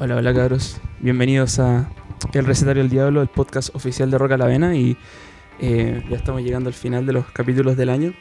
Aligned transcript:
Hola, 0.00 0.14
hola 0.14 0.32
cabros. 0.32 0.80
Bienvenidos 1.00 1.58
a 1.58 1.90
El 2.32 2.44
Recetario 2.44 2.84
del 2.84 2.88
Diablo, 2.88 3.20
el 3.20 3.26
podcast 3.26 3.74
oficial 3.74 4.08
de 4.12 4.16
Roca 4.16 4.36
la 4.36 4.46
Vena. 4.46 4.76
Y 4.76 4.96
eh, 5.58 6.04
ya 6.08 6.16
estamos 6.16 6.40
llegando 6.40 6.68
al 6.68 6.74
final 6.74 7.04
de 7.04 7.12
los 7.12 7.26
capítulos 7.32 7.76
del 7.76 7.88
año. 7.88 8.14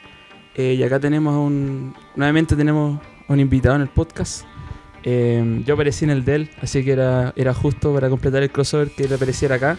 Eh, 0.56 0.74
y 0.74 0.82
acá 0.82 1.00
tenemos 1.00 1.36
a 1.36 1.38
un. 1.38 1.94
Nuevamente 2.16 2.56
tenemos 2.56 3.00
a 3.28 3.32
un 3.32 3.40
invitado 3.40 3.76
en 3.76 3.84
el 3.84 3.90
podcast. 3.90 4.44
Eh, 5.04 5.62
yo 5.68 5.76
aparecí 5.76 6.04
en 6.04 6.10
el 6.10 6.26
Dell, 6.26 6.50
así 6.64 6.84
que 6.84 6.94
era, 6.94 7.32
era 7.36 7.54
justo 7.54 7.94
para 7.94 8.10
completar 8.10 8.42
el 8.42 8.50
crossover 8.50 8.90
que 8.90 9.04
él 9.04 9.14
apareciera 9.14 9.58
acá. 9.58 9.78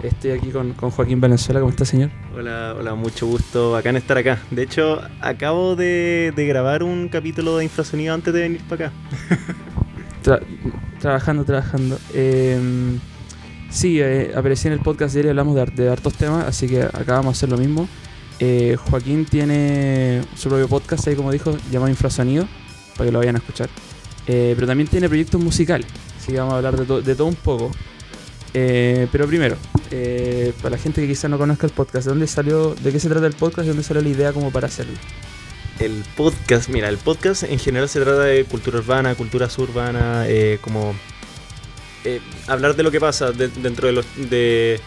Estoy 0.00 0.30
aquí 0.30 0.50
con, 0.50 0.74
con 0.74 0.92
Joaquín 0.92 1.20
Valenzuela. 1.20 1.58
¿Cómo 1.58 1.70
está, 1.70 1.84
señor? 1.84 2.10
Hola, 2.36 2.76
hola, 2.78 2.94
mucho 2.94 3.26
gusto, 3.26 3.72
bacán 3.72 3.96
estar 3.96 4.16
acá. 4.16 4.38
De 4.52 4.62
hecho, 4.62 5.00
acabo 5.20 5.74
de, 5.74 6.32
de 6.36 6.46
grabar 6.46 6.84
un 6.84 7.08
capítulo 7.08 7.56
de 7.56 7.64
infrasonido 7.64 8.14
antes 8.14 8.32
de 8.32 8.42
venir 8.42 8.60
para 8.68 8.86
acá. 8.86 8.94
Tra- 10.22 10.40
trabajando, 11.00 11.44
trabajando. 11.44 11.98
Eh, 12.14 12.58
sí, 13.70 14.00
eh, 14.00 14.32
aparecí 14.36 14.68
en 14.68 14.74
el 14.74 14.80
podcast 14.80 15.16
y 15.16 15.20
hablamos 15.28 15.54
de, 15.54 15.62
har- 15.62 15.72
de 15.74 15.88
hartos 15.90 16.14
temas, 16.14 16.46
así 16.46 16.68
que 16.68 16.82
acá 16.82 17.14
vamos 17.14 17.26
a 17.26 17.30
hacer 17.36 17.48
lo 17.48 17.58
mismo. 17.58 17.88
Eh, 18.38 18.76
Joaquín 18.88 19.24
tiene 19.24 20.22
su 20.36 20.48
propio 20.48 20.68
podcast 20.68 21.06
ahí, 21.08 21.14
como 21.16 21.30
dijo, 21.30 21.56
llamado 21.70 21.90
Infrasonido, 21.90 22.46
para 22.96 23.06
que 23.06 23.12
lo 23.12 23.18
vayan 23.18 23.36
a 23.36 23.38
escuchar. 23.38 23.68
Eh, 24.26 24.52
pero 24.54 24.66
también 24.66 24.88
tiene 24.88 25.08
proyectos 25.08 25.40
musicales, 25.42 25.86
así 26.18 26.32
que 26.32 26.38
vamos 26.38 26.54
a 26.54 26.56
hablar 26.58 26.76
de, 26.76 26.84
to- 26.86 27.02
de 27.02 27.14
todo 27.14 27.26
un 27.26 27.34
poco. 27.36 27.70
Eh, 28.54 29.08
pero 29.10 29.26
primero, 29.26 29.56
para 30.60 30.70
la 30.76 30.78
gente 30.78 31.00
que 31.00 31.08
quizás 31.08 31.30
no 31.30 31.38
conozca 31.38 31.66
el 31.66 31.72
podcast, 31.72 32.04
¿de 32.06 32.10
dónde 32.10 32.26
salió, 32.26 32.74
de 32.74 32.92
qué 32.92 33.00
se 33.00 33.08
trata 33.08 33.26
el 33.26 33.32
podcast 33.34 33.64
y 33.66 33.68
dónde 33.68 33.82
salió 33.82 34.02
la 34.02 34.08
idea 34.08 34.32
como 34.32 34.50
para 34.50 34.66
hacerlo? 34.66 34.94
El 35.78 36.04
podcast, 36.16 36.68
mira, 36.68 36.88
el 36.88 36.98
podcast 36.98 37.42
en 37.44 37.58
general 37.58 37.88
se 37.88 38.00
trata 38.00 38.22
de 38.22 38.44
cultura 38.44 38.78
urbana, 38.78 39.14
cultura 39.14 39.48
suburbana, 39.50 40.24
eh, 40.28 40.58
como 40.60 40.94
eh, 42.04 42.20
hablar 42.46 42.76
de 42.76 42.82
lo 42.82 42.90
que 42.90 43.00
pasa 43.00 43.32
de- 43.32 43.48
dentro 43.48 43.86
de 43.88 43.92
los 43.92 44.06
de 44.16 44.80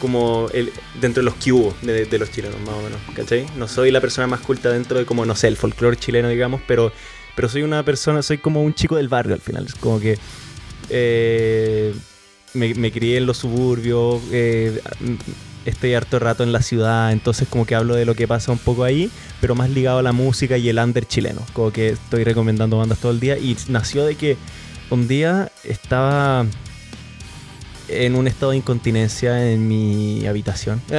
como 0.00 0.48
el, 0.52 0.72
dentro 1.00 1.22
de 1.22 1.24
los 1.24 1.34
que 1.36 1.52
hubo 1.52 1.74
de, 1.82 2.04
de 2.04 2.18
los 2.18 2.30
chilenos 2.30 2.60
más 2.60 2.74
o 2.76 2.82
menos, 2.82 2.98
¿cachai? 3.14 3.46
No 3.56 3.66
soy 3.66 3.90
la 3.90 4.00
persona 4.00 4.26
más 4.26 4.40
culta 4.40 4.70
dentro 4.70 4.98
de 4.98 5.06
como 5.06 5.24
no 5.24 5.34
sé 5.34 5.48
el 5.48 5.56
folclore 5.56 5.96
chileno 5.96 6.28
digamos, 6.28 6.60
pero 6.66 6.92
pero 7.34 7.48
soy 7.50 7.62
una 7.62 7.82
persona, 7.82 8.22
soy 8.22 8.38
como 8.38 8.62
un 8.62 8.74
chico 8.74 8.96
del 8.96 9.08
barrio 9.08 9.34
al 9.34 9.40
final, 9.40 9.66
es 9.66 9.74
como 9.74 9.98
que 10.00 10.18
eh, 10.88 11.94
me, 12.54 12.74
me 12.74 12.90
crié 12.92 13.18
en 13.18 13.26
los 13.26 13.38
suburbios, 13.38 14.22
eh, 14.32 14.80
estoy 15.66 15.94
harto 15.94 16.18
rato 16.18 16.42
en 16.42 16.52
la 16.52 16.62
ciudad, 16.62 17.12
entonces 17.12 17.48
como 17.48 17.66
que 17.66 17.74
hablo 17.74 17.94
de 17.94 18.04
lo 18.04 18.14
que 18.14 18.26
pasa 18.26 18.52
un 18.52 18.58
poco 18.58 18.84
ahí, 18.84 19.10
pero 19.40 19.54
más 19.54 19.68
ligado 19.68 19.98
a 19.98 20.02
la 20.02 20.12
música 20.12 20.56
y 20.56 20.68
el 20.68 20.78
under 20.78 21.06
chileno, 21.06 21.42
como 21.52 21.72
que 21.72 21.90
estoy 21.90 22.24
recomendando 22.24 22.78
bandas 22.78 22.98
todo 22.98 23.12
el 23.12 23.20
día 23.20 23.36
y 23.36 23.56
nació 23.68 24.04
de 24.04 24.14
que 24.14 24.36
un 24.90 25.08
día 25.08 25.50
estaba 25.64 26.46
en 27.88 28.14
un 28.14 28.26
estado 28.26 28.52
de 28.52 28.58
incontinencia 28.58 29.50
en 29.52 29.68
mi 29.68 30.26
habitación. 30.26 30.80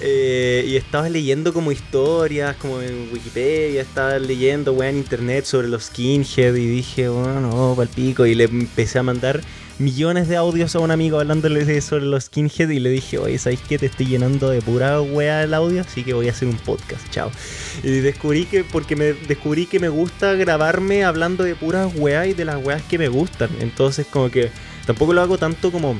Eh, 0.00 0.64
y 0.66 0.76
estaba 0.76 1.08
leyendo 1.08 1.52
como 1.52 1.72
historias, 1.72 2.56
como 2.56 2.82
en 2.82 3.08
Wikipedia, 3.12 3.80
estaba 3.80 4.18
leyendo 4.18 4.72
weá, 4.72 4.90
en 4.90 4.98
internet 4.98 5.44
sobre 5.44 5.68
los 5.68 5.84
skinhead 5.84 6.54
y 6.54 6.66
dije, 6.66 7.08
bueno, 7.08 7.40
no, 7.40 7.74
pa'l 7.74 7.88
pico. 7.88 8.26
Y 8.26 8.34
le 8.34 8.44
empecé 8.44 8.98
a 8.98 9.02
mandar 9.02 9.40
millones 9.78 10.28
de 10.28 10.36
audios 10.36 10.74
a 10.74 10.80
un 10.80 10.90
amigo 10.90 11.20
hablándole 11.20 11.80
sobre 11.80 12.04
los 12.04 12.24
skinhead 12.24 12.68
y 12.70 12.80
le 12.80 12.90
dije, 12.90 13.18
oye, 13.18 13.38
¿sabes 13.38 13.60
qué? 13.68 13.78
Te 13.78 13.86
estoy 13.86 14.06
llenando 14.06 14.50
de 14.50 14.60
pura 14.60 15.00
weá 15.00 15.42
el 15.44 15.54
audio, 15.54 15.80
así 15.82 16.02
que 16.02 16.14
voy 16.14 16.28
a 16.28 16.32
hacer 16.32 16.48
un 16.48 16.56
podcast, 16.56 17.08
chao. 17.10 17.30
Y 17.82 18.00
descubrí 18.00 18.44
que, 18.46 18.64
porque 18.64 18.96
me 18.96 19.12
descubrí 19.12 19.66
que 19.66 19.78
me 19.80 19.88
gusta 19.88 20.34
grabarme 20.34 21.04
hablando 21.04 21.44
de 21.44 21.54
puras 21.54 21.92
weá 21.96 22.26
y 22.26 22.34
de 22.34 22.44
las 22.44 22.64
weas 22.64 22.82
que 22.82 22.98
me 22.98 23.08
gustan. 23.08 23.50
Entonces 23.60 24.06
como 24.10 24.30
que 24.30 24.50
tampoco 24.86 25.12
lo 25.12 25.20
hago 25.20 25.38
tanto 25.38 25.70
como 25.70 25.96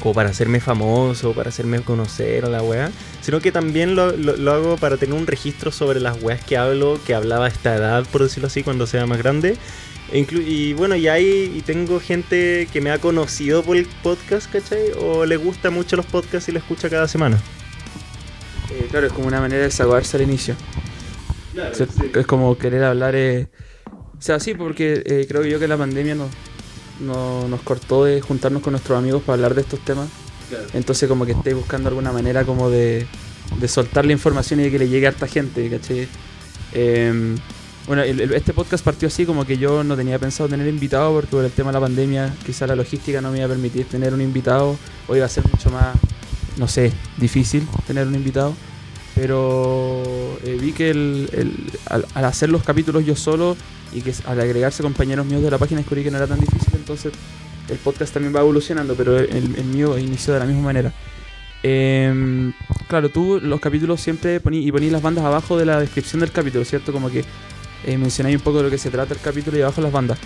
como 0.00 0.12
para 0.12 0.30
hacerme 0.30 0.58
famoso, 0.58 1.34
para 1.34 1.50
hacerme 1.50 1.80
conocer 1.80 2.44
a 2.44 2.48
la 2.48 2.62
weá, 2.64 2.90
sino 3.20 3.38
que 3.40 3.52
también 3.52 3.94
lo, 3.94 4.10
lo- 4.16 4.36
lo 4.36 4.52
hago 4.52 4.76
para 4.76 4.96
tener 4.96 5.14
un 5.14 5.24
registro 5.24 5.70
sobre 5.70 6.00
las 6.00 6.20
weas 6.20 6.42
que 6.44 6.56
hablo, 6.56 6.98
que 7.06 7.14
hablaba 7.14 7.44
a 7.44 7.48
esta 7.48 7.76
edad, 7.76 8.04
por 8.10 8.24
decirlo 8.24 8.48
así, 8.48 8.64
cuando 8.64 8.88
sea 8.88 9.06
más 9.06 9.18
grande. 9.18 9.56
E 10.12 10.26
y 10.46 10.74
bueno, 10.74 10.94
y 10.96 11.08
hay 11.08 11.52
y 11.56 11.62
tengo 11.62 11.98
gente 11.98 12.68
que 12.72 12.80
me 12.80 12.90
ha 12.90 12.98
conocido 12.98 13.62
por 13.62 13.76
el 13.76 13.86
podcast, 14.02 14.50
¿cachai? 14.52 14.92
O 15.00 15.24
le 15.26 15.36
gusta 15.36 15.70
mucho 15.70 15.96
los 15.96 16.06
podcasts 16.06 16.48
y 16.48 16.52
lo 16.52 16.58
escucha 16.58 16.88
cada 16.90 17.08
semana. 17.08 17.38
Eh, 18.70 18.86
claro, 18.90 19.06
es 19.06 19.12
como 19.12 19.26
una 19.28 19.40
manera 19.40 19.62
de 19.64 19.70
sacarse 19.70 20.16
al 20.16 20.22
inicio. 20.24 20.54
O 21.70 21.74
sea, 21.74 21.86
Es 22.20 22.26
como 22.26 22.56
querer 22.58 22.84
hablar. 22.84 23.14
eh, 23.16 23.48
O 24.18 24.20
sea, 24.22 24.40
sí, 24.40 24.54
porque 24.54 25.02
eh, 25.06 25.26
creo 25.28 25.44
yo 25.44 25.58
que 25.58 25.68
la 25.68 25.76
pandemia 25.76 26.14
nos, 26.14 26.30
no- 27.00 27.48
nos 27.48 27.60
cortó 27.62 28.04
de 28.04 28.20
juntarnos 28.20 28.62
con 28.62 28.72
nuestros 28.72 28.98
amigos 28.98 29.22
para 29.22 29.34
hablar 29.34 29.54
de 29.54 29.62
estos 29.62 29.80
temas. 29.84 30.08
Entonces, 30.74 31.08
como 31.08 31.24
que 31.26 31.32
estés 31.32 31.54
buscando 31.54 31.88
alguna 31.88 32.12
manera 32.12 32.44
como 32.44 32.70
de, 32.70 33.06
de 33.58 33.68
soltar 33.68 34.04
la 34.04 34.12
información 34.12 34.60
y 34.60 34.64
de 34.64 34.70
que 34.70 34.78
le 34.78 34.88
llegue 34.88 35.06
a 35.06 35.10
harta 35.10 35.26
gente, 35.26 35.68
¿cachai? 35.70 36.08
Bueno, 37.86 38.02
el- 38.02 38.20
este 38.32 38.54
podcast 38.54 38.82
partió 38.82 39.08
así, 39.08 39.26
como 39.26 39.44
que 39.44 39.58
yo 39.58 39.84
no 39.84 39.94
tenía 39.94 40.18
pensado 40.18 40.48
tener 40.48 40.66
invitado 40.66 41.12
porque 41.12 41.28
por 41.30 41.44
el 41.44 41.50
tema 41.50 41.68
de 41.70 41.74
la 41.74 41.80
pandemia, 41.80 42.34
quizá 42.46 42.66
la 42.66 42.74
logística 42.76 43.20
no 43.20 43.30
me 43.30 43.38
iba 43.38 43.46
a 43.46 43.48
permitir 43.48 43.86
tener 43.86 44.14
un 44.14 44.22
invitado, 44.22 44.78
o 45.06 45.16
iba 45.16 45.26
a 45.26 45.28
ser 45.28 45.44
mucho 45.46 45.68
más, 45.70 45.94
no 46.56 46.66
sé, 46.66 46.92
difícil 47.18 47.66
tener 47.86 48.06
un 48.06 48.14
invitado. 48.14 48.54
Pero 49.14 50.02
eh, 50.44 50.56
vi 50.60 50.72
que 50.72 50.90
el- 50.90 51.28
al, 51.86 52.06
hacer 52.24 52.48
los 52.48 52.62
capítulos 52.62 53.04
yo 53.04 53.14
solo 53.16 53.56
y 53.92 54.00
que 54.00 54.14
al 54.26 54.40
agregarse 54.40 54.82
compañeros 54.82 55.26
míos 55.26 55.42
de 55.42 55.50
la 55.50 55.58
página 55.58 55.80
descubrí 55.80 56.02
que 56.02 56.10
no 56.10 56.16
era 56.16 56.26
tan 56.26 56.40
difícil, 56.40 56.72
entonces 56.74 57.12
el 57.68 57.76
podcast 57.78 58.12
también 58.14 58.34
va 58.34 58.40
evolucionando, 58.40 58.94
pero 58.94 59.18
el, 59.18 59.64
mío 59.64 59.98
inició 59.98 60.32
de 60.34 60.40
la 60.40 60.46
misma 60.46 60.62
manera. 60.62 60.92
Em, 61.62 62.52
claro, 62.88 63.08
tú 63.10 63.40
los 63.42 63.60
capítulos 63.60 64.00
siempre 64.00 64.40
poní 64.40 64.66
y 64.66 64.72
poní 64.72 64.90
las 64.90 65.00
bandas 65.02 65.24
abajo 65.24 65.56
de 65.56 65.64
la 65.66 65.80
descripción 65.80 66.20
del 66.20 66.30
capítulo, 66.32 66.64
¿cierto? 66.64 66.92
Como 66.92 67.08
que 67.10 67.24
eh, 67.86 67.98
mencionáis 67.98 68.36
un 68.36 68.42
poco 68.42 68.58
de 68.58 68.64
lo 68.64 68.70
que 68.70 68.78
se 68.78 68.90
trata 68.90 69.14
el 69.14 69.20
capítulo 69.20 69.58
y 69.58 69.62
abajo 69.62 69.80
las 69.80 69.92
bandas. 69.92 70.18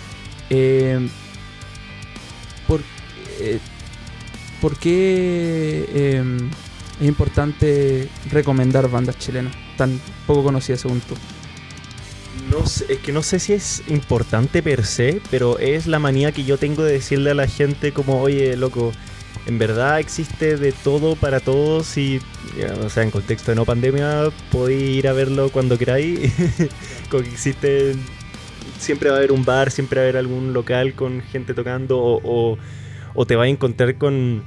Por, 2.67 2.81
eh, 3.39 3.59
¿Por 4.61 4.77
qué 4.77 6.17
em, 6.17 6.49
es 6.99 7.07
importante 7.07 8.09
recomendar 8.29 8.89
bandas 8.89 9.17
chilenas 9.17 9.55
tan 9.77 9.99
poco 10.27 10.43
conocidas 10.43 10.81
según 10.81 10.99
tú? 11.01 11.15
No 12.51 12.65
sé, 12.65 12.85
es 12.89 12.99
que 12.99 13.11
no 13.11 13.23
sé 13.23 13.39
si 13.39 13.53
es 13.53 13.83
importante 13.87 14.61
per 14.61 14.85
se, 14.85 15.21
pero 15.31 15.59
es 15.59 15.87
la 15.87 15.99
manía 15.99 16.31
que 16.31 16.43
yo 16.43 16.57
tengo 16.57 16.83
de 16.83 16.93
decirle 16.93 17.31
a 17.31 17.35
la 17.35 17.47
gente 17.47 17.93
como, 17.93 18.21
oye, 18.21 18.55
loco, 18.57 18.91
en 19.49 19.59
verdad 19.59 19.99
existe 19.99 20.57
de 20.57 20.71
todo 20.71 21.15
para 21.15 21.39
todos 21.39 21.97
y, 21.97 22.21
o 22.83 22.89
sea, 22.89 23.03
en 23.03 23.11
contexto 23.11 23.51
de 23.51 23.55
no 23.55 23.65
pandemia, 23.65 24.29
podéis 24.51 24.97
ir 24.99 25.07
a 25.07 25.13
verlo 25.13 25.49
cuando 25.49 25.77
queráis. 25.77 26.31
como 27.09 27.23
que 27.23 27.29
existe, 27.29 27.95
siempre 28.77 29.09
va 29.09 29.15
a 29.15 29.17
haber 29.19 29.31
un 29.31 29.43
bar, 29.43 29.71
siempre 29.71 29.99
va 29.99 30.03
a 30.03 30.05
haber 30.05 30.17
algún 30.17 30.53
local 30.53 30.93
con 30.93 31.21
gente 31.21 31.53
tocando 31.53 31.99
o 32.23 32.57
te 33.27 33.35
vas 33.35 33.45
a 33.45 33.49
encontrar 33.49 33.97
con, 33.97 34.43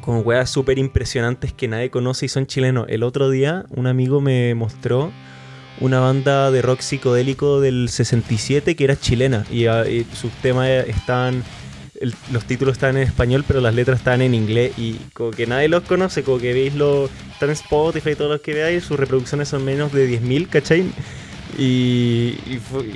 con 0.00 0.22
weas 0.24 0.48
súper 0.48 0.78
impresionantes 0.78 1.52
que 1.52 1.66
nadie 1.66 1.90
conoce 1.90 2.26
y 2.26 2.28
son 2.28 2.46
chilenos. 2.46 2.86
El 2.88 3.02
otro 3.02 3.28
día 3.28 3.66
un 3.70 3.88
amigo 3.88 4.20
me 4.20 4.54
mostró 4.54 5.12
una 5.80 5.98
banda 5.98 6.52
de 6.52 6.62
rock 6.62 6.80
psicodélico 6.80 7.60
del 7.60 7.88
67 7.88 8.76
que 8.76 8.84
era 8.84 8.96
chilena 8.96 9.44
y, 9.50 9.66
ah, 9.66 9.86
y 9.86 10.06
sus 10.14 10.30
temas 10.40 10.68
estaban 10.68 11.42
el- 12.00 12.14
los 12.32 12.44
títulos 12.44 12.72
estaban 12.74 12.96
en 12.96 13.02
español 13.04 13.44
pero 13.46 13.60
las 13.60 13.74
letras 13.74 13.98
estaban 13.98 14.22
en 14.22 14.34
inglés 14.34 14.72
y 14.78 14.96
como 15.12 15.30
que 15.30 15.46
nadie 15.46 15.68
los 15.68 15.82
conoce 15.84 16.22
como 16.22 16.38
que 16.38 16.52
veis 16.52 16.74
lo 16.74 17.06
están 17.32 17.48
en 17.50 17.54
Spotify 17.54 18.10
y 18.10 18.14
todos 18.14 18.30
los 18.30 18.40
que 18.40 18.54
veáis 18.54 18.84
sus 18.84 18.98
reproducciones 18.98 19.48
son 19.48 19.64
menos 19.64 19.92
de 19.92 20.06
10.000 20.06 20.48
¿cachai? 20.48 20.84
Y, 21.58 22.36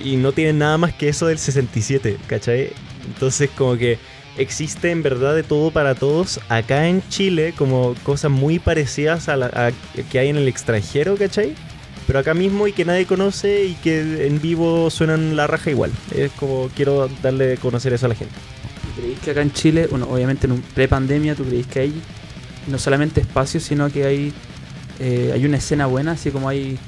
y, 0.04 0.16
no 0.16 0.32
tienen 0.32 0.58
nada 0.58 0.76
más 0.76 0.92
que 0.94 1.08
eso 1.08 1.26
del 1.26 1.38
67 1.38 2.18
¿cachai? 2.26 2.70
entonces 3.06 3.48
como 3.56 3.76
que 3.76 3.98
existe 4.36 4.90
en 4.90 5.02
verdad 5.02 5.34
de 5.34 5.42
todo 5.42 5.70
para 5.70 5.94
todos 5.94 6.40
acá 6.48 6.86
en 6.88 7.02
Chile 7.08 7.54
como 7.56 7.94
cosas 8.02 8.30
muy 8.30 8.58
parecidas 8.58 9.28
a, 9.28 9.36
la, 9.36 9.72
que 10.10 10.18
hay 10.18 10.28
en 10.28 10.36
el 10.36 10.48
extranjero 10.48 11.16
¿cachai? 11.16 11.54
pero 12.06 12.18
acá 12.18 12.34
mismo 12.34 12.66
y 12.66 12.72
que 12.72 12.84
nadie 12.84 13.06
conoce 13.06 13.64
y 13.66 13.74
que 13.74 14.26
en 14.26 14.40
vivo 14.40 14.90
suenan 14.90 15.36
la 15.36 15.46
raja 15.46 15.70
igual. 15.70 15.92
Es 16.12 16.32
como 16.32 16.68
quiero 16.74 17.08
darle 17.22 17.52
a 17.52 17.56
conocer 17.56 17.92
eso 17.92 18.06
a 18.06 18.08
la 18.08 18.16
gente. 18.16 18.34
¿Tú 19.00 19.06
creéis 19.06 19.20
que 19.20 19.30
acá 19.30 19.40
en 19.40 19.52
Chile, 19.52 19.86
bueno, 19.90 20.06
obviamente 20.10 20.46
en 20.46 20.52
un 20.52 20.60
pre-pandemia, 20.60 21.34
tú 21.34 21.44
creéis 21.44 21.66
que 21.66 21.80
hay 21.80 22.02
no 22.66 22.78
solamente 22.78 23.22
espacios, 23.22 23.62
sino 23.62 23.90
que 23.90 24.04
hay, 24.04 24.32
eh, 24.98 25.30
hay 25.32 25.46
una 25.46 25.56
escena 25.56 25.86
buena, 25.86 26.12
así 26.12 26.30
como 26.30 26.50
hay, 26.50 26.78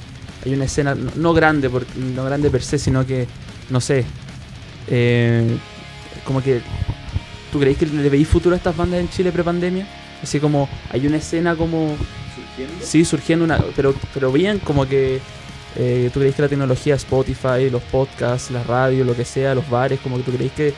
hay 0.44 0.52
una 0.52 0.66
escena, 0.66 0.94
no, 0.94 1.10
no 1.16 1.32
grande, 1.32 1.70
por, 1.70 1.86
no 1.96 2.24
grande 2.24 2.50
per 2.50 2.62
se, 2.62 2.78
sino 2.78 3.06
que, 3.06 3.26
no 3.70 3.80
sé, 3.80 4.04
eh, 4.88 5.56
como 6.26 6.42
que, 6.42 6.60
¿tú 7.50 7.58
creéis 7.58 7.78
que 7.78 7.86
le 7.86 8.10
veis 8.10 8.28
futuro 8.28 8.54
a 8.54 8.58
estas 8.58 8.76
bandas 8.76 9.00
en 9.00 9.08
Chile 9.08 9.32
pre-pandemia? 9.32 9.86
Así 10.22 10.38
como, 10.38 10.68
hay 10.90 11.06
una 11.06 11.16
escena 11.16 11.56
como, 11.56 11.96
sí, 12.82 13.06
surgiendo 13.06 13.42
una, 13.42 13.58
pero, 13.74 13.94
pero 14.12 14.30
bien, 14.30 14.58
como 14.58 14.86
que 14.86 15.20
Eh, 15.74 16.10
¿Tú 16.12 16.20
crees 16.20 16.34
que 16.34 16.42
la 16.42 16.48
tecnología, 16.48 16.96
Spotify, 16.96 17.70
los 17.70 17.82
podcasts, 17.84 18.50
la 18.50 18.62
radio, 18.62 19.06
lo 19.06 19.16
que 19.16 19.24
sea, 19.24 19.54
los 19.54 19.66
bares, 19.70 19.98
como 20.00 20.18
que 20.18 20.22
tú 20.22 20.32
crees 20.32 20.52
que 20.52 20.74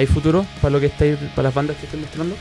¿Hay 0.00 0.06
futuro 0.06 0.46
para 0.62 0.72
lo 0.72 0.80
que 0.80 0.86
estáis, 0.86 1.18
para 1.36 1.48
las 1.48 1.54
bandas 1.54 1.76
que 1.76 1.84
estoy 1.84 2.00
mostrando? 2.00 2.34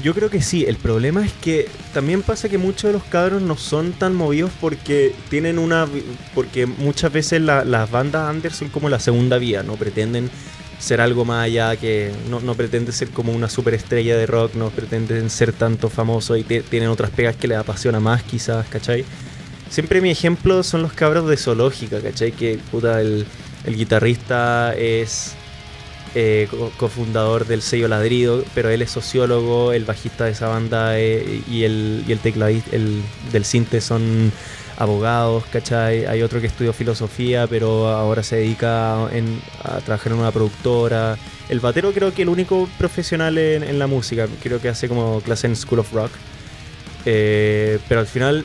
Yo 0.00 0.14
creo 0.14 0.30
que 0.30 0.40
sí, 0.40 0.64
el 0.64 0.76
problema 0.76 1.26
es 1.26 1.32
que 1.32 1.68
también 1.92 2.22
pasa 2.22 2.48
que 2.48 2.56
muchos 2.56 2.84
de 2.84 2.92
los 2.92 3.02
cabros 3.02 3.42
no 3.42 3.56
son 3.56 3.90
tan 3.90 4.14
movidos 4.14 4.52
porque 4.60 5.12
tienen 5.28 5.58
una... 5.58 5.88
porque 6.32 6.66
muchas 6.66 7.12
veces 7.12 7.40
las 7.40 7.90
bandas 7.90 8.32
under 8.32 8.52
son 8.52 8.68
como 8.68 8.88
la 8.88 9.00
segunda 9.00 9.38
vía, 9.38 9.64
no 9.64 9.74
pretenden 9.74 10.30
ser 10.78 11.00
algo 11.00 11.24
más 11.24 11.46
allá 11.46 11.74
que 11.74 12.12
no, 12.28 12.38
no 12.38 12.54
pretende 12.54 12.92
ser 12.92 13.10
como 13.10 13.32
una 13.32 13.48
superestrella 13.48 14.16
de 14.16 14.26
rock, 14.26 14.54
no 14.54 14.70
pretenden 14.70 15.30
ser 15.30 15.52
tanto 15.52 15.90
famosos 15.90 16.38
y 16.38 16.44
tienen 16.44 16.90
otras 16.90 17.10
pegas 17.10 17.34
que 17.34 17.48
les 17.48 17.58
apasiona 17.58 17.98
más 17.98 18.22
quizás, 18.22 18.68
¿cachai? 18.68 19.04
Siempre 19.68 20.00
mi 20.00 20.10
ejemplo 20.10 20.62
son 20.62 20.82
los 20.82 20.92
cabros 20.92 21.28
de 21.28 21.36
Zoológica, 21.36 22.00
¿cachai? 22.00 22.30
Que 22.30 22.60
puta, 22.70 23.00
el, 23.00 23.26
el 23.64 23.76
guitarrista 23.76 24.74
es 24.76 25.34
eh, 26.14 26.48
cofundador 26.76 27.46
del 27.46 27.62
sello 27.62 27.88
Ladrido, 27.88 28.44
pero 28.54 28.68
él 28.68 28.82
es 28.82 28.90
sociólogo, 28.90 29.72
el 29.72 29.84
bajista 29.84 30.24
de 30.24 30.32
esa 30.32 30.48
banda 30.48 30.98
eh, 30.98 31.42
y, 31.48 31.64
el, 31.64 32.18
tecladista 32.22 32.74
el, 32.74 33.02
del 33.32 33.44
Cinte 33.44 33.80
son 33.80 34.32
abogados, 34.76 35.44
¿cachai? 35.52 36.06
Hay 36.06 36.22
otro 36.22 36.40
que 36.40 36.46
estudió 36.46 36.72
filosofía, 36.72 37.46
pero 37.46 37.88
ahora 37.88 38.22
se 38.22 38.36
dedica 38.36 39.04
a 39.04 39.80
trabajar 39.84 40.12
en 40.12 40.18
una 40.18 40.32
productora. 40.32 41.18
El 41.48 41.60
batero 41.60 41.92
creo 41.92 42.14
que 42.14 42.22
el 42.22 42.28
único 42.30 42.68
profesional 42.78 43.36
en, 43.36 43.78
la 43.78 43.86
música, 43.86 44.26
creo 44.42 44.60
que 44.60 44.70
hace 44.70 44.88
como 44.88 45.20
clase 45.20 45.46
en 45.48 45.54
School 45.54 45.80
of 45.80 45.92
Rock. 45.92 46.10
Eh, 47.04 47.78
pero 47.88 48.00
al 48.00 48.06
final 48.06 48.44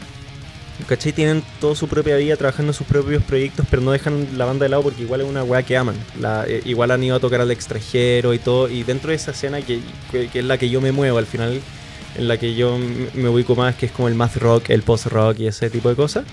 ¿Cachai? 0.88 1.14
Tienen 1.14 1.42
toda 1.60 1.74
su 1.76 1.88
propia 1.88 2.18
vida 2.18 2.36
trabajando 2.36 2.72
en 2.72 2.74
sus 2.74 2.86
propios 2.86 3.24
proyectos, 3.24 3.66
pero 3.70 3.82
no 3.82 3.92
dejan 3.92 4.38
la 4.38 4.46
banda 4.46 4.66
de 4.66 4.70
lado 4.70 4.84
porque 4.84 5.04
igual 5.04 5.22
es 5.22 5.28
una 5.28 5.44
weá 5.44 5.64
que 5.64 5.78
aman. 5.78 5.96
Eh, 6.48 6.62
igual 6.66 6.92
han 6.92 7.04
ido 7.04 7.16
a 7.16 7.20
tocar 7.20 7.42
al 7.42 7.50
extranjero 7.52 8.34
y 8.34 8.40
todo. 8.40 8.70
Y 8.70 8.84
dentro 8.84 9.10
de 9.10 9.16
esa 9.16 9.32
escena 9.32 9.62
que, 9.62 9.80
es 10.12 10.44
la 10.44 10.58
que 10.58 10.70
yo 10.70 10.82
me 10.82 10.92
muevo 10.92 11.18
al 11.18 11.26
final, 11.26 11.62
en 12.16 12.28
la 12.28 12.38
que 12.38 12.56
yo 12.56 12.78
me 13.14 13.30
ubico 13.30 13.56
más, 13.56 13.76
que 13.76 13.88
es 13.88 13.92
como 13.92 14.10
el 14.10 14.16
math 14.16 14.36
rock, 14.36 14.70
el 14.70 14.84
post 14.84 15.08
rock 15.08 15.40
y 15.40 15.48
ese 15.48 15.70
tipo 15.70 15.90
de 15.90 15.96
cosas. 15.96 16.26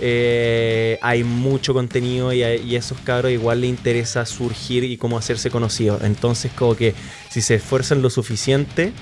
Eh, 0.00 0.98
hay 1.02 1.22
mucho 1.22 1.72
contenido 1.72 2.32
y 2.32 2.42
a, 2.42 2.52
esos 2.52 2.98
cabros 2.98 3.30
igual 3.30 3.60
le 3.60 3.68
interesa 3.68 4.26
surgir 4.26 4.82
y 4.82 4.96
cómo 4.96 5.18
hacerse 5.18 5.50
conocidos. 5.50 6.02
Entonces, 6.02 6.50
como 6.52 6.74
que 6.74 6.94
si 7.30 7.42
se 7.42 7.56
esfuerzan 7.56 8.02
lo 8.02 8.10
suficiente 8.10 8.92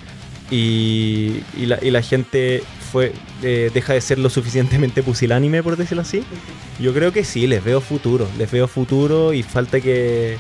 y, 0.51 1.43
la, 1.57 1.79
la 1.81 2.03
gente 2.03 2.63
fue 2.93 3.13
eh, 3.43 3.71
deja 3.73 3.95
de 3.95 4.01
ser 4.01 4.19
lo 4.19 4.29
suficientemente 4.29 5.03
pusilánime, 5.03 5.63
por 5.63 5.77
decirlo 5.77 6.03
así. 6.03 6.23
Yo 6.79 6.93
creo 6.93 7.13
que 7.13 7.25
sí, 7.25 7.47
les 7.47 7.65
veo 7.65 7.81
futuro, 7.81 8.29
les 8.39 8.51
veo 8.51 8.69
futuro 8.69 9.33
y 9.33 9.43
falta 9.43 9.81
que 9.81 10.37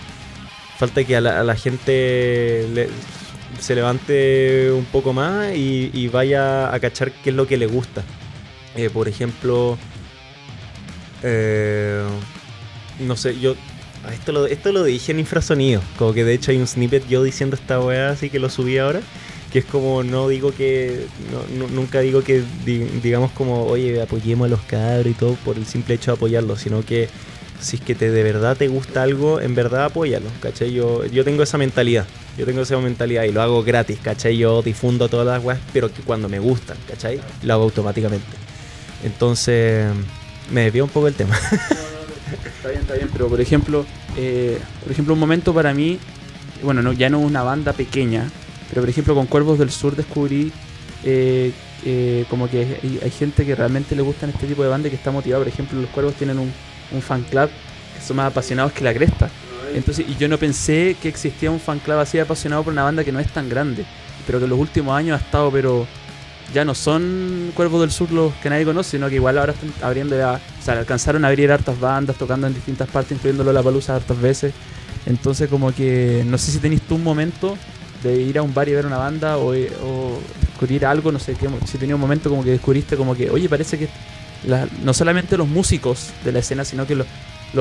falta 0.78 1.02
que 1.04 1.16
a 1.16 1.20
la, 1.20 1.56
gente 1.56 2.88
se 3.60 3.74
levante 3.74 4.70
un 4.72 4.84
poco 4.84 5.12
más 5.12 5.54
y, 5.54 6.08
vaya 6.08 6.74
a 6.74 6.80
cachar 6.80 7.12
qué 7.12 7.30
es 7.30 7.36
lo 7.36 7.46
que 7.46 7.56
le 7.56 7.66
gusta. 7.66 8.02
Eh, 8.76 8.90
por 8.90 9.08
ejemplo, 9.08 9.78
eh, 11.22 12.02
no 13.00 13.16
sé, 13.16 13.38
yo 13.38 13.54
esto 14.12 14.32
lo, 14.32 14.46
esto 14.46 14.72
lo 14.72 14.82
dije 14.82 15.12
en 15.12 15.20
infrasonido, 15.20 15.80
como 15.96 16.12
que 16.12 16.24
de 16.24 16.34
hecho 16.34 16.50
hay 16.50 16.58
un 16.58 16.66
snippet 16.66 17.06
yo 17.08 17.22
diciendo 17.22 17.56
esta 17.56 17.80
weá, 17.80 18.10
así 18.10 18.30
que 18.30 18.38
lo 18.38 18.50
subí 18.50 18.78
ahora 18.78 19.00
que 19.52 19.58
es 19.58 19.64
como 19.66 20.02
no 20.02 20.28
digo 20.28 20.52
que 20.54 21.06
nunca 21.72 22.00
digo 22.00 22.22
que 22.24 22.42
digamos 23.02 23.30
como 23.32 23.66
oye 23.66 24.00
apoyemos 24.00 24.46
a 24.46 24.48
los 24.48 24.60
cabros 24.62 25.06
y 25.06 25.14
todo 25.14 25.34
por 25.44 25.56
el 25.56 25.66
simple 25.66 25.94
hecho 25.94 26.12
de 26.12 26.16
apoyarlos 26.16 26.60
sino 26.60 26.82
que 26.84 27.08
si 27.60 27.76
es 27.76 27.82
que 27.82 27.94
te 27.94 28.10
de 28.10 28.22
verdad 28.22 28.56
te 28.56 28.68
gusta 28.68 29.02
algo 29.02 29.40
en 29.40 29.54
verdad 29.54 29.84
apóyalo 29.84 30.28
¿cachai? 30.40 30.72
yo 30.72 31.04
yo 31.04 31.22
tengo 31.22 31.42
esa 31.42 31.58
mentalidad 31.58 32.06
yo 32.38 32.46
tengo 32.46 32.62
esa 32.62 32.78
mentalidad 32.78 33.24
y 33.24 33.32
lo 33.32 33.42
hago 33.42 33.62
gratis 33.62 33.98
¿cachai? 34.02 34.38
yo 34.38 34.62
difundo 34.62 35.08
todas 35.08 35.26
las 35.26 35.44
webs 35.44 35.60
pero 35.72 35.92
que 35.92 36.00
cuando 36.00 36.30
me 36.30 36.38
gustan 36.38 36.78
¿cachai? 36.88 37.20
lo 37.42 37.52
hago 37.52 37.64
automáticamente 37.64 38.36
entonces 39.04 39.86
me 40.50 40.62
desvió 40.62 40.84
un 40.84 40.90
poco 40.90 41.08
el 41.08 41.14
tema 41.14 41.36
está 42.56 42.70
bien 42.70 42.80
está 42.80 42.94
bien 42.94 43.10
pero 43.12 43.28
por 43.28 43.40
ejemplo 43.40 43.84
eh, 44.16 44.58
por 44.82 44.92
ejemplo 44.92 45.12
un 45.12 45.20
momento 45.20 45.52
para 45.52 45.74
mí 45.74 45.98
bueno 46.62 46.80
no, 46.80 46.94
ya 46.94 47.10
no 47.10 47.18
una 47.20 47.42
banda 47.42 47.74
pequeña 47.74 48.30
pero 48.72 48.82
por 48.82 48.88
ejemplo 48.88 49.14
con 49.14 49.26
Cuervos 49.26 49.58
del 49.58 49.70
Sur 49.70 49.94
descubrí 49.94 50.50
eh, 51.04 51.52
eh, 51.84 52.24
como 52.30 52.48
que 52.48 52.78
hay, 53.02 53.10
gente 53.10 53.44
que 53.44 53.54
realmente 53.54 53.94
le 53.94 54.02
gustan 54.02 54.30
este 54.30 54.46
tipo 54.46 54.62
de 54.62 54.70
banda 54.70 54.88
y 54.88 54.90
que 54.90 54.96
está 54.96 55.10
motivado. 55.10 55.42
Por 55.42 55.52
ejemplo, 55.52 55.80
los 55.80 55.90
Cuervos 55.90 56.14
tienen 56.14 56.38
un, 56.38 56.52
fan 57.02 57.22
club 57.22 57.48
que 57.94 58.06
son 58.06 58.16
más 58.16 58.30
apasionados 58.30 58.72
que 58.72 58.84
la 58.84 58.94
cresta. 58.94 59.28
Entonces, 59.74 60.06
y 60.08 60.16
yo 60.16 60.28
no 60.28 60.38
pensé 60.38 60.96
que 61.00 61.08
existía 61.08 61.50
un 61.50 61.58
fan 61.58 61.78
club 61.80 61.98
así 61.98 62.18
apasionado 62.18 62.62
por 62.62 62.72
una 62.72 62.82
banda 62.82 63.02
que 63.04 63.12
no 63.12 63.20
es 63.20 63.28
tan 63.32 63.48
grande, 63.48 63.84
pero 64.26 64.38
que 64.38 64.44
en 64.44 64.50
los 64.50 64.58
últimos 64.58 64.94
años 64.94 65.20
ha 65.20 65.24
estado, 65.24 65.50
pero 65.50 65.86
ya 66.54 66.64
no 66.64 66.74
son 66.74 67.52
Cuervos 67.54 67.80
del 67.80 67.90
Sur 67.90 68.12
los 68.12 68.32
que 68.34 68.50
nadie 68.50 68.64
conoce, 68.64 68.92
sino 68.92 69.08
que 69.08 69.16
igual 69.16 69.38
ahora 69.38 69.52
están 69.52 69.72
abriendo 69.82 70.16
ya, 70.16 70.34
o 70.34 70.64
sea, 70.64 70.78
alcanzaron 70.78 71.24
a 71.24 71.28
abrir 71.28 71.50
hartas 71.50 71.80
bandas, 71.80 72.16
tocando 72.16 72.46
en 72.46 72.54
distintas 72.54 72.88
partes, 72.88 73.12
incluyendo 73.12 73.50
la 73.50 73.62
Palusa 73.62 73.96
hartas 73.96 74.20
veces. 74.20 74.52
Entonces, 75.06 75.48
como 75.48 75.72
que 75.74 76.22
no 76.26 76.38
sé 76.38 76.52
si 76.52 76.58
tenéis 76.58 76.82
tú 76.82 76.94
un 76.96 77.02
momento 77.02 77.56
de 78.02 78.20
ir 78.20 78.38
a 78.38 78.42
un 78.42 78.54
bar 78.54 78.68
y 78.68 78.72
ver 78.72 78.86
una 78.86 78.98
banda 78.98 79.38
o, 79.38 79.52
descubrir 79.52 80.86
algo, 80.86 81.12
no 81.12 81.18
sé, 81.18 81.34
qué, 81.34 81.48
si 81.66 81.78
tenía 81.78 81.94
un 81.94 82.00
momento 82.00 82.30
como 82.30 82.44
que 82.44 82.50
descubriste 82.50 82.96
como 82.96 83.14
que, 83.14 83.30
oye, 83.30 83.48
parece 83.48 83.78
que 83.78 83.88
no 84.82 84.94
solamente 84.94 85.36
los 85.36 85.48
músicos 85.48 86.10
de 86.24 86.32
la 86.32 86.40
escena, 86.40 86.64
sino 86.64 86.86
que 86.86 86.94
los, 86.94 87.06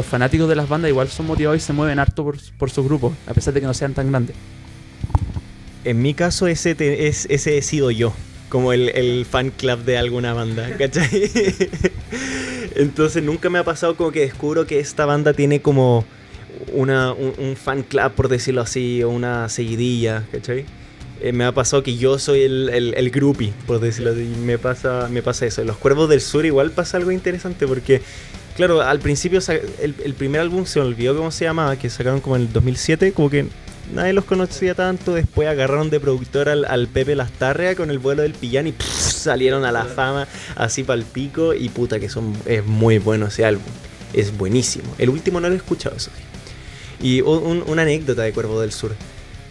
fanáticos 0.05 0.47
de 0.47 0.55
las 0.55 0.69
bandas 0.69 0.89
igual 0.89 1.09
son 1.09 1.27
motivados 1.27 1.61
y 1.61 1.65
se 1.65 1.73
mueven 1.73 1.99
harto 1.99 2.23
por, 2.23 2.37
por 2.57 2.69
sus 2.69 2.85
grupos, 2.85 3.13
a 3.27 3.33
pesar 3.33 3.53
de 3.53 3.61
que 3.61 3.67
no 3.67 3.73
sean 3.73 3.93
tan 3.93 4.09
grandes. 4.09 4.35
En 5.83 6.01
mi 6.01 6.13
caso, 6.13 6.47
ese, 6.47 6.75
es, 7.07 7.27
ese 7.29 7.57
he 7.57 7.61
sido 7.61 7.91
yo, 7.91 8.13
como 8.49 8.71
el, 8.71 8.89
el 8.89 9.25
fan 9.25 9.49
club 9.49 9.83
de 9.83 9.97
alguna 9.97 10.33
banda, 10.33 10.69
¿cachai? 10.77 11.09
Entonces 12.75 13.23
nunca 13.23 13.49
me 13.49 13.59
ha 13.59 13.63
pasado 13.63 13.95
como 13.95 14.11
que 14.11 14.21
descubro 14.21 14.65
que 14.65 14.79
esta 14.79 15.05
banda 15.05 15.33
tiene 15.33 15.61
como 15.61 16.05
una, 16.73 17.13
un, 17.13 17.55
fan 17.55 17.83
club, 17.83 18.11
por 18.13 18.27
decirlo 18.29 18.61
así, 18.61 19.03
o 19.03 19.09
una 19.09 19.49
seguidilla, 19.49 20.23
¿cachai? 20.31 20.65
Eh, 21.21 21.33
me 21.33 21.45
ha 21.45 21.51
pasado 21.51 21.83
que 21.83 21.97
yo 21.97 22.17
soy 22.17 22.41
el, 22.41 22.93
el, 22.95 23.11
groupie, 23.11 23.53
por 23.67 23.79
decirlo 23.79 24.11
así. 24.11 24.23
Me 24.43 24.57
pasa, 24.57 25.07
me 25.11 25.21
pasa 25.21 25.45
eso. 25.45 25.61
En 25.61 25.67
los 25.67 25.77
Cuervos 25.77 26.09
del 26.09 26.21
Sur 26.21 26.45
igual 26.45 26.71
pasa 26.71 26.97
algo 26.97 27.11
interesante 27.11 27.67
porque, 27.67 28.01
claro, 28.55 28.81
al 28.81 28.99
principio 28.99 29.39
el, 29.79 29.95
el 30.03 30.13
primer 30.15 30.41
álbum 30.41 30.65
se 30.65 30.79
olvidó 30.79 31.15
cómo 31.15 31.29
se 31.29 31.45
llamaba, 31.45 31.75
que 31.75 31.89
sacaron 31.89 32.21
como 32.21 32.37
en 32.37 32.43
el 32.43 32.53
2007, 32.53 33.11
como 33.13 33.29
que 33.29 33.45
nadie 33.93 34.13
los 34.13 34.25
conocía 34.25 34.73
tanto. 34.73 35.13
Después 35.13 35.47
agarraron 35.47 35.91
de 35.91 35.99
productor 35.99 36.49
al, 36.49 36.65
al 36.65 36.87
Pepe 36.87 37.15
Lastarria 37.15 37.75
con 37.75 37.91
el 37.91 37.99
vuelo 37.99 38.23
del 38.23 38.33
pillán 38.33 38.67
y 38.67 38.73
salieron 38.81 39.63
a 39.63 39.71
la 39.71 39.85
fama 39.85 40.27
así 40.55 40.83
para 40.83 40.99
el 40.99 41.05
pico. 41.05 41.53
Y 41.53 41.69
puta 41.69 41.99
que 41.99 42.09
son, 42.09 42.33
es 42.45 42.65
muy 42.65 42.97
bueno 42.97 43.27
ese 43.27 43.45
álbum. 43.45 43.63
Es 44.13 44.35
buenísimo. 44.35 44.93
El 44.97 45.09
último 45.09 45.39
no 45.39 45.47
lo 45.47 45.53
he 45.53 45.57
escuchado, 45.57 45.95
eso 45.95 46.09
y 47.01 47.21
una 47.21 47.81
anécdota 47.81 48.23
de 48.23 48.33
Cuervo 48.33 48.61
del 48.61 48.71
Sur. 48.71 48.91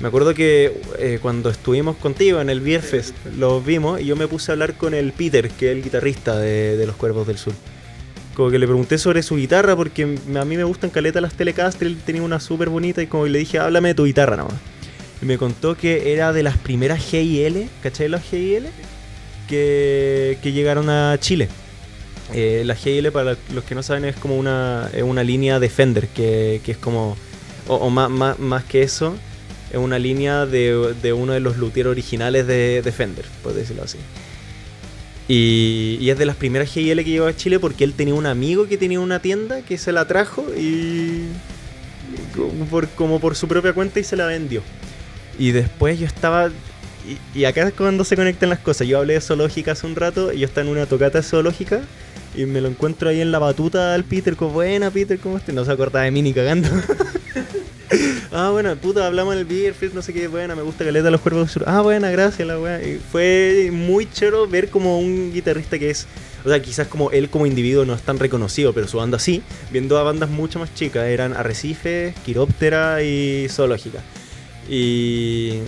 Me 0.00 0.08
acuerdo 0.08 0.32
que 0.32 0.80
eh, 0.98 1.18
cuando 1.20 1.50
estuvimos 1.50 1.96
contigo 1.96 2.40
en 2.40 2.48
el 2.48 2.60
Beer 2.60 2.80
Fest, 2.80 3.14
los 3.36 3.64
vimos 3.64 4.00
y 4.00 4.06
yo 4.06 4.16
me 4.16 4.26
puse 4.28 4.50
a 4.50 4.54
hablar 4.54 4.74
con 4.74 4.94
el 4.94 5.12
Peter, 5.12 5.50
que 5.50 5.70
es 5.70 5.76
el 5.76 5.82
guitarrista 5.82 6.38
de, 6.38 6.82
los 6.86 6.96
Cuervos 6.96 7.26
del 7.26 7.36
Sur. 7.36 7.52
Como 8.34 8.50
que 8.50 8.58
le 8.58 8.66
pregunté 8.66 8.96
sobre 8.96 9.22
su 9.22 9.36
guitarra 9.36 9.76
porque 9.76 10.04
a 10.04 10.44
mí 10.46 10.56
me 10.56 10.64
gustan 10.64 10.88
caleta 10.88 11.20
las 11.20 11.34
Telecaster, 11.34 11.86
él 11.86 11.98
tenía 11.98 12.22
una 12.22 12.40
súper 12.40 12.70
bonita 12.70 13.02
y 13.02 13.08
como 13.08 13.26
le 13.26 13.40
dije, 13.40 13.58
háblame 13.58 13.88
de 13.88 13.94
tu 13.94 14.06
guitarra 14.06 14.36
nomás. 14.36 14.54
Y 15.20 15.26
me 15.26 15.36
contó 15.36 15.76
que 15.76 16.14
era 16.14 16.32
de 16.32 16.42
las 16.42 16.56
primeras 16.56 17.04
GIL, 17.04 17.68
¿cachai 17.82 18.08
las 18.08 18.22
GIL? 18.22 18.68
Que, 19.48 20.38
que 20.42 20.52
llegaron 20.52 20.88
a 20.88 21.18
Chile. 21.20 21.48
Eh, 22.32 22.62
la 22.64 22.74
GIL, 22.74 23.12
para 23.12 23.36
los 23.52 23.64
que 23.64 23.74
no 23.74 23.82
saben, 23.82 24.06
es 24.06 24.16
como 24.16 24.38
una, 24.38 24.88
una 25.02 25.22
línea 25.24 25.60
Defender, 25.60 26.08
que, 26.08 26.62
que 26.64 26.72
es 26.72 26.78
como 26.78 27.18
o, 27.70 27.90
más, 27.90 28.38
más, 28.38 28.64
que 28.64 28.82
eso, 28.82 29.14
es 29.70 29.78
una 29.78 29.98
línea 29.98 30.44
de, 30.46 31.12
uno 31.16 31.32
de 31.32 31.40
los 31.40 31.56
luthiers 31.56 31.88
originales 31.88 32.46
de, 32.46 32.82
Defender, 32.82 33.24
por 33.42 33.54
decirlo 33.54 33.84
así. 33.84 33.98
Y, 35.28 36.10
es 36.10 36.18
de 36.18 36.26
las 36.26 36.36
primeras 36.36 36.68
GIL 36.68 37.04
que 37.04 37.10
llegó 37.10 37.26
a 37.26 37.36
Chile 37.36 37.60
porque 37.60 37.84
él 37.84 37.94
tenía 37.94 38.14
un 38.14 38.26
amigo 38.26 38.66
que 38.66 38.76
tenía 38.76 38.98
una 38.98 39.20
tienda 39.20 39.62
que 39.62 39.78
se 39.78 39.92
la 39.92 40.06
trajo 40.06 40.44
y. 40.56 41.26
como 42.96 43.20
por 43.20 43.36
su 43.36 43.46
propia 43.46 43.72
cuenta 43.72 44.00
y 44.00 44.04
se 44.04 44.16
la 44.16 44.26
vendió. 44.26 44.62
Y 45.38 45.52
después 45.52 45.98
yo 46.00 46.06
estaba. 46.06 46.50
Y, 47.34 47.44
acá 47.44 47.68
es 47.68 47.74
cuando 47.74 48.04
se 48.04 48.16
conectan 48.16 48.50
las 48.50 48.58
cosas. 48.58 48.88
Yo 48.88 48.98
hablé 48.98 49.14
de 49.14 49.20
zoológica 49.20 49.72
hace 49.72 49.86
un 49.86 49.94
rato 49.94 50.32
y 50.32 50.40
yo 50.40 50.46
estaba 50.46 50.66
en 50.66 50.72
una 50.72 50.86
tocata 50.86 51.22
zoológica 51.22 51.82
y 52.34 52.44
me 52.46 52.60
lo 52.60 52.68
encuentro 52.68 53.08
ahí 53.08 53.20
en 53.20 53.30
la 53.30 53.38
batuta 53.38 53.94
al 53.94 54.02
Peter. 54.02 54.34
Como, 54.34 54.50
buena, 54.50 54.90
Peter, 54.90 55.18
¿cómo 55.20 55.36
estás? 55.36 55.54
No 55.54 55.64
se 55.64 55.70
acordaba 55.70 56.04
de 56.04 56.10
mí 56.10 56.22
ni 56.22 56.32
cagando. 56.32 56.68
ah, 58.32 58.50
bueno, 58.50 58.76
puta, 58.76 59.06
hablamos 59.06 59.34
en 59.34 59.40
el 59.40 59.44
Beer 59.44 59.74
no 59.94 60.02
sé 60.02 60.12
qué, 60.12 60.28
buena, 60.28 60.54
me 60.54 60.62
gusta 60.62 60.84
Caleta 60.84 61.10
los 61.10 61.20
Cuervos 61.20 61.42
del 61.42 61.50
Sur. 61.50 61.64
Ah, 61.66 61.80
buena, 61.80 62.10
gracias, 62.10 62.46
la 62.46 62.58
weá. 62.58 62.80
Fue 63.10 63.70
muy 63.72 64.10
chero 64.10 64.46
ver 64.46 64.68
como 64.70 64.98
un 64.98 65.32
guitarrista 65.32 65.78
que 65.78 65.90
es, 65.90 66.06
o 66.44 66.48
sea, 66.48 66.60
quizás 66.60 66.88
como 66.88 67.10
él 67.10 67.30
como 67.30 67.46
individuo 67.46 67.84
no 67.84 67.94
es 67.94 68.02
tan 68.02 68.18
reconocido, 68.18 68.72
pero 68.72 68.86
su 68.88 68.98
banda 68.98 69.18
sí, 69.18 69.42
viendo 69.70 69.98
a 69.98 70.02
bandas 70.02 70.30
mucho 70.30 70.58
más 70.58 70.74
chicas, 70.74 71.06
eran 71.06 71.34
Arrecife, 71.34 72.14
Quiróptera 72.24 73.02
y 73.02 73.48
Zoológica. 73.48 74.00
Y 74.68 75.58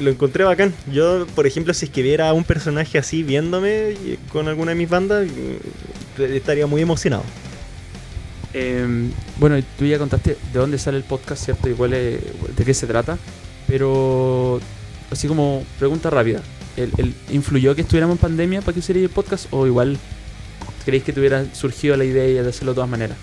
lo 0.00 0.10
encontré 0.10 0.44
bacán. 0.44 0.72
Yo, 0.92 1.26
por 1.34 1.46
ejemplo, 1.46 1.74
si 1.74 1.86
es 1.86 1.90
que 1.90 2.02
viera 2.02 2.28
a 2.28 2.32
un 2.32 2.44
personaje 2.44 2.98
así 2.98 3.22
viéndome 3.22 3.94
con 4.32 4.48
alguna 4.48 4.70
de 4.70 4.76
mis 4.76 4.88
bandas, 4.88 5.26
mm, 5.26 6.22
estaría 6.22 6.66
muy 6.66 6.82
emocionado. 6.82 7.24
Em, 8.58 9.12
bueno, 9.38 9.56
tú 9.78 9.84
ya 9.84 9.98
contaste 9.98 10.36
de 10.52 10.58
dónde 10.58 10.78
sale 10.78 10.96
el 10.96 11.04
podcast, 11.04 11.44
¿cierto? 11.44 11.68
Igual 11.68 11.92
de 11.92 12.64
qué 12.64 12.74
se 12.74 12.86
trata. 12.88 13.16
Pero, 13.68 14.60
así 15.10 15.28
como 15.28 15.62
pregunta 15.78 16.10
rápida. 16.10 16.42
¿El, 16.76 17.14
influyó 17.30 17.74
que 17.74 17.82
estuviéramos 17.82 18.16
en 18.16 18.20
pandemia 18.20 18.60
para 18.60 18.72
que 18.72 18.80
hiciera 18.80 19.00
el 19.00 19.10
podcast? 19.10 19.46
¿O 19.52 19.66
igual 19.66 19.96
creéis 20.84 21.04
que 21.04 21.12
tuviera 21.12 21.44
surgido 21.54 21.96
la 21.96 22.04
idea 22.04 22.42
de 22.42 22.48
hacerlo 22.48 22.72
de 22.72 22.76
todas 22.76 22.90
maneras? 22.90 23.16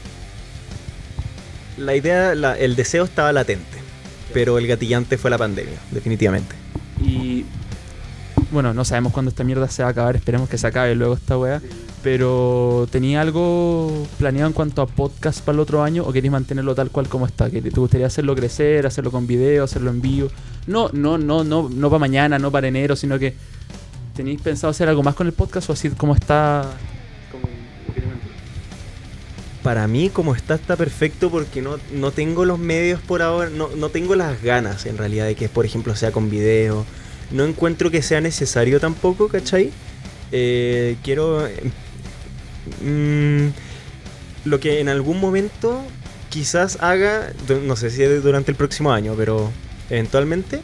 La 1.78 1.96
idea, 1.96 2.32
el 2.32 2.76
deseo 2.76 3.04
estaba 3.04 3.34
latente. 3.34 3.80
Pero 4.34 4.58
el 4.58 4.68
gatillante 4.68 5.18
fue 5.18 5.30
la 5.30 5.38
pandemia, 5.38 5.78
definitivamente. 5.92 6.56
Y 7.02 7.46
bueno, 8.52 8.74
no 8.74 8.86
sabemos 8.86 9.12
cuándo 9.12 9.30
esta 9.30 9.44
mierda 9.44 9.68
se 9.68 9.84
va 9.84 9.90
a 9.90 9.92
acabar, 9.92 10.16
esperemos 10.16 10.48
que 10.50 10.58
se 10.58 10.68
acabe 10.68 10.96
luego 10.96 11.16
esta 11.16 11.38
wea. 11.38 11.62
Pero 12.06 12.88
¿tenía 12.92 13.20
algo 13.20 14.06
planeado 14.20 14.48
en 14.48 14.54
cuanto 14.54 14.84
a 14.84 14.86
podcast 14.86 15.42
para 15.42 15.56
el 15.56 15.60
otro 15.60 15.82
año 15.82 16.04
o 16.04 16.14
queréis 16.14 16.32
mantenerlo 16.32 16.76
tal 16.76 16.92
cual 16.92 17.10
como 17.10 17.26
está? 17.26 17.50
¿Que 17.50 17.64
¿Te 17.64 17.72
gustaría 17.72 18.06
hacerlo 18.06 18.36
crecer, 18.36 18.86
hacerlo 18.86 19.10
con 19.10 19.26
video, 19.26 19.64
hacerlo 19.64 19.90
en 19.90 20.02
vivo? 20.02 20.28
No, 20.68 20.92
no, 20.94 21.18
no, 21.18 21.44
no, 21.44 21.68
no 21.68 21.90
para 21.90 21.98
mañana, 21.98 22.38
no 22.38 22.52
para 22.52 22.68
enero, 22.68 22.96
sino 22.96 23.18
que 23.18 23.34
¿tenéis 24.16 24.40
pensado 24.40 24.70
hacer 24.70 24.88
algo 24.88 25.02
más 25.02 25.16
con 25.16 25.26
el 25.26 25.34
podcast 25.34 25.68
o 25.72 25.74
así 25.74 25.90
como 25.90 26.14
está? 26.14 26.78
para 29.64 29.88
mí 29.88 30.10
como 30.10 30.36
está 30.36 30.54
está 30.54 30.76
perfecto 30.76 31.32
porque 31.32 31.64
no, 31.64 31.78
no 31.92 32.12
tengo 32.12 32.46
los 32.46 32.60
medios 32.60 33.02
por 33.02 33.24
ahora, 33.24 33.50
no, 33.50 33.70
no, 33.76 33.90
tengo 33.90 34.14
las 34.14 34.44
ganas 34.44 34.86
en 34.86 35.00
realidad 35.00 35.26
de 35.26 35.34
que 35.34 35.50
por 35.50 35.66
ejemplo 35.66 35.96
sea 35.96 36.12
con 36.12 36.30
video. 36.30 36.86
No 37.32 37.46
encuentro 37.46 37.90
que 37.90 38.04
sea 38.04 38.22
necesario 38.22 38.80
tampoco, 38.80 39.28
¿cachai? 39.28 39.72
Eh, 40.32 40.98
quiero 41.04 41.48
Mm, 42.82 43.48
lo 44.46 44.60
que 44.60 44.80
en 44.80 44.90
algún 44.90 45.20
momento 45.20 45.82
quizás 46.30 46.78
haga, 46.82 47.32
no 47.64 47.76
sé 47.76 47.90
si 47.90 48.04
durante 48.04 48.52
el 48.52 48.58
próximo 48.58 48.92
año, 48.92 49.14
pero 49.18 49.52
eventualmente 49.90 50.60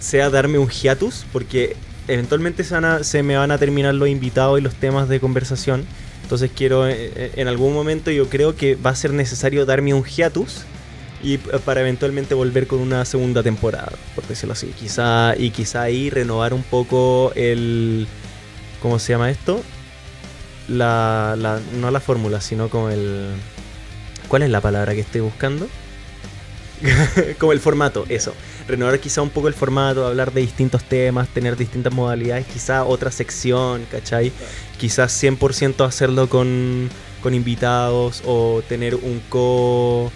sea 0.00 0.30
darme 0.30 0.58
un 0.58 0.68
hiatus, 0.68 1.26
porque 1.32 1.76
eventualmente 2.08 2.64
se, 2.64 3.22
me 3.22 3.36
van 3.36 3.50
a 3.50 3.58
terminar 3.58 3.94
los 3.94 4.08
invitados 4.08 4.58
y 4.58 4.62
los 4.62 4.74
temas 4.74 5.08
de 5.08 5.20
conversación. 5.20 5.84
Entonces 6.22 6.50
quiero, 6.54 6.86
eh, 6.86 7.12
eh, 7.16 7.32
en 7.36 7.48
algún 7.48 7.74
momento 7.74 8.10
yo 8.10 8.28
creo 8.28 8.56
que 8.56 8.76
va 8.76 8.90
a 8.90 8.96
ser 8.96 9.12
necesario 9.12 9.66
darme 9.66 9.92
un 9.92 10.04
hiatus 10.04 10.62
y 11.22 11.38
para 11.38 11.80
eventualmente 11.80 12.34
volver 12.34 12.66
con 12.66 12.80
una 12.80 13.04
segunda 13.04 13.42
temporada, 13.42 13.92
por 14.14 14.26
decirlo 14.26 14.52
así. 14.52 14.68
Quizá, 14.78 15.34
y 15.36 15.50
quizá 15.50 15.82
ahí 15.82 16.10
renovar 16.10 16.52
un 16.52 16.62
poco 16.62 17.32
el... 17.34 18.06
¿Cómo 18.80 18.98
se 18.98 19.14
llama 19.14 19.30
esto? 19.30 19.62
La, 20.68 21.36
la, 21.38 21.60
no 21.74 21.90
la 21.90 22.00
fórmula, 22.00 22.40
sino 22.40 22.68
como 22.68 22.90
el... 22.90 23.30
¿Cuál 24.28 24.42
es 24.42 24.50
la 24.50 24.60
palabra 24.60 24.94
que 24.94 25.00
estoy 25.00 25.20
buscando? 25.20 25.68
como 27.38 27.52
el 27.52 27.60
formato, 27.60 28.04
eso. 28.08 28.34
Renovar 28.66 28.98
quizá 28.98 29.22
un 29.22 29.30
poco 29.30 29.48
el 29.48 29.54
formato, 29.54 30.06
hablar 30.06 30.32
de 30.32 30.40
distintos 30.40 30.84
temas, 30.84 31.28
tener 31.28 31.56
distintas 31.56 31.92
modalidades, 31.92 32.46
quizá 32.46 32.84
otra 32.84 33.10
sección, 33.10 33.86
¿cachai? 33.90 34.32
Quizás 34.78 35.22
100% 35.22 35.84
hacerlo 35.86 36.28
con, 36.28 36.88
con 37.22 37.34
invitados 37.34 38.22
o 38.24 38.62
tener 38.68 38.94
un 38.94 39.20
co... 39.28 40.10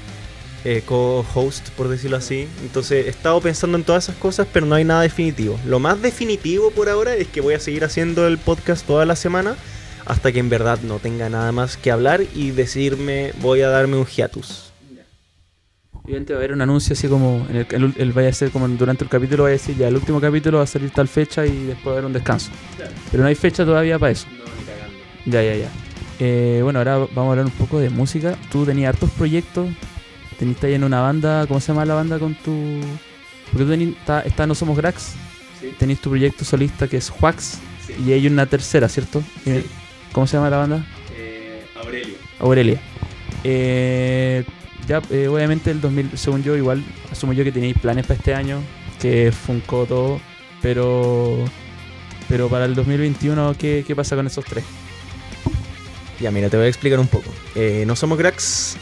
Eh, 0.64 0.83
co-host, 0.85 1.69
por 1.76 1.88
decirlo 1.88 2.17
así. 2.17 2.49
Entonces 2.62 3.07
he 3.07 3.09
estado 3.09 3.40
pensando 3.40 3.78
en 3.78 3.85
todas 3.85 4.05
esas 4.05 4.17
cosas, 4.17 4.49
pero 4.52 4.67
no 4.67 4.75
hay 4.75 4.83
nada 4.83 5.02
definitivo. 5.02 5.59
Lo 5.64 5.78
más 5.78 6.02
definitivo 6.02 6.73
por 6.73 6.88
ahora 6.88 7.14
es 7.14 7.28
que 7.28 7.40
voy 7.40 7.55
a 7.55 7.61
seguir 7.61 7.85
haciendo 7.85 8.26
el 8.26 8.38
podcast 8.38 8.85
toda 8.85 9.07
la 9.07 9.14
semana 9.14 9.57
hasta 10.08 10.32
que 10.32 10.38
en 10.38 10.48
verdad 10.48 10.80
no 10.82 10.98
tenga 10.98 11.28
nada 11.28 11.52
más 11.52 11.76
que 11.76 11.90
hablar 11.90 12.22
y 12.34 12.50
decirme 12.50 13.32
voy 13.40 13.60
a 13.60 13.68
darme 13.68 13.96
un 13.96 14.06
hiatus. 14.06 14.72
Evidentemente 16.04 16.32
va 16.32 16.38
a 16.38 16.40
haber 16.40 16.52
un 16.54 16.62
anuncio 16.62 16.94
así 16.94 17.06
como, 17.06 17.46
en 17.50 17.56
el, 17.56 17.94
el, 17.98 18.12
vaya 18.12 18.30
a 18.30 18.32
ser 18.32 18.50
como 18.50 18.66
durante 18.66 19.04
el 19.04 19.10
capítulo 19.10 19.42
va 19.42 19.50
a 19.50 19.52
decir 19.52 19.76
ya 19.76 19.88
el 19.88 19.94
último 19.94 20.18
capítulo 20.18 20.56
va 20.56 20.64
a 20.64 20.66
salir 20.66 20.90
tal 20.90 21.06
fecha 21.06 21.44
y 21.44 21.66
después 21.66 21.86
va 21.86 21.90
a 21.90 21.92
haber 21.92 22.04
un 22.06 22.14
descanso. 22.14 22.50
Pero 23.10 23.22
no 23.22 23.28
hay 23.28 23.34
fecha 23.34 23.66
todavía 23.66 23.98
para 23.98 24.12
eso. 24.12 24.26
No, 25.26 25.30
Ya, 25.30 25.42
ya, 25.42 25.54
ya. 25.54 25.70
Eh, 26.18 26.60
bueno, 26.62 26.78
ahora 26.78 26.96
vamos 26.96 27.26
a 27.26 27.30
hablar 27.32 27.44
un 27.44 27.52
poco 27.52 27.78
de 27.78 27.90
música. 27.90 28.38
Tú 28.50 28.64
tenías 28.64 28.94
hartos 28.94 29.10
proyectos. 29.10 29.68
Tenías 30.38 30.64
ahí 30.64 30.74
en 30.74 30.84
una 30.84 31.02
banda, 31.02 31.46
¿cómo 31.46 31.60
se 31.60 31.68
llama 31.72 31.84
la 31.84 31.94
banda 31.94 32.18
con 32.18 32.34
tu...? 32.36 32.80
Porque 33.52 33.64
tú 33.64 33.70
tenías, 33.70 33.94
está, 34.24 34.46
No 34.46 34.54
Somos 34.54 34.78
Grax. 34.78 35.12
Sí. 35.60 35.74
Tenías 35.78 36.00
tu 36.00 36.08
proyecto 36.08 36.46
solista 36.46 36.88
que 36.88 36.96
es 36.96 37.10
Juax. 37.10 37.58
Y 38.06 38.12
hay 38.12 38.26
una 38.26 38.46
tercera, 38.46 38.88
¿cierto? 38.88 39.22
Sí. 39.44 39.62
¿Cómo 40.12 40.26
se 40.26 40.36
llama 40.36 40.50
la 40.50 40.56
banda? 40.58 40.86
Eh, 41.16 41.64
Aurelia. 41.76 42.16
Aurelia. 42.40 42.80
Eh, 43.44 44.44
ya, 44.86 45.02
eh, 45.10 45.28
obviamente 45.28 45.70
el 45.70 45.80
2000, 45.80 46.16
según 46.16 46.42
yo, 46.42 46.56
igual 46.56 46.82
asumo 47.10 47.32
yo 47.32 47.44
que 47.44 47.52
tenéis 47.52 47.76
planes 47.78 48.06
para 48.06 48.18
este 48.18 48.34
año, 48.34 48.60
que 49.00 49.32
funcó 49.32 49.86
todo, 49.86 50.20
pero 50.62 51.44
pero 52.28 52.48
para 52.48 52.66
el 52.66 52.74
2021, 52.74 53.54
¿qué, 53.58 53.84
¿qué, 53.86 53.96
pasa 53.96 54.16
con 54.16 54.26
esos 54.26 54.44
tres? 54.44 54.64
Ya, 56.20 56.30
mira, 56.30 56.50
te 56.50 56.56
voy 56.56 56.66
a 56.66 56.68
explicar 56.68 56.98
un 56.98 57.06
poco. 57.06 57.30
no 57.86 57.96
somos 57.96 58.18
cracks. 58.18 58.76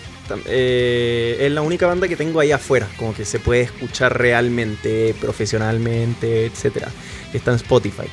es 0.46 1.52
la 1.52 1.62
única 1.62 1.86
banda 1.86 2.08
que 2.08 2.16
tengo 2.16 2.40
ahí 2.40 2.50
afuera, 2.50 2.88
como 2.96 3.14
que 3.14 3.24
se 3.24 3.38
puede 3.38 3.62
escuchar 3.62 4.18
realmente, 4.18 5.14
profesionalmente, 5.20 6.46
etcétera. 6.46 6.88
Está 7.32 7.50
en 7.52 7.56
Spotify. 7.56 8.08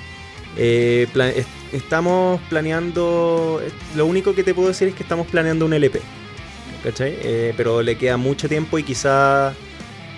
Eh, 0.58 1.08
estamos 1.74 2.40
planeando. 2.50 3.62
Lo 3.96 4.06
único 4.06 4.34
que 4.34 4.44
te 4.44 4.54
puedo 4.54 4.70
decir 4.70 4.88
es 4.90 4.96
que 4.96 5.04
estamos 5.04 5.28
planeando 5.28 5.66
un 5.66 5.74
LP. 5.74 6.02
¿Cachai? 6.84 7.18
Eh, 7.22 7.54
pero 7.56 7.82
le 7.82 7.98
queda 7.98 8.18
mucho 8.18 8.48
tiempo 8.48 8.78
y 8.78 8.84
quizá 8.84 9.54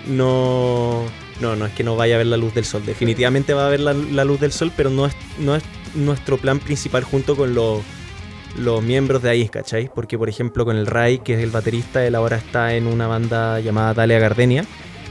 no. 0.06 1.04
No, 1.40 1.54
no 1.54 1.66
es 1.66 1.72
que 1.74 1.84
no 1.84 1.96
vaya 1.96 2.14
a 2.14 2.18
ver 2.18 2.28
la 2.28 2.36
luz 2.36 2.54
del 2.54 2.64
sol. 2.64 2.84
Definitivamente 2.86 3.52
va 3.52 3.66
a 3.66 3.70
ver 3.70 3.80
la, 3.80 3.92
luz 4.24 4.40
del 4.40 4.52
sol, 4.52 4.72
pero 4.74 4.88
no 4.88 5.04
es, 5.04 5.14
no 5.38 5.54
es 5.54 5.62
nuestro 5.94 6.38
plan 6.38 6.60
principal 6.60 7.04
junto 7.04 7.36
con 7.36 7.54
los, 7.54 7.82
los 8.56 8.82
miembros 8.82 9.22
de 9.22 9.28
ahí, 9.28 9.48
¿cachai? 9.48 9.90
Porque, 9.94 10.16
por 10.16 10.30
ejemplo, 10.30 10.64
con 10.64 10.76
el 10.76 10.86
Ray, 10.86 11.18
que 11.18 11.34
es 11.34 11.40
el 11.40 11.50
baterista, 11.50 12.06
él 12.06 12.14
ahora 12.14 12.38
está 12.38 12.74
en 12.74 12.86
una 12.86 13.06
banda 13.06 13.60
llamada 13.60 13.92
Dalia 13.92 14.18
Gardenia 14.18 14.64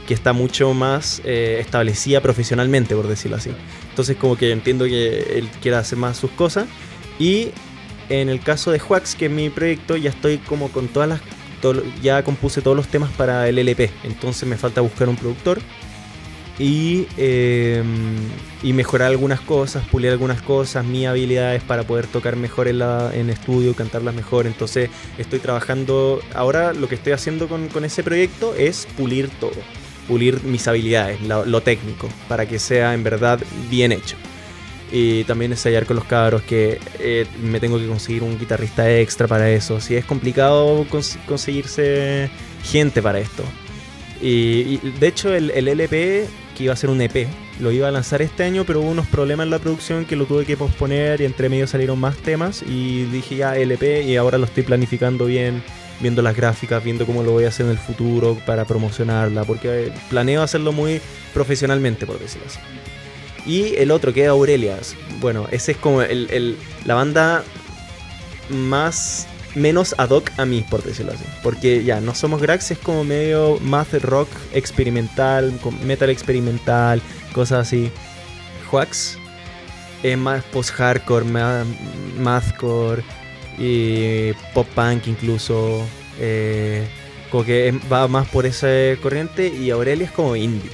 que 0.06 0.14
está 0.14 0.32
mucho 0.32 0.72
más 0.72 1.20
eh, 1.24 1.58
establecida 1.60 2.20
profesionalmente, 2.20 2.94
por 2.94 3.08
decirlo 3.08 3.36
así. 3.36 3.50
Entonces 3.96 4.18
como 4.18 4.36
que 4.36 4.52
entiendo 4.52 4.84
que 4.84 5.38
él 5.38 5.48
quiera 5.62 5.78
hacer 5.78 5.96
más 5.96 6.18
sus 6.18 6.30
cosas. 6.32 6.68
Y 7.18 7.48
en 8.10 8.28
el 8.28 8.40
caso 8.40 8.70
de 8.70 8.78
Juax, 8.78 9.14
que 9.14 9.24
es 9.24 9.32
mi 9.32 9.48
proyecto, 9.48 9.96
ya 9.96 10.10
estoy 10.10 10.36
como 10.36 10.68
con 10.70 10.88
todas 10.88 11.08
las... 11.08 11.20
ya 12.02 12.22
compuse 12.22 12.60
todos 12.60 12.76
los 12.76 12.88
temas 12.88 13.10
para 13.12 13.48
el 13.48 13.58
LP. 13.58 13.90
Entonces 14.04 14.46
me 14.46 14.58
falta 14.58 14.82
buscar 14.82 15.08
un 15.08 15.16
productor. 15.16 15.60
Y, 16.58 17.06
em, 17.16 18.18
y 18.62 18.74
mejorar 18.74 19.08
algunas 19.08 19.40
cosas, 19.40 19.86
pulir 19.88 20.10
algunas 20.10 20.42
cosas, 20.42 20.84
mis 20.84 21.06
habilidades 21.06 21.62
para 21.62 21.84
poder 21.84 22.06
tocar 22.06 22.36
mejor 22.36 22.68
en, 22.68 22.80
la, 22.80 23.10
en 23.14 23.30
estudio, 23.30 23.74
cantarlas 23.74 24.14
mejor. 24.14 24.46
Entonces 24.46 24.90
estoy 25.16 25.38
trabajando, 25.38 26.20
ahora 26.34 26.74
lo 26.74 26.86
que 26.86 26.96
estoy 26.96 27.14
haciendo 27.14 27.48
con, 27.48 27.68
con 27.68 27.86
ese 27.86 28.02
proyecto 28.02 28.54
es 28.54 28.86
pulir 28.94 29.30
todo 29.40 29.85
pulir 30.06 30.42
mis 30.44 30.66
habilidades, 30.68 31.20
lo, 31.22 31.60
técnico, 31.60 32.08
para 32.28 32.46
que 32.46 32.58
sea 32.58 32.94
en 32.94 33.02
verdad 33.02 33.40
bien 33.70 33.92
hecho. 33.92 34.16
Y 34.92 35.24
también 35.24 35.50
ensayar 35.50 35.84
con 35.84 35.96
los 35.96 36.04
cabros 36.04 36.42
que 36.42 36.78
eh, 37.00 37.26
me 37.42 37.58
tengo 37.58 37.78
que 37.78 37.86
conseguir 37.86 38.22
un 38.22 38.38
guitarrista 38.38 38.88
extra 38.90 39.26
para 39.26 39.50
eso. 39.50 39.80
Si 39.80 39.96
es 39.96 40.04
complicado 40.04 40.86
conseguirse 41.26 42.30
gente 42.62 43.02
para 43.02 43.18
esto. 43.18 43.42
Y, 44.22 44.78
de 44.98 45.08
hecho 45.08 45.34
el, 45.34 45.50
el, 45.50 45.68
LP, 45.68 46.26
que 46.56 46.64
iba 46.64 46.72
a 46.72 46.76
ser 46.76 46.90
un 46.90 47.00
EP, 47.00 47.26
lo 47.60 47.70
iba 47.70 47.88
a 47.88 47.90
lanzar 47.90 48.22
este 48.22 48.44
año, 48.44 48.64
pero 48.64 48.80
hubo 48.80 48.90
unos 48.90 49.06
problemas 49.06 49.44
en 49.44 49.50
la 49.50 49.58
producción 49.58 50.04
que 50.04 50.16
lo 50.16 50.26
tuve 50.26 50.44
que 50.44 50.56
posponer 50.56 51.20
y 51.20 51.24
entre 51.24 51.48
medio 51.48 51.66
salieron 51.66 51.98
más 51.98 52.16
temas 52.16 52.62
y 52.62 53.04
dije 53.04 53.36
ya 53.36 53.56
LP 53.56 54.02
y 54.02 54.16
ahora 54.16 54.38
lo 54.38 54.44
estoy 54.44 54.62
planificando 54.62 55.26
bien 55.26 55.62
viendo 56.00 56.22
las 56.22 56.36
gráficas, 56.36 56.82
viendo 56.82 57.06
cómo 57.06 57.22
lo 57.22 57.32
voy 57.32 57.44
a 57.44 57.48
hacer 57.48 57.66
en 57.66 57.72
el 57.72 57.78
futuro 57.78 58.36
para 58.46 58.64
promocionarla, 58.64 59.44
porque 59.44 59.92
planeo 60.10 60.42
hacerlo 60.42 60.72
muy 60.72 61.00
profesionalmente, 61.32 62.06
por 62.06 62.18
decirlo 62.18 62.46
así. 62.46 62.58
Y 63.46 63.76
el 63.76 63.90
otro, 63.90 64.12
que 64.12 64.24
es 64.24 64.28
Aurelia, 64.28 64.78
bueno, 65.20 65.46
ese 65.50 65.72
es 65.72 65.78
como 65.78 66.02
el, 66.02 66.56
la 66.84 66.94
banda 66.94 67.44
más 68.48 69.28
menos 69.54 69.94
ad 69.98 70.10
hoc 70.10 70.30
a 70.36 70.44
mí, 70.44 70.64
por 70.68 70.82
decirlo 70.82 71.12
así. 71.12 71.24
Porque 71.42 71.84
ya, 71.84 72.00
no 72.00 72.14
somos 72.14 72.42
Grax, 72.42 72.72
es 72.72 72.78
como 72.78 73.04
medio 73.04 73.58
math 73.60 73.94
rock 74.02 74.28
experimental, 74.52 75.52
metal 75.84 76.10
experimental, 76.10 77.00
cosas 77.32 77.68
así. 77.68 77.90
Juax 78.70 79.16
es 80.02 80.18
más 80.18 80.42
post-hardcore, 80.44 81.24
mathcore 82.18 83.02
y 83.58 84.32
pop 84.54 84.66
punk 84.74 85.06
incluso. 85.06 85.86
Eh, 86.18 86.86
como 87.30 87.44
que 87.44 87.74
va 87.92 88.06
más 88.08 88.28
por 88.28 88.46
esa 88.46 88.68
corriente 89.02 89.48
y 89.48 89.70
Aurelia 89.70 90.06
es 90.06 90.12
como 90.12 90.36
indie. 90.36 90.70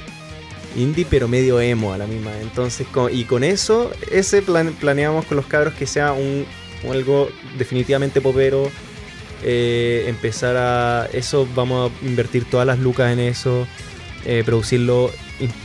indie, 0.76 1.06
pero 1.08 1.28
medio 1.28 1.60
emo 1.60 1.92
a 1.92 1.98
la 1.98 2.06
misma. 2.06 2.32
Entonces, 2.40 2.86
y 3.12 3.24
con 3.24 3.44
eso, 3.44 3.90
ese 4.10 4.42
planeamos 4.42 5.24
con 5.26 5.36
los 5.36 5.46
cabros 5.46 5.74
que 5.74 5.86
sea 5.86 6.12
un, 6.12 6.46
algo 6.90 7.30
definitivamente 7.58 8.20
popero. 8.20 8.70
Eh, 9.44 10.04
empezar 10.06 10.56
a 10.56 11.08
eso, 11.12 11.48
vamos 11.54 11.90
a 11.90 12.06
invertir 12.06 12.44
todas 12.44 12.64
las 12.64 12.78
lucas 12.78 13.12
en 13.12 13.18
eso, 13.18 13.66
eh, 14.24 14.44
producirlo 14.46 15.10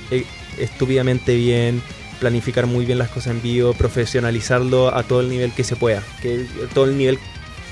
eh, 0.09 0.25
estúpidamente 0.57 1.35
bien, 1.35 1.83
planificar 2.19 2.65
muy 2.67 2.85
bien 2.85 2.97
las 2.97 3.09
cosas 3.09 3.33
en 3.33 3.41
vivo, 3.41 3.73
profesionalizarlo 3.73 4.95
a 4.95 5.03
todo 5.03 5.21
el 5.21 5.29
nivel 5.29 5.51
que 5.51 5.63
se 5.63 5.75
pueda, 5.75 6.03
que 6.21 6.45
todo 6.73 6.85
el 6.85 6.97
nivel 6.97 7.19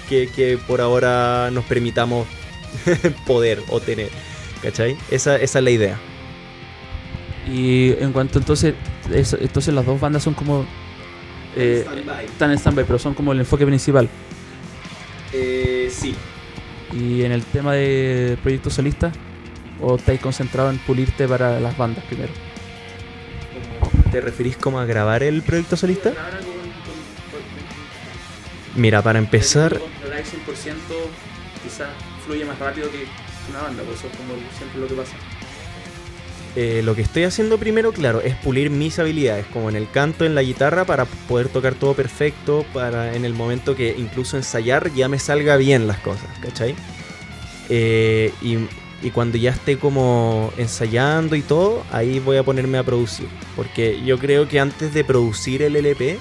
que, 0.09 0.27
que 0.27 0.57
por 0.57 0.81
ahora 0.81 1.49
nos 1.51 1.65
permitamos 1.65 2.27
poder 3.25 3.61
o 3.69 3.79
tener. 3.79 4.09
¿Cachai? 4.61 4.97
Esa, 5.11 5.35
esa 5.35 5.59
es 5.59 5.63
la 5.63 5.71
idea. 5.71 5.99
Y 7.47 7.91
en 7.99 8.11
cuanto 8.11 8.39
entonces, 8.39 8.73
entonces 9.11 9.73
las 9.73 9.85
dos 9.85 9.99
bandas 9.99 10.23
son 10.23 10.33
como... 10.33 10.65
Eh, 11.55 11.85
están 12.25 12.51
en 12.51 12.57
stand-by, 12.57 12.85
pero 12.85 12.99
son 12.99 13.13
como 13.13 13.31
el 13.31 13.39
enfoque 13.39 13.65
principal. 13.65 14.09
Eh, 15.31 15.89
sí. 15.91 16.15
¿Y 16.93 17.23
en 17.23 17.31
el 17.31 17.43
tema 17.43 17.73
de 17.73 18.37
proyectos 18.41 18.73
solistas? 18.73 19.13
¿O 19.81 19.95
estáis 19.95 20.19
concentrados 20.19 20.73
en 20.73 20.79
pulirte 20.79 21.27
para 21.27 21.59
las 21.59 21.77
bandas 21.77 22.03
primero? 22.05 22.31
¿Te 24.15 24.21
referís 24.21 24.55
como 24.55 24.79
a 24.79 24.85
grabar 24.85 25.23
el 25.23 25.41
proyecto 25.41 25.75
solista? 25.75 26.13
Mira, 28.73 29.01
para 29.01 29.19
empezar... 29.19 29.73
100% 29.73 29.81
quizás 31.61 31.89
fluye 32.25 32.45
más 32.45 32.57
rápido 32.57 32.89
que 32.89 33.07
una 33.49 33.63
banda, 33.63 33.83
por 33.83 33.93
eso 33.93 34.07
es 34.07 34.15
como 34.15 34.35
siempre 34.57 34.79
lo 34.79 34.87
que 34.87 34.93
pasa. 34.93 35.17
Eh, 36.55 36.81
lo 36.81 36.95
que 36.95 37.01
estoy 37.01 37.25
haciendo 37.25 37.57
primero, 37.57 37.91
claro, 37.91 38.21
es 38.21 38.35
pulir 38.35 38.69
mis 38.69 38.97
habilidades, 38.99 39.47
como 39.47 39.67
en 39.67 39.75
el 39.75 39.91
canto, 39.91 40.23
en 40.23 40.33
la 40.33 40.43
guitarra, 40.43 40.85
para 40.85 41.03
poder 41.03 41.49
tocar 41.49 41.75
todo 41.75 41.93
perfecto, 41.93 42.65
para 42.73 43.17
en 43.17 43.25
el 43.25 43.33
momento 43.33 43.75
que 43.75 43.95
incluso 43.97 44.37
ensayar 44.37 44.93
ya 44.93 45.09
me 45.09 45.19
salga 45.19 45.57
bien 45.57 45.87
las 45.87 45.99
cosas, 45.99 46.29
¿cachai? 46.41 46.73
Eh, 47.67 48.31
y, 48.41 48.59
y, 49.01 49.11
cuando 49.11 49.37
ya 49.37 49.51
esté 49.51 49.77
como 49.77 50.51
ensayando 50.57 51.35
y 51.35 51.41
todo, 51.41 51.83
ahí 51.91 52.19
voy 52.19 52.37
a 52.37 52.43
ponerme 52.43 52.77
a 52.77 52.83
producir. 52.83 53.27
Porque 53.55 54.01
yo 54.03 54.17
creo 54.17 54.47
que 54.47 54.59
antes 54.59 54.93
de 54.93 55.03
producir 55.03 55.61
el 55.61 55.75
LP, 55.75 56.17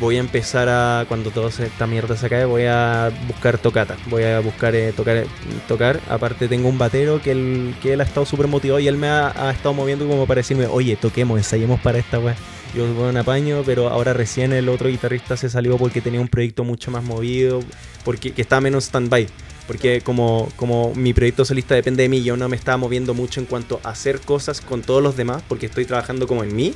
voy 0.00 0.16
a 0.16 0.20
empezar 0.20 0.68
a, 0.68 1.04
cuando 1.08 1.30
toda 1.30 1.48
esta 1.48 1.86
mierda 1.86 2.16
se 2.16 2.26
acabe, 2.26 2.44
voy 2.44 2.64
a 2.64 3.12
buscar 3.26 3.58
tocata. 3.58 3.96
Voy 4.06 4.24
a 4.24 4.40
buscar 4.40 4.74
eh, 4.74 4.92
tocar, 4.92 5.24
tocar. 5.68 6.00
Aparte 6.08 6.48
tengo 6.48 6.68
un 6.68 6.78
batero 6.78 7.20
que 7.22 7.32
él, 7.32 7.74
que 7.82 7.92
él 7.92 8.00
ha 8.00 8.04
estado 8.04 8.26
súper 8.26 8.48
motivado 8.48 8.80
y 8.80 8.88
él 8.88 8.96
me 8.96 9.08
ha, 9.08 9.50
estado 9.50 9.74
moviendo 9.74 10.06
como 10.06 10.26
para 10.26 10.40
decirme, 10.40 10.66
oye, 10.66 10.96
toquemos, 10.96 11.38
ensayemos 11.38 11.80
para 11.80 11.98
esta 11.98 12.18
weá. 12.18 12.36
Yo 12.74 12.92
voy 12.92 13.08
un 13.08 13.16
apaño, 13.16 13.62
pero 13.64 13.88
ahora 13.88 14.12
recién 14.12 14.52
el 14.52 14.68
otro 14.68 14.88
guitarrista 14.88 15.36
se 15.36 15.48
salió 15.48 15.76
porque 15.76 16.00
tenía 16.00 16.20
un 16.20 16.26
proyecto 16.26 16.64
mucho 16.64 16.90
más 16.90 17.04
movido, 17.04 17.60
porque 18.04 18.32
que 18.32 18.42
estaba 18.42 18.60
menos 18.60 18.84
stand-by. 18.84 19.28
Porque 19.66 20.02
como, 20.02 20.52
como 20.56 20.94
mi 20.94 21.14
proyecto 21.14 21.44
solista 21.44 21.74
depende 21.74 22.02
de 22.02 22.08
mí, 22.08 22.22
yo 22.22 22.36
no 22.36 22.48
me 22.48 22.56
estaba 22.56 22.76
moviendo 22.76 23.14
mucho 23.14 23.40
en 23.40 23.46
cuanto 23.46 23.80
a 23.82 23.90
hacer 23.90 24.20
cosas 24.20 24.60
con 24.60 24.82
todos 24.82 25.02
los 25.02 25.16
demás, 25.16 25.42
porque 25.48 25.66
estoy 25.66 25.86
trabajando 25.86 26.26
como 26.26 26.44
en 26.44 26.54
mí. 26.54 26.74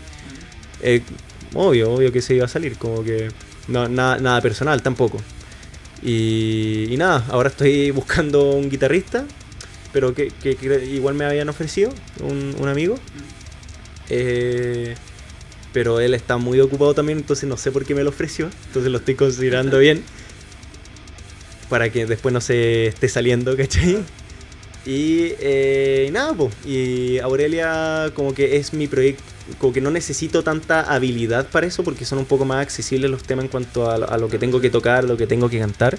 Eh, 0.82 1.02
obvio, 1.54 1.92
obvio 1.92 2.12
que 2.12 2.22
se 2.22 2.34
iba 2.34 2.46
a 2.46 2.48
salir, 2.48 2.78
como 2.78 3.04
que 3.04 3.28
no, 3.68 3.88
nada, 3.88 4.18
nada 4.18 4.40
personal 4.40 4.82
tampoco. 4.82 5.18
Y, 6.02 6.94
nada, 6.96 7.24
ahora 7.28 7.48
estoy 7.48 7.90
buscando 7.92 8.52
un 8.52 8.70
guitarrista, 8.70 9.26
pero 9.92 10.14
que, 10.14 10.32
igual 10.90 11.14
me 11.14 11.24
habían 11.24 11.48
ofrecido, 11.48 11.92
un, 12.20 12.68
amigo. 12.68 12.98
Eh, 14.10 14.94
pero 15.72 16.00
él 16.00 16.14
está 16.14 16.38
muy 16.38 16.60
ocupado 16.60 16.94
también, 16.94 17.18
entonces 17.18 17.48
no 17.48 17.56
sé 17.56 17.70
por 17.70 17.84
qué 17.84 17.94
me 17.94 18.02
lo 18.02 18.10
ofreció, 18.10 18.48
entonces 18.66 18.90
lo 18.90 18.98
estoy 18.98 19.14
considerando 19.16 19.78
bien. 19.78 20.02
Para 21.68 21.90
que 21.90 22.06
después 22.06 22.32
no 22.32 22.40
se 22.40 22.86
esté 22.86 23.08
saliendo, 23.08 23.56
¿cachai? 23.56 23.98
Y 24.86 25.34
eh, 25.40 26.08
nada, 26.12 26.32
pues. 26.34 26.54
Y 26.64 27.18
Aurelia, 27.18 28.10
como 28.14 28.32
que 28.32 28.56
es 28.56 28.72
mi 28.72 28.86
proyecto 28.86 29.22
como 29.56 29.72
que 29.72 29.80
no 29.80 29.90
necesito 29.90 30.42
tanta 30.42 30.82
habilidad 30.82 31.48
para 31.48 31.66
eso 31.66 31.82
porque 31.82 32.04
son 32.04 32.18
un 32.18 32.26
poco 32.26 32.44
más 32.44 32.62
accesibles 32.62 33.10
los 33.10 33.22
temas 33.22 33.46
en 33.46 33.50
cuanto 33.50 33.90
a, 33.90 34.18
lo 34.18 34.28
que 34.28 34.38
tengo 34.38 34.60
que 34.60 34.70
tocar, 34.70 35.04
lo 35.04 35.16
que 35.16 35.26
tengo 35.26 35.48
que 35.48 35.58
cantar. 35.58 35.98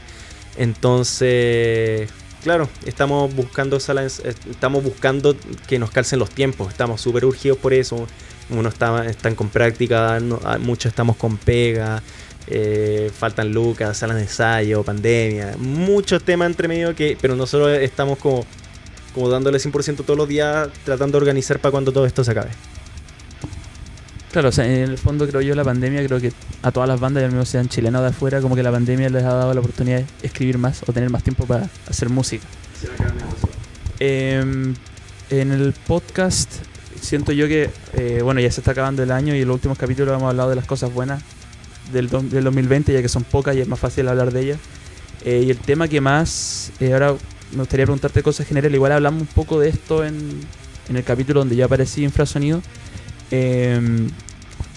Entonces, 0.58 2.10
claro, 2.44 2.70
estamos 2.86 3.34
buscando 3.34 3.78
estamos 3.78 4.84
buscando 4.84 5.36
que 5.68 5.80
nos 5.80 5.92
calcen 5.92 6.20
los 6.20 6.30
tiempos, 6.30 6.70
estamos 6.70 7.02
súper 7.02 7.26
urgidos 7.26 7.58
por 7.58 7.74
eso. 7.74 8.08
Unos 8.50 8.74
está, 8.74 9.06
están 9.06 9.36
con 9.36 9.50
práctica, 9.50 10.18
ah, 10.44 10.58
muchos 10.60 10.90
estamos 10.90 11.18
con 11.18 11.38
pega, 11.38 12.02
eh, 12.52 13.12
faltan 13.16 13.52
lucas, 13.52 13.98
salas 13.98 14.18
de 14.18 14.24
ensayo, 14.24 14.84
pandemia, 14.84 15.56
muchos 15.60 16.24
temas 16.24 16.48
entre 16.48 16.68
medio 16.68 16.96
que, 16.96 17.16
pero 17.22 17.36
nosotros 17.36 17.78
estamos 17.78 18.18
como, 18.18 18.44
como 19.14 19.30
dándole 19.30 19.60
100% 19.60 20.04
todos 20.04 20.18
los 20.18 20.28
días, 20.28 20.70
tratando 20.84 21.14
de 21.14 21.18
organizar 21.20 21.60
para 21.60 21.72
cuando 21.72 21.92
todo 21.92 22.06
esto 22.08 22.24
se 22.24 22.32
acabe. 22.32 22.50
Claro, 24.32 24.50
o 24.50 24.52
sea, 24.52 24.66
en 24.66 24.90
el 24.90 24.98
fondo 24.98 25.28
creo 25.28 25.42
yo 25.42 25.56
la 25.56 25.64
pandemia, 25.64 26.04
creo 26.06 26.20
que 26.20 26.32
a 26.62 26.72
todas 26.72 26.90
las 26.90 27.00
bandas, 27.00 27.22
ya 27.22 27.28
mismo 27.28 27.46
sean 27.46 27.68
chilenas 27.70 28.02
de 28.02 28.08
afuera, 28.10 28.42
como 28.42 28.56
que 28.56 28.64
la 28.64 28.72
pandemia 28.72 29.10
les 29.10 29.24
ha 29.24 29.34
dado 29.34 29.54
la 29.54 29.60
oportunidad 29.60 30.00
de 30.00 30.06
escribir 30.24 30.58
más 30.58 30.82
o 30.88 30.94
tener 30.94 31.10
más 31.10 31.24
tiempo 31.24 31.46
para 31.46 31.70
hacer 31.88 32.10
música. 32.10 32.46
Em, 34.00 34.76
en 35.30 35.52
el 35.52 35.74
podcast 35.86 36.52
siento 37.00 37.32
yo 37.32 37.48
que, 37.48 37.70
eh, 37.94 38.22
bueno, 38.24 38.40
ya 38.40 38.52
se 38.52 38.62
está 38.62 38.72
acabando 38.72 39.04
el 39.04 39.12
año 39.12 39.36
y 39.36 39.42
en 39.42 39.48
los 39.48 39.56
últimos 39.56 39.78
capítulos 39.78 40.16
hemos 40.16 40.30
hablado 40.30 40.50
de 40.50 40.56
las 40.56 40.66
cosas 40.66 40.94
buenas 40.94 41.24
del, 41.92 42.10
del 42.10 42.44
2020, 42.44 42.94
ya 42.94 43.02
que 43.02 43.10
son 43.10 43.24
pocas 43.24 43.56
y 43.56 43.62
es 43.62 43.68
más 43.68 43.80
fácil 43.80 44.08
hablar 44.08 44.32
de 44.32 44.42
ellas. 44.42 44.60
Eh, 45.26 45.44
y 45.46 45.50
el 45.50 45.58
tema 45.58 45.88
que 45.88 46.02
más, 46.02 46.72
eh, 46.80 46.94
ahora 46.94 47.16
me 47.52 47.60
gustaría 47.60 47.86
preguntarte 47.86 48.24
cosas 48.24 48.48
generales, 48.48 48.76
igual 48.76 48.92
hablamos 48.92 49.22
un 49.22 49.28
poco 49.28 49.60
de 49.60 49.70
esto 49.70 50.06
en, 50.06 50.42
en 50.88 50.96
el 50.96 51.04
capítulo 51.04 51.42
donde 51.42 51.56
ya 51.56 51.66
aparecí 51.66 52.04
infrasonido 52.04 52.62
Em, 53.32 54.10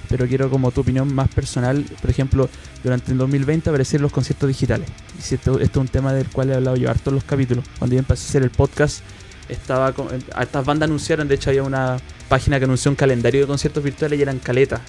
pero 0.08 0.26
quiero 0.26 0.50
como 0.50 0.70
tu 0.72 0.82
opinión 0.82 1.12
más 1.14 1.28
personal, 1.28 1.84
por 2.00 2.10
ejemplo, 2.10 2.48
durante 2.82 3.12
el 3.12 3.18
2020 3.18 3.70
aparecieron 3.70 4.02
los 4.02 4.12
conciertos 4.12 4.48
digitales. 4.48 4.88
Y 5.18 5.34
esto, 5.34 5.58
es 5.58 5.74
un 5.74 5.88
tema 5.88 6.12
del 6.12 6.28
cual 6.28 6.50
he 6.50 6.54
hablado 6.54 6.76
yo 6.76 6.90
harto 6.90 7.10
en 7.10 7.16
los 7.16 7.24
capítulos. 7.24 7.64
Cuando 7.78 7.94
yo 7.94 8.00
empecé 8.00 8.26
a 8.26 8.28
hacer 8.28 8.42
el 8.42 8.50
podcast, 8.50 9.00
estaba 9.48 9.92
con, 9.92 10.08
estas 10.14 10.64
bandas 10.66 10.86
anunciaron, 10.86 11.28
de 11.28 11.36
hecho 11.36 11.50
había 11.50 11.62
una 11.62 11.96
página 12.28 12.58
que 12.58 12.66
anunció 12.66 12.90
un 12.90 12.96
calendario 12.96 13.40
de 13.42 13.46
conciertos 13.46 13.82
virtuales 13.82 14.18
y 14.18 14.22
eran 14.22 14.38
caletas. 14.38 14.80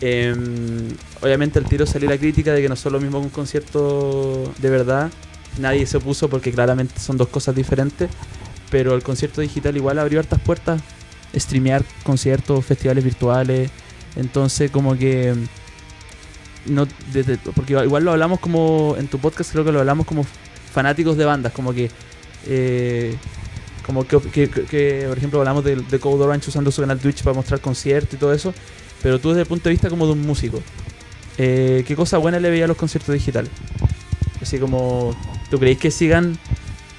Em, 0.00 0.88
obviamente 1.20 1.58
al 1.58 1.64
tiro 1.64 1.84
salió 1.86 2.08
la 2.08 2.18
crítica 2.18 2.52
de 2.52 2.62
que 2.62 2.68
no 2.68 2.76
son 2.76 2.92
lo 2.92 3.00
mismo 3.00 3.18
que 3.20 3.26
un 3.26 3.30
concierto 3.30 4.52
de 4.58 4.70
verdad. 4.70 5.10
Nadie 5.58 5.86
se 5.86 5.96
opuso 5.96 6.28
porque 6.28 6.52
claramente 6.52 7.00
son 7.00 7.16
dos 7.16 7.28
cosas 7.28 7.54
diferentes. 7.54 8.10
Pero 8.70 8.94
el 8.94 9.02
concierto 9.02 9.40
digital 9.40 9.76
igual 9.76 9.98
abrió 9.98 10.20
hartas 10.20 10.40
puertas 10.40 10.82
streamear 11.34 11.84
conciertos, 12.04 12.64
festivales 12.64 13.04
virtuales. 13.04 13.70
Entonces, 14.16 14.70
como 14.70 14.96
que. 14.96 15.34
No, 16.66 16.86
porque 17.54 17.72
igual 17.72 18.04
lo 18.04 18.12
hablamos 18.12 18.40
como. 18.40 18.96
En 18.98 19.08
tu 19.08 19.18
podcast, 19.18 19.52
creo 19.52 19.64
que 19.64 19.72
lo 19.72 19.80
hablamos 19.80 20.06
como 20.06 20.24
fanáticos 20.72 21.16
de 21.16 21.24
bandas. 21.24 21.52
Como 21.52 21.72
que. 21.72 21.90
Eh, 22.46 23.16
como 23.84 24.06
que, 24.06 25.06
por 25.08 25.16
ejemplo, 25.16 25.38
hablamos 25.38 25.64
de, 25.64 25.76
de 25.76 25.98
Code 25.98 26.22
Orange 26.22 26.50
usando 26.50 26.70
su 26.70 26.82
canal 26.82 26.98
Twitch 26.98 27.22
para 27.22 27.34
mostrar 27.34 27.60
conciertos 27.60 28.14
y 28.14 28.16
todo 28.18 28.34
eso. 28.34 28.52
Pero 29.02 29.18
tú, 29.18 29.30
desde 29.30 29.42
el 29.42 29.46
punto 29.46 29.64
de 29.64 29.70
vista 29.70 29.88
como 29.88 30.06
de 30.06 30.12
un 30.12 30.22
músico, 30.22 30.60
eh, 31.36 31.84
¿qué 31.86 31.94
cosa 31.96 32.18
buena 32.18 32.40
le 32.40 32.50
veía 32.50 32.64
a 32.64 32.68
los 32.68 32.76
conciertos 32.76 33.12
digitales? 33.12 33.50
Así 34.40 34.58
como. 34.58 35.14
¿Tú 35.50 35.58
creéis 35.58 35.78
que 35.78 35.90
sigan? 35.90 36.38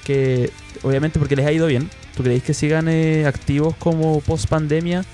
Que. 0.04 0.50
Obviamente 0.82 1.18
porque 1.18 1.36
les 1.36 1.46
ha 1.46 1.52
ido 1.52 1.66
bien 1.66 1.90
¿Tú 2.20 2.24
creéis 2.24 2.42
que 2.42 2.52
sigan 2.52 2.86
eh, 2.88 3.24
activos 3.26 3.74
como 3.76 4.20
post 4.20 4.46
pandemia? 4.46 5.06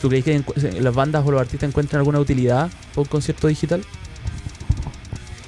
¿Tú 0.00 0.08
creéis 0.08 0.24
que 0.24 0.80
las 0.80 0.94
bandas 0.94 1.26
o 1.26 1.32
los 1.32 1.40
artistas 1.40 1.68
encuentran 1.68 1.98
alguna 1.98 2.20
utilidad 2.20 2.70
por 2.94 3.02
un 3.02 3.08
concierto 3.08 3.48
digital? 3.48 3.82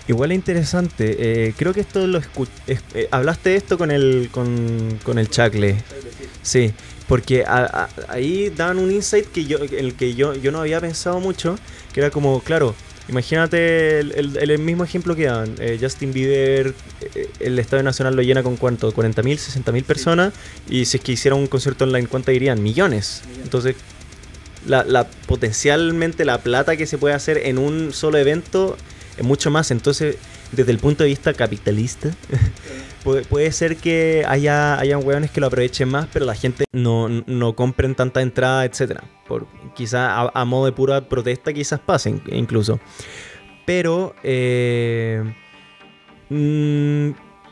Igual 0.08 0.32
es 0.32 0.36
interesante. 0.36 1.16
Eh, 1.18 1.54
creo 1.56 1.72
que 1.72 1.80
esto 1.80 2.06
lo 2.08 2.20
eh, 2.66 3.08
hablaste 3.12 3.50
de 3.50 3.56
esto 3.56 3.78
con 3.78 3.92
el 3.92 4.30
con, 4.32 4.98
con 5.04 5.18
el 5.18 5.28
Chacle. 5.30 5.76
Sí, 6.42 6.72
porque 7.08 7.44
ahí 8.08 8.50
daban 8.50 8.78
un 8.78 8.90
insight 8.90 9.26
que 9.26 9.44
yo 9.44 9.58
el 9.58 9.94
que 9.94 10.14
yo, 10.14 10.34
yo 10.34 10.50
no 10.52 10.60
había 10.60 10.80
pensado 10.80 11.20
mucho, 11.20 11.56
que 11.92 12.00
era 12.00 12.10
como, 12.10 12.40
claro, 12.40 12.74
Imagínate 13.06 14.00
el, 14.00 14.58
mismo 14.58 14.82
ejemplo 14.82 15.14
que 15.14 15.24
dan. 15.26 15.54
Eh, 15.58 15.78
Justin 15.80 16.12
Bieber, 16.12 16.74
eh, 17.14 17.28
el 17.38 17.58
Estadio 17.58 17.82
Nacional 17.82 18.16
lo 18.16 18.22
llena 18.22 18.42
con 18.42 18.56
cuánto, 18.56 18.94
40.000, 18.94 19.24
60.000 19.62 19.84
personas. 19.84 20.32
Y 20.70 20.86
si 20.86 20.96
es 20.96 21.02
que 21.02 21.12
hiciera 21.12 21.34
un 21.34 21.46
concierto 21.46 21.84
online, 21.84 22.08
¿cuánto 22.08 22.32
irían? 22.32 22.62
Millones. 22.62 23.22
Entonces, 23.42 23.76
la, 24.66 25.06
potencialmente 25.26 26.24
la 26.24 26.38
plata 26.38 26.76
que 26.76 26.86
se 26.86 26.96
puede 26.96 27.14
hacer 27.14 27.38
en 27.44 27.58
un 27.58 27.92
solo 27.92 28.16
evento 28.16 28.78
es 29.18 29.24
mucho 29.24 29.50
más. 29.50 29.70
Entonces, 29.70 30.16
desde 30.52 30.72
el 30.72 30.78
punto 30.78 31.02
de 31.02 31.10
vista 31.10 31.34
capitalista, 31.34 32.10
puede, 33.04 33.52
ser 33.52 33.76
que 33.76 34.24
haya 34.26 34.78
hayan 34.78 35.04
hueones 35.04 35.30
que 35.30 35.40
lo 35.40 35.46
aprovechen 35.46 35.88
más, 35.88 36.08
pero 36.12 36.24
la 36.24 36.34
gente 36.34 36.64
no, 36.72 37.08
no 37.08 37.54
compren 37.54 37.94
tanta 37.94 38.22
entrada, 38.22 38.64
etcétera. 38.64 39.04
Por 39.28 39.46
quizá 39.74 40.28
a, 40.28 40.44
modo 40.44 40.66
de 40.66 40.72
pura 40.72 41.08
protesta 41.08 41.52
quizás 41.52 41.80
pasen 41.80 42.22
incluso. 42.26 42.80
Pero 43.66 44.14
eh, 44.22 45.22
mm, 46.30 47.10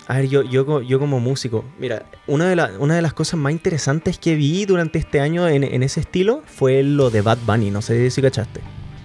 a 0.09 0.17
ver, 0.17 0.29
yo, 0.29 0.43
yo, 0.43 0.83
yo 0.83 0.99
como 0.99 1.21
músico, 1.21 1.65
mira, 1.79 2.07
una 2.27 2.49
de, 2.49 2.77
una 2.79 2.97
de 2.97 3.03
las 3.03 3.13
cosas 3.13 3.39
más 3.39 3.53
interesantes 3.53 4.19
que 4.19 4.35
vi 4.35 4.65
durante 4.65 4.99
este 4.99 5.21
año 5.21 5.49
en, 5.49 5.65
en 5.65 5.83
ese 5.83 6.01
estilo 6.01 6.43
fue 6.47 6.83
lo 6.83 7.11
de 7.11 7.23
Bad 7.23 7.39
Bunny, 7.47 7.71
no 7.71 7.83
sé 7.83 8.11
si 8.11 8.21
cachaste. 8.21 8.61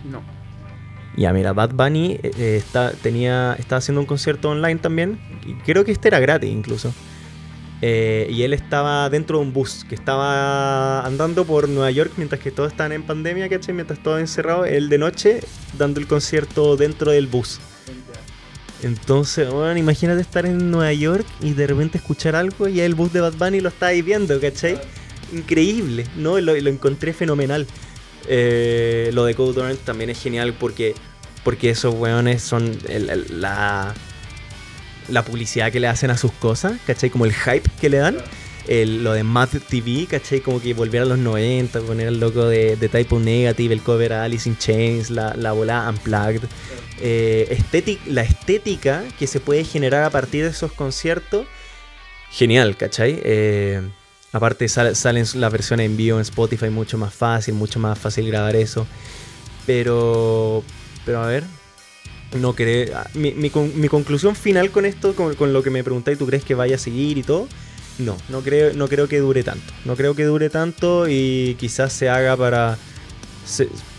No. 0.09 0.21
Ya, 1.17 1.33
mira, 1.33 1.51
Bad 1.51 1.71
Bunny 1.73 2.19
eh, 2.21 2.31
eh, 2.37 2.55
está, 2.57 2.91
tenía, 2.91 3.55
estaba 3.57 3.79
haciendo 3.79 4.01
un 4.01 4.05
concierto 4.05 4.51
online 4.51 4.79
también, 4.79 5.19
creo 5.65 5.85
que 5.85 5.91
este 5.91 6.07
era 6.07 6.19
gratis 6.19 6.49
incluso. 6.49 6.93
Eh, 7.81 8.27
y 8.31 8.41
él 8.41 8.53
estaba 8.53 9.07
dentro 9.09 9.37
de 9.37 9.45
un 9.45 9.53
bus 9.53 9.85
que 9.87 9.93
estaba 9.93 11.05
andando 11.05 11.45
por 11.45 11.69
Nueva 11.69 11.91
York 11.91 12.13
mientras 12.17 12.41
que 12.41 12.49
todos 12.49 12.71
estaban 12.71 12.91
en 12.91 13.03
pandemia, 13.03 13.47
¿cachai? 13.49 13.75
Mientras 13.75 14.01
todos 14.01 14.19
encerrados, 14.19 14.67
él 14.67 14.89
de 14.89 14.97
noche 14.97 15.41
dando 15.77 15.99
el 15.99 16.07
concierto 16.07 16.75
dentro 16.75 17.11
del 17.11 17.27
bus. 17.27 17.59
Entonces, 18.81 19.49
bueno, 19.49 19.77
imagínate 19.77 20.21
estar 20.21 20.45
en 20.45 20.71
Nueva 20.71 20.93
York 20.93 21.25
y 21.41 21.53
de 21.53 21.67
repente 21.67 21.97
escuchar 21.97 22.35
algo 22.35 22.67
y 22.67 22.79
el 22.79 22.95
bus 22.95 23.13
de 23.13 23.21
Bad 23.21 23.33
Bunny 23.33 23.59
lo 23.59 23.69
estáis 23.69 24.03
viendo, 24.03 24.39
¿cachai? 24.39 24.79
Increíble, 25.33 26.05
¿no? 26.15 26.39
Lo, 26.39 26.55
lo 26.55 26.69
encontré 26.69 27.13
fenomenal. 27.13 27.67
Eh, 28.27 29.09
lo 29.13 29.25
de 29.25 29.35
Code 29.35 29.61
Orange 29.61 29.81
también 29.83 30.09
es 30.09 30.21
genial 30.21 30.53
porque, 30.53 30.93
porque 31.43 31.69
esos 31.69 31.93
weones 31.95 32.41
son 32.41 32.77
la, 33.29 33.93
la 35.09 35.23
publicidad 35.23 35.71
que 35.71 35.79
le 35.79 35.87
hacen 35.87 36.09
a 36.11 36.17
sus 36.17 36.31
cosas, 36.31 36.73
¿cachai? 36.85 37.09
Como 37.09 37.25
el 37.25 37.33
hype 37.33 37.69
que 37.79 37.89
le 37.89 37.97
dan. 37.97 38.17
lo 38.67 39.13
de 39.13 39.23
Mad 39.23 39.49
TV, 39.69 40.07
¿cachai? 40.09 40.41
Como 40.41 40.61
que 40.61 40.73
volviera 40.73 41.05
a 41.05 41.09
los 41.09 41.17
90, 41.17 41.81
poner 41.81 42.07
el 42.07 42.19
loco 42.19 42.45
de, 42.45 42.75
de 42.75 42.89
Type 42.89 43.15
Negative, 43.15 43.73
el 43.73 43.81
cover 43.81 44.13
a 44.13 44.23
Alice 44.23 44.47
in 44.47 44.57
Chains, 44.57 45.09
la, 45.09 45.33
la 45.35 45.51
bola 45.53 45.87
Unplugged. 45.89 46.43
Eh, 46.99 47.57
la 48.07 48.23
estética 48.23 49.03
que 49.19 49.27
se 49.27 49.39
puede 49.39 49.63
generar 49.63 50.03
a 50.03 50.09
partir 50.09 50.43
de 50.43 50.49
esos 50.49 50.71
conciertos, 50.71 51.45
genial, 52.31 52.75
¿cachai? 52.75 53.19
Eh, 53.23 53.81
aparte 54.31 54.67
salen 54.67 55.25
las 55.35 55.51
versiones 55.51 55.85
en 55.85 55.97
vivo 55.97 56.17
en 56.17 56.21
Spotify 56.21 56.69
mucho 56.69 56.97
más 56.97 57.13
fácil, 57.13 57.53
mucho 57.53 57.79
más 57.79 57.97
fácil 57.97 58.27
grabar 58.27 58.55
eso. 58.55 58.87
Pero, 59.65 60.63
pero 61.05 61.21
a 61.21 61.27
ver, 61.27 61.43
no 62.35 62.53
creo. 62.53 62.95
Ah, 62.95 63.07
mi, 63.13 63.31
mi, 63.31 63.49
conclusión 63.89 64.35
final 64.35 64.71
con 64.71 64.85
esto, 64.85 65.15
con, 65.15 65.53
lo 65.53 65.63
que 65.63 65.69
me 65.69 65.83
preguntáis, 65.83 66.17
¿tú 66.17 66.25
crees 66.25 66.43
que 66.43 66.55
vaya 66.55 66.75
a 66.75 66.79
seguir 66.79 67.17
y 67.17 67.23
todo? 67.23 67.47
No, 67.99 68.17
no 68.29 68.41
creo, 68.41 68.73
no 68.73 68.87
creo 68.87 69.07
que 69.07 69.19
dure 69.19 69.43
tanto. 69.43 69.73
No 69.85 69.95
creo 69.95 70.15
que 70.15 70.25
dure 70.25 70.49
tanto 70.49 71.07
y 71.07 71.55
quizás 71.59 71.93
se 71.93 72.09
haga 72.09 72.35
para. 72.35 72.77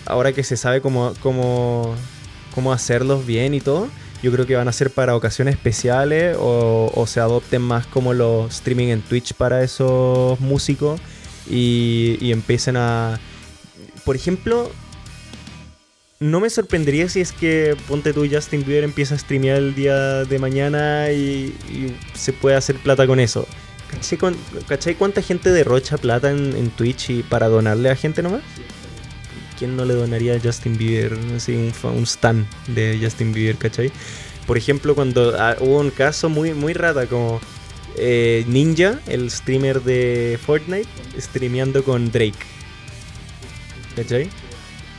ahora 0.07 0.33
que 0.33 0.45
se 0.45 0.57
sabe 0.57 0.81
cómo, 0.81 1.15
cómo, 1.21 1.95
cómo 2.55 2.73
hacerlos 2.73 3.27
bien 3.27 3.55
y 3.55 3.61
todo. 3.61 3.89
Yo 4.23 4.33
creo 4.33 4.47
que 4.47 4.57
van 4.57 4.69
a 4.69 4.73
ser 4.73 4.91
para 4.91 5.15
ocasiones 5.15 5.55
especiales 5.55 6.37
o, 6.39 7.05
se 7.07 7.21
adopten 7.21 7.63
más 7.63 7.87
como 7.87 8.15
los 8.15 8.53
streaming 8.53 8.89
en 8.89 9.01
Twitch 9.01 9.33
para 9.33 9.63
esos 9.63 10.39
músicos 10.41 11.01
y, 11.49 12.19
y 12.21 12.33
empiecen 12.33 12.77
a... 12.77 13.21
Por 14.05 14.17
ejemplo, 14.17 14.73
no 16.21 16.41
me 16.41 16.51
sorprendería 16.51 17.09
si 17.09 17.21
es 17.21 17.33
que, 17.33 17.77
ponte 17.87 18.13
tú, 18.13 18.27
Justin 18.31 18.65
Bieber 18.65 18.85
empieza 18.85 19.15
a 19.15 19.19
streamear 19.19 19.57
el 19.57 19.75
día 19.75 20.25
de 20.25 20.39
mañana 20.39 21.11
y, 21.11 21.55
se 22.15 22.33
puede 22.33 22.57
hacer 22.57 22.77
plata 22.77 23.07
con 23.07 23.21
eso. 23.21 23.47
¿Cachai, 24.69 24.95
cuánta 24.97 25.23
gente 25.23 25.51
derrocha 25.51 25.97
plata 25.97 26.31
en, 26.31 26.55
en 26.55 26.71
Twitch 26.71 27.11
y 27.11 27.23
para 27.23 27.49
donarle 27.49 27.91
a 27.91 27.97
gente 27.97 28.23
nomás? 28.23 28.43
¿quién 29.59 29.77
no 29.77 29.85
le 29.85 29.95
donaría 29.95 30.37
a 30.37 30.41
Justin 30.41 30.79
Bieber? 30.79 31.19
Así, 31.37 31.55
un, 31.55 31.73
un 31.91 32.05
stan 32.05 32.47
de 32.69 32.99
Justin 33.03 33.33
Bieber, 33.33 33.57
¿cachai? 33.57 33.91
Por 34.47 34.57
ejemplo, 34.57 34.95
cuando 34.95 35.35
ah, 35.39 35.57
hubo 35.61 35.81
un 35.81 35.91
caso 35.91 36.29
muy, 36.29 36.55
muy 36.55 36.73
rata 36.73 37.07
como 37.07 37.41
eh, 37.97 38.45
Ninja, 38.47 39.01
el 39.07 39.31
streamer 39.31 39.83
de 39.83 40.39
Fortnite, 40.45 40.89
streameando 41.19 41.85
con 41.85 42.11
Drake. 42.11 42.39
¿Cachai? 43.97 44.31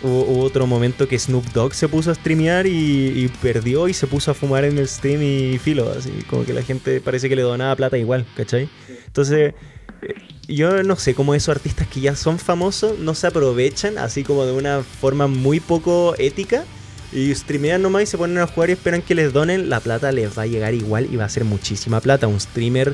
Hubo, 0.01 0.43
otro 0.43 0.65
momento 0.65 1.07
que 1.07 1.19
Snoop 1.19 1.45
Dogg 1.53 1.73
se 1.73 1.87
puso 1.87 2.11
a 2.11 2.15
streamear 2.15 2.67
y, 2.67 3.29
perdió 3.41 3.87
y 3.87 3.93
se 3.93 4.07
puso 4.07 4.31
a 4.31 4.33
fumar 4.33 4.63
en 4.63 4.77
el 4.77 4.87
stream 4.87 5.21
y 5.21 5.57
filo, 5.57 5.91
así 5.91 6.11
como 6.29 6.45
que 6.45 6.53
la 6.53 6.63
gente 6.63 7.01
parece 7.01 7.27
que 7.29 7.35
le 7.35 7.41
donaba 7.41 7.75
plata 7.75 7.97
igual, 7.97 8.25
¿cachai? 8.35 8.69
Entonces, 9.07 9.53
eh, 10.01 10.15
yo 10.47 10.83
no 10.83 10.95
sé 10.95 11.13
cómo 11.13 11.35
esos 11.35 11.55
artistas 11.55 11.87
que 11.87 12.01
ya 12.01 12.15
son 12.15 12.39
famosos 12.39 12.97
no 12.99 13.13
se 13.13 13.27
aprovechan 13.27 13.97
así 13.97 14.23
como 14.23 14.45
de 14.45 14.53
una 14.53 14.83
forma 14.83 15.27
muy 15.27 15.59
poco 15.59 16.15
ética 16.17 16.63
y 17.11 17.33
streamean 17.33 17.81
nomás 17.81 18.03
y 18.03 18.05
se 18.05 18.17
ponen 18.17 18.37
a 18.37 18.47
jugar 18.47 18.69
y 18.69 18.73
esperan 18.73 19.01
que 19.01 19.15
les 19.15 19.33
donen, 19.33 19.69
la 19.69 19.79
plata 19.79 20.11
les 20.11 20.37
va 20.37 20.43
a 20.43 20.47
llegar 20.47 20.73
igual 20.73 21.07
y 21.11 21.15
va 21.15 21.25
a 21.25 21.29
ser 21.29 21.43
muchísima 21.43 22.01
plata. 22.01 22.27
Un 22.27 22.39
streamer, 22.39 22.93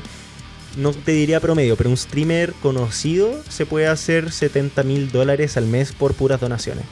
no 0.76 0.92
te 0.92 1.12
diría 1.12 1.40
promedio, 1.40 1.76
pero 1.76 1.90
un 1.90 1.96
streamer 1.96 2.52
conocido 2.62 3.42
se 3.48 3.66
puede 3.66 3.86
hacer 3.86 4.32
70 4.32 4.82
mil 4.82 5.10
dólares 5.10 5.56
al 5.56 5.66
mes 5.66 5.92
por 5.92 6.14
puras 6.14 6.40
donaciones. 6.40 6.84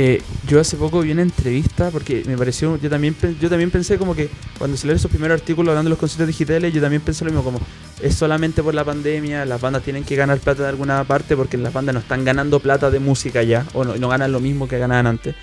Eh, 0.00 0.22
yo 0.46 0.60
hace 0.60 0.76
poco 0.76 1.00
vi 1.00 1.10
una 1.10 1.22
entrevista 1.22 1.90
porque 1.90 2.22
me 2.24 2.38
pareció, 2.38 2.76
yo 2.76 2.88
también, 2.88 3.16
yo 3.40 3.50
también 3.50 3.72
pensé 3.72 3.98
como 3.98 4.14
que 4.14 4.30
cuando 4.56 4.76
se 4.76 4.92
esos 4.92 5.10
primeros 5.10 5.40
artículos 5.40 5.72
hablando 5.72 5.88
de 5.88 5.90
los 5.90 5.98
conciertos 5.98 6.28
digitales, 6.28 6.72
yo 6.72 6.80
también 6.80 7.02
pensé 7.02 7.24
lo 7.24 7.32
mismo, 7.32 7.42
como 7.42 7.60
es 8.00 8.14
solamente 8.14 8.62
por 8.62 8.74
la 8.74 8.84
pandemia, 8.84 9.44
las 9.44 9.60
bandas 9.60 9.82
tienen 9.82 10.04
que 10.04 10.14
ganar 10.14 10.38
plata 10.38 10.62
de 10.62 10.68
alguna 10.68 11.02
parte 11.02 11.36
porque 11.36 11.58
las 11.58 11.72
bandas 11.72 11.94
no 11.94 12.00
están 12.00 12.24
ganando 12.24 12.60
plata 12.60 12.92
de 12.92 13.00
música 13.00 13.42
ya, 13.42 13.66
o 13.74 13.84
no, 13.84 13.96
no 13.96 14.08
ganan 14.08 14.30
lo 14.30 14.38
mismo 14.38 14.68
que 14.68 14.78
ganaban 14.78 15.08
antes. 15.08 15.34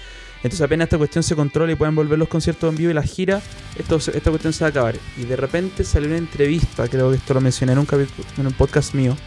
Entonces 0.46 0.62
apenas 0.62 0.86
esta 0.86 0.98
cuestión 0.98 1.24
se 1.24 1.36
controla 1.36 1.72
y 1.72 1.76
pueden 1.76 1.96
volver 1.96 2.20
los 2.20 2.28
conciertos 2.28 2.70
en 2.70 2.78
vivo 2.78 2.92
y 2.92 2.94
las 2.94 3.12
giras, 3.12 3.44
esta 3.78 4.30
cuestión 4.30 4.54
se 4.54 4.64
va 4.64 4.68
a 4.68 4.70
acabar. 4.70 4.96
Y 5.18 5.26
de 5.26 5.36
repente 5.36 5.84
salió 5.84 6.08
una 6.08 6.18
entrevista, 6.18 6.88
creo 6.88 7.10
que 7.10 7.18
esto 7.18 7.34
lo 7.34 7.42
mencioné 7.42 7.74
en 7.74 7.80
un, 7.80 7.88
en 8.38 8.46
un 8.46 8.54
podcast 8.54 8.94
mío, 8.94 9.18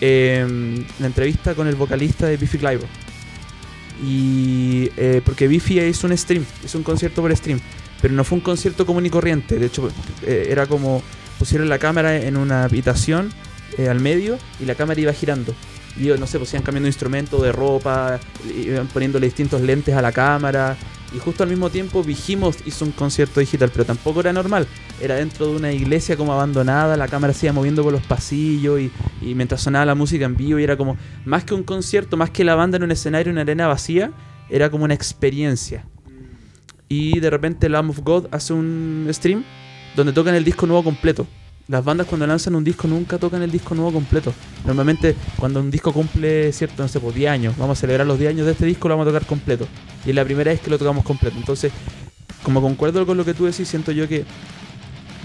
eh, 0.00 0.84
entrevista 1.00 1.54
con 1.54 1.66
el 1.68 1.74
vocalista 1.74 2.26
de 2.26 2.38
Biffy 2.38 2.58
Clyro 2.58 2.86
y 4.02 4.90
eh, 4.96 5.20
porque 5.24 5.46
Biffy 5.46 5.80
hizo 5.80 6.06
un 6.06 6.16
stream, 6.16 6.44
hizo 6.64 6.78
un 6.78 6.84
concierto 6.84 7.20
por 7.20 7.36
stream, 7.36 7.60
pero 8.00 8.14
no 8.14 8.24
fue 8.24 8.38
un 8.38 8.42
concierto 8.42 8.86
común 8.86 9.04
y 9.06 9.10
corriente. 9.10 9.58
De 9.58 9.66
hecho, 9.66 9.90
eh, 10.26 10.48
era 10.50 10.66
como 10.66 11.02
pusieron 11.38 11.68
la 11.68 11.78
cámara 11.78 12.16
en 12.16 12.36
una 12.36 12.64
habitación 12.64 13.30
eh, 13.78 13.88
al 13.88 14.00
medio 14.00 14.38
y 14.58 14.64
la 14.64 14.74
cámara 14.74 15.00
iba 15.00 15.12
girando. 15.12 15.54
Y 16.00 16.08
no 16.18 16.26
sé, 16.26 16.38
pues 16.38 16.50
iban 16.54 16.62
cambiando 16.62 16.88
instrumento 16.88 17.42
de 17.42 17.52
ropa, 17.52 18.18
iban 18.56 18.86
poniéndole 18.86 19.26
distintos 19.26 19.60
lentes 19.60 19.94
a 19.94 20.00
la 20.00 20.12
cámara. 20.12 20.74
Y 21.14 21.18
justo 21.18 21.42
al 21.42 21.50
mismo 21.50 21.68
tiempo 21.68 22.02
Vigimos 22.02 22.56
hizo 22.64 22.86
un 22.86 22.92
concierto 22.92 23.38
digital, 23.40 23.70
pero 23.70 23.84
tampoco 23.84 24.20
era 24.20 24.32
normal. 24.32 24.66
Era 24.98 25.16
dentro 25.16 25.48
de 25.48 25.56
una 25.56 25.72
iglesia 25.72 26.16
como 26.16 26.32
abandonada, 26.32 26.96
la 26.96 27.06
cámara 27.06 27.34
se 27.34 27.46
iba 27.46 27.52
moviendo 27.52 27.82
por 27.82 27.92
los 27.92 28.02
pasillos 28.02 28.80
y, 28.80 29.34
mientras 29.34 29.60
sonaba 29.60 29.84
la 29.84 29.94
música 29.94 30.24
en 30.24 30.36
vivo 30.36 30.58
y 30.58 30.64
era 30.64 30.78
como, 30.78 30.96
más 31.26 31.44
que 31.44 31.52
un 31.52 31.64
concierto, 31.64 32.16
más 32.16 32.30
que 32.30 32.44
la 32.44 32.54
banda 32.54 32.78
en 32.78 32.84
un 32.84 32.92
escenario, 32.92 33.30
en 33.30 33.34
una 33.34 33.42
arena 33.42 33.66
vacía, 33.66 34.10
era 34.48 34.70
como 34.70 34.84
una 34.84 34.94
experiencia. 34.94 35.84
Y 36.88 37.20
de 37.20 37.28
repente 37.28 37.68
Lamb 37.68 37.90
of 37.90 38.00
God 38.00 38.26
hace 38.30 38.54
un 38.54 39.06
stream 39.10 39.44
donde 39.96 40.14
tocan 40.14 40.34
el 40.34 40.44
disco 40.44 40.66
nuevo 40.66 40.82
completo. 40.82 41.26
Las 41.68 41.84
bandas 41.84 42.06
cuando 42.06 42.26
lanzan 42.26 42.54
un 42.56 42.64
disco 42.64 42.88
nunca 42.88 43.18
tocan 43.18 43.42
el 43.42 43.50
disco 43.50 43.74
nuevo 43.74 43.92
completo. 43.92 44.32
Normalmente 44.64 45.14
cuando 45.36 45.60
un 45.60 45.70
disco 45.70 45.92
cumple, 45.92 46.52
cierto, 46.52 46.82
no 46.82 46.88
sé, 46.88 46.98
pues 46.98 47.14
10 47.14 47.30
años, 47.30 47.54
vamos 47.56 47.78
a 47.78 47.80
celebrar 47.80 48.06
los 48.06 48.18
10 48.18 48.30
años 48.30 48.46
de 48.46 48.52
este 48.52 48.66
disco, 48.66 48.88
lo 48.88 48.96
vamos 48.96 49.08
a 49.08 49.14
tocar 49.14 49.26
completo. 49.26 49.66
Y 50.04 50.10
es 50.10 50.14
la 50.14 50.24
primera 50.24 50.50
vez 50.50 50.60
que 50.60 50.70
lo 50.70 50.78
tocamos 50.78 51.04
completo. 51.04 51.36
Entonces, 51.38 51.72
como 52.42 52.60
concuerdo 52.60 53.06
con 53.06 53.16
lo 53.16 53.24
que 53.24 53.34
tú 53.34 53.46
decís, 53.46 53.68
siento 53.68 53.92
yo 53.92 54.08
que 54.08 54.24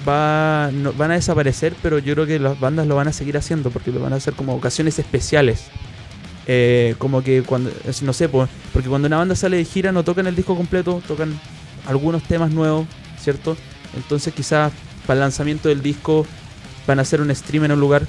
va, 0.08 0.70
van 0.98 1.12
a 1.12 1.16
desaparecer, 1.16 1.74
pero 1.82 2.00
yo 2.00 2.14
creo 2.14 2.26
que 2.28 2.40
las 2.40 2.60
bandas 2.60 2.88
lo 2.88 2.96
van 2.96 3.08
a 3.08 3.14
seguir 3.14 3.38
haciendo 3.38 3.72
porque 3.72 3.92
lo 3.92 4.00
van 4.00 4.14
a 4.14 4.18
hacer 4.18 4.34
como 4.34 4.56
ocasiones 4.56 5.00
especiales. 5.00 5.66
Eh, 6.48 6.94
como 7.00 7.24
que 7.24 7.42
cuando, 7.42 7.72
no 8.04 8.14
sé, 8.14 8.30
pues, 8.30 8.50
porque 8.72 8.88
cuando 8.88 9.08
una 9.08 9.18
banda 9.18 9.36
sale 9.36 9.58
de 9.58 9.66
gira 9.66 9.92
no 9.92 10.04
tocan 10.04 10.28
el 10.28 10.36
disco 10.36 10.56
completo, 10.56 11.02
tocan 11.08 11.40
algunos 11.88 12.24
temas 12.24 12.52
nuevos, 12.52 12.86
¿cierto? 13.20 13.58
Entonces 13.96 14.34
quizás 14.34 14.72
para 15.06 15.16
el 15.16 15.22
lanzamiento 15.22 15.70
del 15.70 15.82
disco 15.82 16.26
van 16.88 17.00
a 17.00 17.04
hacer 17.04 17.22
un 17.22 17.34
stream 17.34 17.66
en 17.66 17.72
un 17.74 17.80
lugar 17.80 18.08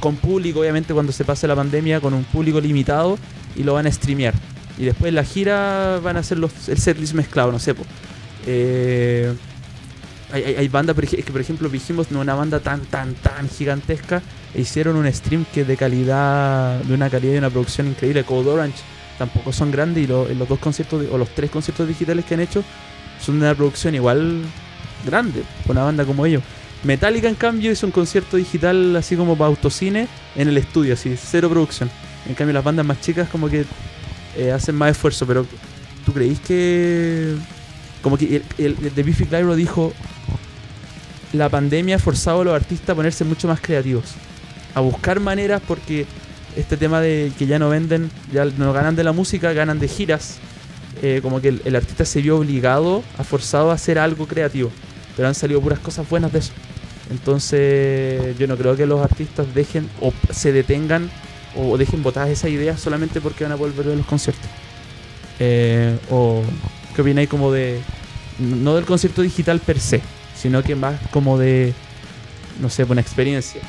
con 0.00 0.16
público, 0.16 0.60
obviamente 0.60 0.92
cuando 0.92 1.12
se 1.12 1.24
pase 1.24 1.46
la 1.46 1.56
pandemia, 1.56 2.00
con 2.00 2.14
un 2.14 2.24
público 2.24 2.60
limitado 2.60 3.18
y 3.56 3.62
lo 3.62 3.74
van 3.74 3.86
a 3.86 3.92
streamear. 3.92 4.34
Y 4.76 4.84
después 4.84 5.12
la 5.12 5.24
gira 5.24 6.00
van 6.02 6.16
a 6.16 6.20
hacer 6.20 6.38
los, 6.38 6.68
el 6.68 6.78
setlist 6.78 7.14
mezclado, 7.14 7.52
no 7.52 7.58
sé. 7.58 7.74
Eh, 8.46 9.32
hay, 10.32 10.66
bandas 10.66 10.96
que, 10.96 11.22
por 11.30 11.40
ejemplo, 11.40 11.68
dijimos, 11.68 12.10
no 12.10 12.20
una 12.20 12.34
banda 12.34 12.58
tan, 12.58 12.80
tan, 12.86 13.14
tan 13.14 13.48
gigantesca, 13.48 14.20
e 14.52 14.62
hicieron 14.62 14.96
un 14.96 15.10
stream 15.12 15.44
que 15.54 15.64
de 15.64 15.76
calidad, 15.76 16.80
de 16.80 16.92
una 16.92 17.08
calidad 17.08 17.34
y 17.34 17.38
una 17.38 17.50
producción 17.50 17.86
increíble. 17.86 18.24
Code 18.24 18.50
Orange 18.50 18.78
tampoco 19.16 19.52
son 19.52 19.70
grandes 19.70 20.04
y 20.04 20.06
los 20.08 20.48
dos 20.48 20.58
conciertos, 20.58 21.06
o 21.12 21.18
los 21.18 21.28
tres 21.30 21.50
conciertos 21.50 21.86
digitales 21.86 22.24
que 22.24 22.34
han 22.34 22.40
hecho, 22.40 22.64
son 23.20 23.38
de 23.38 23.46
una 23.46 23.54
producción 23.54 23.94
igual 23.94 24.42
grande, 25.04 25.42
una 25.68 25.82
banda 25.82 26.04
como 26.04 26.26
ellos. 26.26 26.42
Metallica, 26.82 27.28
en 27.28 27.34
cambio, 27.34 27.72
hizo 27.72 27.86
un 27.86 27.92
concierto 27.92 28.36
digital 28.36 28.94
así 28.96 29.16
como 29.16 29.36
para 29.36 29.48
autocine 29.48 30.06
en 30.36 30.48
el 30.48 30.58
estudio, 30.58 30.94
así, 30.94 31.16
cero 31.16 31.48
producción. 31.48 31.90
En 32.26 32.34
cambio, 32.34 32.52
las 32.52 32.64
bandas 32.64 32.84
más 32.84 33.00
chicas 33.00 33.28
como 33.28 33.48
que 33.48 33.64
eh, 34.36 34.52
hacen 34.52 34.74
más 34.74 34.90
esfuerzo, 34.90 35.26
pero 35.26 35.46
¿tú 36.04 36.12
creís 36.12 36.40
que... 36.40 37.36
Como 38.02 38.18
que 38.18 38.36
el, 38.36 38.44
el, 38.58 38.94
de 38.94 39.02
Biffy 39.02 39.24
Clyro 39.24 39.56
dijo, 39.56 39.94
la 41.32 41.48
pandemia 41.48 41.96
ha 41.96 41.98
forzado 41.98 42.42
a 42.42 42.44
los 42.44 42.54
artistas 42.54 42.90
a 42.90 42.94
ponerse 42.94 43.24
mucho 43.24 43.48
más 43.48 43.60
creativos, 43.60 44.04
a 44.74 44.80
buscar 44.80 45.20
maneras 45.20 45.62
porque 45.66 46.06
este 46.56 46.76
tema 46.76 47.00
de 47.00 47.32
que 47.38 47.46
ya 47.46 47.58
no 47.58 47.68
venden, 47.68 48.10
ya 48.32 48.44
no 48.44 48.72
ganan 48.72 48.96
de 48.96 49.04
la 49.04 49.12
música, 49.12 49.52
ganan 49.52 49.78
de 49.78 49.88
giras, 49.88 50.38
eh, 51.02 51.20
como 51.22 51.40
que 51.40 51.48
el, 51.48 51.76
artista 51.76 52.04
se 52.04 52.22
vio 52.22 52.38
obligado, 52.38 53.02
a 53.18 53.24
forzado 53.24 53.70
a 53.70 53.74
hacer 53.74 53.98
algo 53.98 54.26
creativo, 54.26 54.70
pero 55.16 55.28
han 55.28 55.34
salido 55.34 55.60
puras 55.60 55.78
cosas 55.78 56.08
buenas 56.08 56.32
de 56.32 56.40
eso. 56.40 56.52
Entonces 57.10 58.36
yo 58.38 58.46
no 58.46 58.56
creo 58.56 58.76
que 58.76 58.86
los 58.86 59.00
artistas 59.00 59.54
dejen 59.54 59.88
o 60.00 60.12
se 60.30 60.52
detengan 60.52 61.10
o 61.56 61.76
dejen 61.76 62.02
botadas 62.02 62.30
esas 62.30 62.50
ideas 62.50 62.80
solamente 62.80 63.20
porque 63.20 63.44
van 63.44 63.52
a 63.52 63.56
volver 63.56 63.88
a 63.88 63.94
los 63.94 64.06
conciertos. 64.06 64.48
Eh, 65.38 65.96
o 66.10 66.42
qué 66.94 67.02
opináis 67.02 67.28
como 67.28 67.52
de 67.52 67.80
no 68.38 68.74
del 68.74 68.84
concierto 68.84 69.22
digital 69.22 69.60
per 69.60 69.78
se, 69.78 70.00
sino 70.34 70.62
que 70.62 70.74
más 70.74 70.96
como 71.10 71.38
de 71.38 71.74
no 72.60 72.70
sé, 72.70 72.84
una 72.84 73.00
experiencia. 73.00 73.60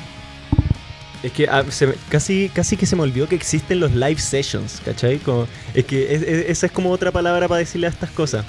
Es 1.24 1.32
que 1.32 1.48
ah, 1.50 1.64
casi, 2.10 2.50
casi 2.50 2.78
que 2.78 2.86
se 2.86 2.96
me 2.96 3.02
olvidó 3.02 3.28
que 3.28 3.36
existen 3.36 3.80
los 3.80 3.94
live 3.94 4.20
sessions, 4.20 4.82
¿cachai? 4.84 5.18
Como, 5.18 5.48
es 5.74 5.86
que 5.86 6.46
esa 6.50 6.68
es 6.68 6.72
como 6.72 6.92
otra 6.92 7.12
palabra 7.12 7.48
para 7.48 7.60
decirle 7.60 7.88
a 7.88 7.90
estas 7.90 8.12
cosas. 8.12 8.46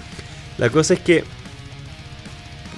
La 0.59 0.69
cosa 0.69 0.95
es 0.95 1.01
que 1.01 1.25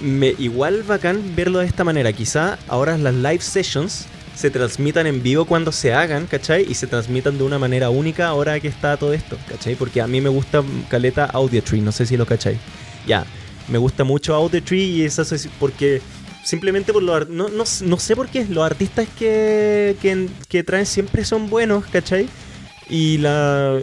me 0.01 0.35
igual 0.39 0.83
bacán 0.83 1.35
verlo 1.35 1.61
de 1.61 1.67
esta 1.67 1.85
manera. 1.85 2.13
Quizá 2.13 2.59
ahora 2.69 2.97
las 2.99 3.15
live 3.15 3.41
sessions 3.41 4.07
se 4.35 4.51
transmitan 4.51 5.07
en 5.09 5.23
vivo 5.23 5.47
cuando 5.47 5.73
se 5.73 5.93
hagan, 5.93 6.27
¿cachai? 6.27 6.65
Y 6.69 6.75
se 6.75 6.87
transmitan 6.87 7.39
de 7.39 7.45
una 7.45 7.59
manera 7.59 7.91
única 7.91 8.29
ahora 8.29 8.61
que 8.61 8.69
está 8.69 8.97
todo 8.97 9.13
esto, 9.13 9.37
¿cachai? 9.49 9.75
Porque 9.75 10.01
a 10.01 10.07
mí 10.07 10.21
me 10.21 10.29
gusta 10.29 10.63
caleta 10.89 11.25
Audiotree, 11.25 11.81
no 11.81 11.91
sé 11.91 12.07
si 12.07 12.17
lo 12.17 12.25
cachai. 12.25 12.57
Ya, 13.05 13.25
me 13.67 13.79
gusta 13.79 14.05
mucho 14.05 14.35
Audiotree 14.35 14.85
y 14.85 15.03
eso 15.03 15.23
es 15.23 15.49
porque 15.59 16.01
simplemente 16.45 16.93
por 16.93 17.03
lo... 17.03 17.25
No, 17.25 17.49
no, 17.49 17.65
no 17.83 17.99
sé 17.99 18.15
por 18.15 18.29
qué, 18.29 18.47
los 18.49 18.65
artistas 18.65 19.09
que, 19.19 19.97
que, 20.49 20.63
traen 20.63 20.87
siempre 20.87 21.25
son 21.25 21.51
buenos, 21.51 21.85
¿cachai? 21.87 22.29
Y 22.89 23.19
la... 23.19 23.81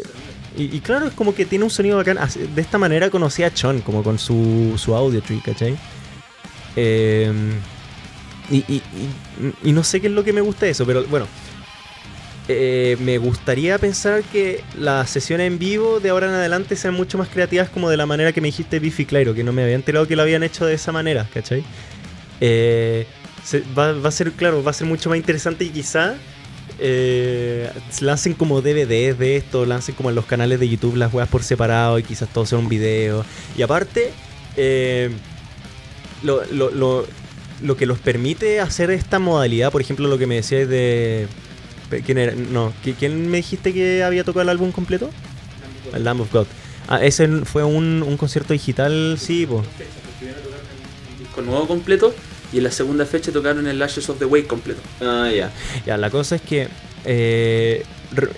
Y, 0.58 0.80
claro, 0.80 1.08
es 1.08 1.14
como 1.14 1.36
que 1.36 1.46
tiene 1.46 1.66
un 1.66 1.70
sonido 1.70 1.98
bacán. 1.98 2.18
De 2.56 2.62
esta 2.62 2.78
manera 2.78 3.10
conocí 3.10 3.44
a 3.44 3.54
Chon, 3.54 3.82
como 3.82 4.04
con 4.04 4.18
su, 4.18 4.76
su 4.78 4.96
audio 4.96 5.22
tree, 5.22 5.42
¿cachai? 5.44 5.78
Em, 6.76 7.52
y, 8.52 8.82
no 9.72 9.84
sé 9.84 10.02
qué 10.02 10.08
es 10.08 10.14
lo 10.14 10.24
que 10.24 10.34
me 10.34 10.42
gusta 10.42 10.68
eso, 10.68 10.86
pero 10.86 11.04
bueno. 11.06 11.28
Eh, 12.48 12.96
me 13.00 13.18
gustaría 13.18 13.80
pensar 13.80 14.22
que 14.22 14.64
las 14.78 15.10
sesiones 15.10 15.48
en 15.48 15.58
vivo 15.58 16.00
de 16.00 16.10
ahora 16.10 16.28
en 16.28 16.34
adelante 16.34 16.76
sean 16.76 16.94
mucho 16.94 17.18
más 17.18 17.28
creativas 17.28 17.70
como 17.70 17.90
de 17.90 17.98
la 17.98 18.06
manera 18.06 18.34
que 18.34 18.40
me 18.40 18.50
dijiste 18.50 18.78
Biffy 18.78 19.06
Claro, 19.06 19.34
que 19.34 19.44
no 19.44 19.52
me 19.52 19.64
había 19.64 19.74
enterado 19.74 20.08
que 20.08 20.16
lo 20.16 20.22
habían 20.22 20.44
hecho 20.44 20.64
de 20.64 20.76
esa 20.76 20.92
manera, 20.92 21.28
¿cachai? 21.34 21.64
Eh, 22.42 23.08
va, 23.78 24.08
a 24.08 24.12
ser, 24.12 24.32
claro, 24.34 24.64
va 24.64 24.72
a 24.72 24.74
ser 24.74 24.86
mucho 24.86 25.10
más 25.10 25.18
interesante 25.18 25.66
y 25.66 25.70
quizá 25.70 26.16
eh, 26.80 27.70
lancen 28.02 28.34
como 28.34 28.62
DVDs 28.62 29.18
de 29.18 29.38
esto, 29.38 29.66
lancen 29.66 29.96
como 29.96 30.10
en 30.10 30.16
los 30.16 30.26
canales 30.26 30.60
de 30.60 30.68
YouTube 30.68 30.98
las 30.98 31.14
weas 31.14 31.30
por 31.30 31.44
separado 31.44 31.98
y 32.00 32.04
quizás 32.04 32.30
todo 32.30 32.46
sea 32.46 32.58
un 32.58 32.70
video. 32.70 33.26
Y 33.58 33.62
aparte, 33.62 34.12
eh, 34.58 35.10
lo, 36.26 37.06
lo, 37.62 37.78
que 37.78 37.86
los 37.86 38.00
permite 38.00 38.60
hacer 38.60 38.92
esta 38.92 39.20
modalidad, 39.20 39.72
por 39.72 39.82
ejemplo, 39.82 40.08
lo 40.08 40.18
que 40.18 40.28
me 40.28 40.36
decías 40.36 40.68
de. 40.68 41.28
¿Quién 42.06 42.18
era? 42.18 42.34
No, 42.34 42.74
¿quién 43.00 43.30
me 43.30 43.38
dijiste 43.38 43.74
que 43.74 44.04
había 44.04 44.24
tocado 44.24 44.42
el 44.42 44.50
álbum 44.50 44.72
completo? 44.72 45.12
El 45.94 46.04
Lamb 46.04 46.22
of 46.22 46.34
God. 46.34 46.48
Ah, 46.88 47.04
ese 47.04 47.28
fue 47.46 47.64
un, 47.64 48.04
un 48.04 48.18
concierto 48.18 48.54
digital, 48.54 49.18
sí, 49.20 49.46
pues 49.46 49.66
con 51.36 51.46
nuevo 51.46 51.68
completo 51.68 52.16
y 52.54 52.58
en 52.58 52.64
la 52.64 52.72
segunda 52.72 53.06
fecha 53.06 53.32
tocaron 53.32 53.68
el 53.68 53.82
Ashes 53.82 54.10
of 54.10 54.18
the 54.18 54.26
Wake 54.26 54.48
completo. 54.48 54.82
Ah, 55.02 55.30
ya. 55.36 55.52
Ya, 55.86 55.98
la 55.98 56.10
cosa 56.10 56.38
es 56.38 56.42
que 56.42 56.70
eh, 57.04 57.84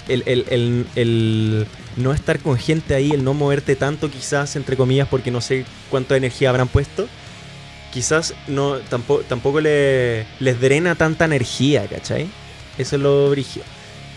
el, 0.07 1.67
no 1.95 2.13
estar 2.13 2.39
con 2.39 2.57
gente 2.57 2.95
ahí, 2.95 3.11
el 3.11 3.23
no 3.23 3.35
moverte 3.35 3.75
tanto 3.75 4.09
quizás, 4.09 4.55
entre 4.55 4.75
comillas, 4.75 5.07
porque 5.07 5.29
no 5.29 5.39
sé 5.39 5.65
cuánta 5.91 6.17
energía 6.17 6.49
habrán 6.49 6.67
puesto, 6.67 7.07
quizás 7.91 8.33
no 8.47 8.77
tampoco, 8.77 9.23
tampoco 9.23 9.61
le, 9.61 10.25
les 10.39 10.59
drena 10.59 10.95
tanta 10.95 11.25
energía, 11.25 11.87
¿cachai? 11.87 12.27
Eso 12.77 12.95
es 12.95 13.01
lo 13.01 13.29
brigio. 13.29 13.63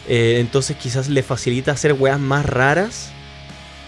Eh, 0.09 0.38
entonces 0.40 0.76
quizás 0.76 1.09
le 1.09 1.22
facilita 1.22 1.72
hacer 1.72 1.92
weas 1.92 2.18
más 2.18 2.44
raras 2.44 3.11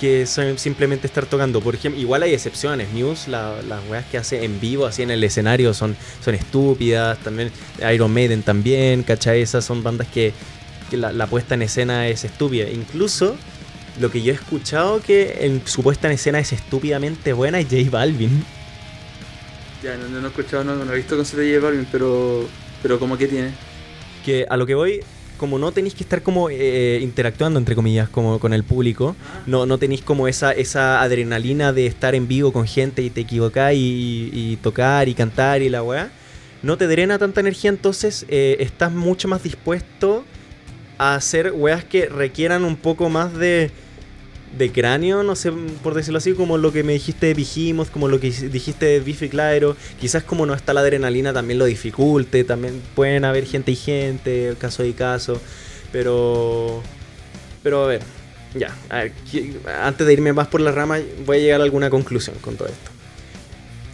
que 0.03 0.27
simplemente 0.27 1.07
estar 1.07 1.27
tocando. 1.27 1.61
Por 1.61 1.77
ejemplo, 1.77 2.01
igual 2.01 2.25
hay 2.25 2.35
excepciones. 2.35 2.93
Muse, 2.93 3.31
las 3.31 3.63
weas 3.89 4.05
que 4.07 4.19
hace 4.19 4.45
en 4.45 4.59
vivo, 4.59 4.85
así 4.85 5.03
en 5.03 5.13
el 5.13 5.23
escenario, 5.23 5.73
son, 5.75 5.97
son 6.25 6.35
estúpidas. 6.35 7.19
También 7.19 7.53
Iron 7.95 8.13
Maiden 8.13 8.43
también, 8.43 9.05
¿cachai? 9.05 9.43
Esas 9.43 9.65
son 9.65 9.85
bandas 9.85 10.09
que, 10.09 10.33
la, 10.91 11.27
puesta 11.29 11.55
en 11.55 11.63
escena 11.63 12.09
es 12.09 12.25
estúpida. 12.25 12.69
Incluso 12.69 13.37
lo 14.01 14.11
que 14.11 14.23
yo 14.23 14.33
he 14.33 14.35
escuchado 14.35 15.01
que 15.01 15.39
en 15.43 15.63
su 15.67 15.85
puesta 15.85 16.09
en 16.09 16.15
escena 16.15 16.41
es 16.41 16.53
estúpidamente 16.53 17.33
buena 17.33 17.61
es 17.61 17.67
J 17.67 17.89
Balvin. 17.89 18.45
Ya, 19.83 19.97
no, 19.97 20.09
no, 20.09 20.25
he 20.25 20.31
escuchado, 20.31 20.63
no, 20.63 20.77
no 20.77 20.93
he 20.93 20.97
visto 20.97 21.17
concierto 21.17 21.43
de 21.43 21.55
J 21.55 21.67
Balvin, 21.67 21.89
pero, 21.91 22.47
pero 22.83 23.01
como 23.01 23.19
que 23.19 23.27
tiene. 23.27 23.51
Que 24.25 24.47
a 24.49 24.57
lo 24.57 24.65
que 24.65 24.77
voy, 24.77 25.01
como 25.39 25.59
no 25.59 25.73
tenéis 25.73 25.95
que 25.95 26.05
estar 26.05 26.23
como 26.23 26.51
eh, 26.51 27.01
interactuando, 27.03 27.59
entre 27.59 27.75
comillas, 27.75 28.09
como 28.09 28.39
con 28.39 28.53
el 28.53 28.63
público, 28.63 29.17
no, 29.47 29.67
no 29.67 29.79
tenéis 29.79 30.03
como 30.03 30.29
esa, 30.29 30.53
esa 30.53 31.03
adrenalina 31.03 31.73
de 31.73 31.87
estar 31.87 32.15
en 32.15 32.29
vivo 32.29 32.53
con 32.53 32.65
gente 32.65 33.03
y 33.03 33.11
te 33.11 33.23
equivocáis 33.23 33.81
y, 33.81 34.57
tocar 34.63 35.09
y 35.09 35.15
cantar 35.15 35.63
y 35.63 35.69
la 35.69 35.83
weá, 35.83 36.13
no 36.63 36.79
te 36.79 36.87
drena 36.87 37.19
tanta 37.19 37.41
energía, 37.41 37.71
entonces 37.71 38.25
eh, 38.29 38.59
estás 38.61 38.93
mucho 38.93 39.27
más 39.27 39.43
dispuesto 39.43 40.25
a 40.97 41.17
hacer 41.17 41.51
weas 41.57 41.83
que 41.83 42.07
requieran 42.07 42.65
un 42.65 42.77
poco 42.77 43.09
más 43.09 43.37
de 43.37 43.73
de 44.57 44.73
cráneo, 44.73 45.23
no 45.23 45.35
sé 45.37 45.53
por 45.83 45.95
decirlo 45.95 46.19
así, 46.19 46.35
como 46.35 46.59
lo 46.59 46.73
que 46.73 46.83
me 46.83 46.93
dijiste 46.93 47.27
de 47.27 47.35
Vigimos, 47.35 47.91
como 47.91 48.09
lo 48.09 48.21
que 48.21 48.31
dijiste 48.31 48.87
de 48.87 49.01
Biffy 49.01 49.29
Clyro. 49.29 49.77
Quizás 50.01 50.23
como 50.25 50.47
no 50.47 50.55
está 50.55 50.73
la 50.75 50.81
adrenalina 50.81 51.33
también 51.33 51.59
lo 51.59 51.65
dificulte, 51.65 52.45
también 52.45 52.81
pueden 52.95 53.25
haber 53.25 53.47
gente 53.47 53.73
y 53.73 53.77
gente, 53.77 54.55
caso 54.59 54.85
y 54.85 54.93
caso. 54.93 55.41
Pero. 55.91 56.83
Pero 57.63 57.85
a 57.85 57.87
ver, 57.87 58.03
ya. 58.55 58.77
antes 59.83 60.07
de 60.07 60.13
irme 60.13 60.33
más 60.33 60.49
por 60.49 60.61
la 60.61 60.73
rama, 60.73 60.99
voy 61.27 61.39
a 61.39 61.41
llegar 61.41 61.61
a 61.61 61.65
alguna 61.65 61.91
conclusión 61.91 62.37
con 62.41 62.57
todo 62.57 62.69
esto. 62.69 62.91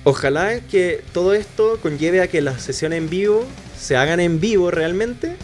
Ojalá 0.04 0.60
que 0.60 1.02
todo 1.12 1.34
esto 1.34 1.78
conlleve 1.82 2.22
a 2.22 2.28
que 2.28 2.40
las 2.40 2.62
sesiones 2.62 2.98
en 2.98 3.10
vivo 3.10 3.44
se 3.78 3.96
hagan 3.96 4.20
en 4.20 4.40
vivo 4.40 4.70
realmente 4.70 5.36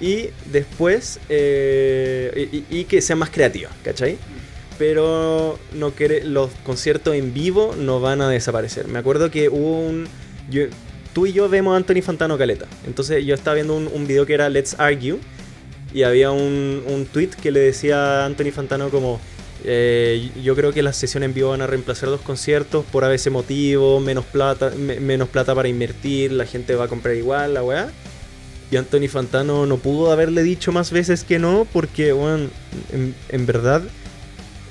y 0.00 0.28
después 0.52 1.18
eh, 1.28 2.64
y, 2.70 2.84
que 2.84 3.00
sean 3.00 3.18
más 3.18 3.30
creativas, 3.30 3.72
¿cachai? 3.82 4.18
Pero 4.78 5.58
no 5.72 5.92
quiere, 5.92 6.24
los 6.24 6.50
conciertos 6.64 7.14
en 7.14 7.32
vivo 7.32 7.74
no 7.78 8.00
van 8.00 8.20
a 8.20 8.28
desaparecer. 8.28 8.88
Me 8.88 8.98
acuerdo 8.98 9.30
que 9.30 9.48
hubo 9.48 9.80
un... 9.80 10.06
tú 11.12 11.26
y 11.26 11.32
yo 11.32 11.48
vemos 11.48 11.74
a 11.74 11.76
Anthony 11.76 12.02
Fantano 12.02 12.36
Caleta. 12.36 12.66
Entonces 12.86 13.24
yo 13.24 13.34
estaba 13.34 13.54
viendo 13.54 13.76
un, 13.76 14.06
video 14.06 14.26
que 14.26 14.34
era 14.34 14.48
Let's 14.48 14.76
Argue 14.78 15.18
y 15.94 16.02
había 16.02 16.30
un, 16.30 16.82
un 16.86 17.06
tweet 17.06 17.30
que 17.40 17.50
le 17.50 17.60
decía 17.60 18.22
a 18.22 18.26
Anthony 18.26 18.52
Fantano 18.52 18.90
como... 18.90 19.20
Eh, 19.68 20.30
yo 20.44 20.54
creo 20.54 20.72
que 20.72 20.82
las 20.82 20.96
sesiones 20.96 21.28
en 21.28 21.34
vivo 21.34 21.48
van 21.48 21.62
a 21.62 21.66
reemplazar 21.66 22.08
los 22.08 22.20
conciertos 22.20 22.84
por 22.84 23.04
a 23.04 23.08
veces 23.08 23.32
motivo, 23.32 23.98
menos 23.98 24.24
plata, 24.24 24.70
menos 24.70 25.28
plata 25.28 25.56
para 25.56 25.66
invertir, 25.66 26.30
la 26.30 26.46
gente 26.46 26.76
va 26.76 26.84
a 26.84 26.88
comprar 26.88 27.16
igual, 27.16 27.54
la 27.54 27.64
weá. 27.64 27.88
Y 28.70 28.76
Anthony 28.76 29.08
Fantano 29.08 29.66
no 29.66 29.78
pudo 29.78 30.12
haberle 30.12 30.44
dicho 30.44 30.70
más 30.70 30.92
veces 30.92 31.24
que 31.24 31.40
no, 31.40 31.66
porque, 31.72 32.12
bueno, 32.12 32.48
en 32.92 33.46
verdad 33.46 33.82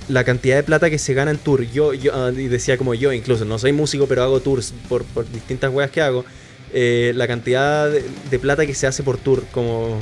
la 0.07 0.23
cantidad 0.23 0.55
de 0.55 0.63
plata 0.63 0.89
que 0.89 0.97
se 0.97 1.13
gana 1.13 1.31
en 1.31 1.37
tour. 1.37 1.63
Yo, 1.71 1.93
yo 1.93 2.11
ah, 2.13 2.31
y 2.31 2.47
decía 2.47 2.77
como 2.77 2.93
yo, 2.93 3.11
incluso, 3.13 3.45
no 3.45 3.57
soy 3.59 3.73
músico, 3.73 4.07
pero 4.07 4.23
hago 4.23 4.39
tours 4.39 4.73
por, 4.87 5.05
distintas 5.31 5.73
weas 5.73 5.91
que 5.91 6.01
hago. 6.01 6.25
Eh, 6.73 7.13
la 7.15 7.27
cantidad 7.27 7.89
de, 7.89 8.39
plata 8.39 8.65
que 8.65 8.73
se 8.73 8.87
hace 8.87 9.03
por 9.03 9.17
tour, 9.17 9.43
como 9.51 9.99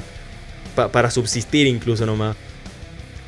para 0.76 1.12
subsistir 1.12 1.68
incluso 1.68 2.06
nomás. 2.06 2.36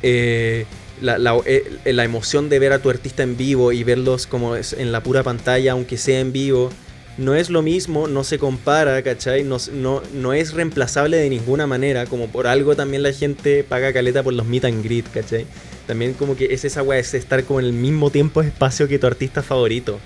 Eh, 0.02 0.66
la, 1.00 1.18
eh, 1.44 1.78
la, 1.84 2.04
emoción 2.04 2.48
de 2.48 2.58
ver 2.58 2.72
a 2.72 2.78
tu 2.78 2.90
artista 2.90 3.22
en 3.22 3.36
vivo 3.36 3.72
y 3.72 3.84
verlos 3.84 4.26
como 4.26 4.56
en 4.56 4.92
la 4.92 5.02
pura 5.02 5.22
pantalla, 5.22 5.72
aunque 5.72 5.96
sea 5.96 6.20
en 6.20 6.32
vivo, 6.32 6.70
no 7.18 7.34
es 7.34 7.48
lo 7.50 7.62
mismo, 7.62 8.08
no 8.08 8.24
se 8.24 8.38
compara, 8.38 9.02
¿cachai? 9.02 9.42
No, 9.42 9.56
no, 9.72 10.02
no 10.14 10.32
es 10.34 10.52
reemplazable 10.52 11.16
de 11.16 11.30
ninguna 11.30 11.66
manera, 11.66 12.06
como 12.06 12.28
por 12.28 12.46
algo 12.46 12.76
también 12.76 13.02
la 13.02 13.12
gente 13.12 13.64
paga 13.64 13.92
caleta 13.92 14.22
por 14.22 14.34
los 14.34 14.46
meet 14.46 14.64
and 14.66 14.84
greet, 14.84 15.06
¿cachai? 15.12 15.46
También 15.86 16.12
como 16.14 16.36
que 16.36 16.52
es 16.52 16.64
esa 16.64 16.82
weá, 16.82 16.98
es 16.98 17.14
estar 17.14 17.44
como 17.44 17.60
en 17.60 17.66
el 17.66 17.72
mismo 17.72 18.10
tiempo 18.10 18.42
espacio 18.42 18.86
que 18.88 18.98
tu 18.98 19.06
artista 19.06 19.42
favorito. 19.42 19.98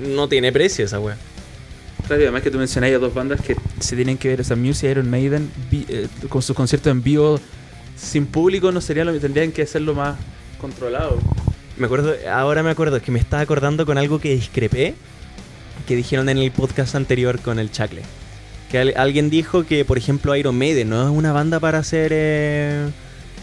no 0.00 0.28
tiene 0.28 0.52
precio 0.52 0.84
esa 0.84 1.00
wea. 1.00 1.16
Claro, 2.06 2.22
y 2.22 2.24
además 2.24 2.42
que 2.42 2.50
tú 2.52 2.58
mencionáis 2.58 2.94
a 2.94 2.98
dos 2.98 3.12
bandas 3.12 3.40
que 3.42 3.56
se 3.80 3.96
tienen 3.96 4.16
que 4.16 4.28
ver, 4.28 4.40
o 4.40 4.44
sea, 4.44 4.54
Muse 4.56 4.86
y 4.86 4.90
Iron 4.90 5.10
Maiden, 5.10 5.50
vi- 5.70 5.84
eh, 5.88 6.06
con 6.28 6.40
sus 6.40 6.54
conciertos 6.56 6.90
en 6.90 7.02
vivo, 7.02 7.40
sin 7.96 8.24
público, 8.26 8.70
no 8.70 8.80
sería 8.80 9.04
lo 9.04 9.12
que 9.12 9.18
tendrían 9.18 9.50
que 9.50 9.62
hacerlo 9.62 9.92
más 9.94 10.16
controlado. 10.60 11.18
Me 11.76 11.86
acuerdo, 11.86 12.14
ahora 12.32 12.62
me 12.62 12.70
acuerdo, 12.70 12.96
es 12.96 13.02
que 13.02 13.10
me 13.10 13.18
estaba 13.18 13.42
acordando 13.42 13.84
con 13.84 13.98
algo 13.98 14.20
que 14.20 14.32
discrepé, 14.34 14.94
que 15.88 15.96
dijeron 15.96 16.28
en 16.28 16.38
el 16.38 16.52
podcast 16.52 16.94
anterior 16.94 17.40
con 17.40 17.58
el 17.58 17.72
Chacle. 17.72 18.02
Que 18.70 18.78
al- 18.78 18.94
alguien 18.96 19.30
dijo 19.30 19.64
que, 19.64 19.84
por 19.86 19.96
ejemplo, 19.98 20.36
Iron 20.36 20.56
Maiden 20.58 20.90
no 20.90 21.02
es 21.02 21.08
una 21.10 21.32
banda 21.32 21.58
para 21.58 21.78
hacer... 21.78 22.10
eh, 22.14 22.88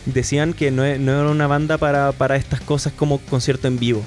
decían 0.05 0.53
que 0.53 0.69
no, 0.69 0.83
no 0.99 1.11
era 1.21 1.29
una 1.29 1.47
banda 1.47 1.79
para, 1.79 2.11
para 2.11 2.35
estas 2.35 2.61
cosas 2.61 2.93
como 2.93 3.17
concierto 3.19 3.67
en 3.67 3.79
vivo. 3.79 4.03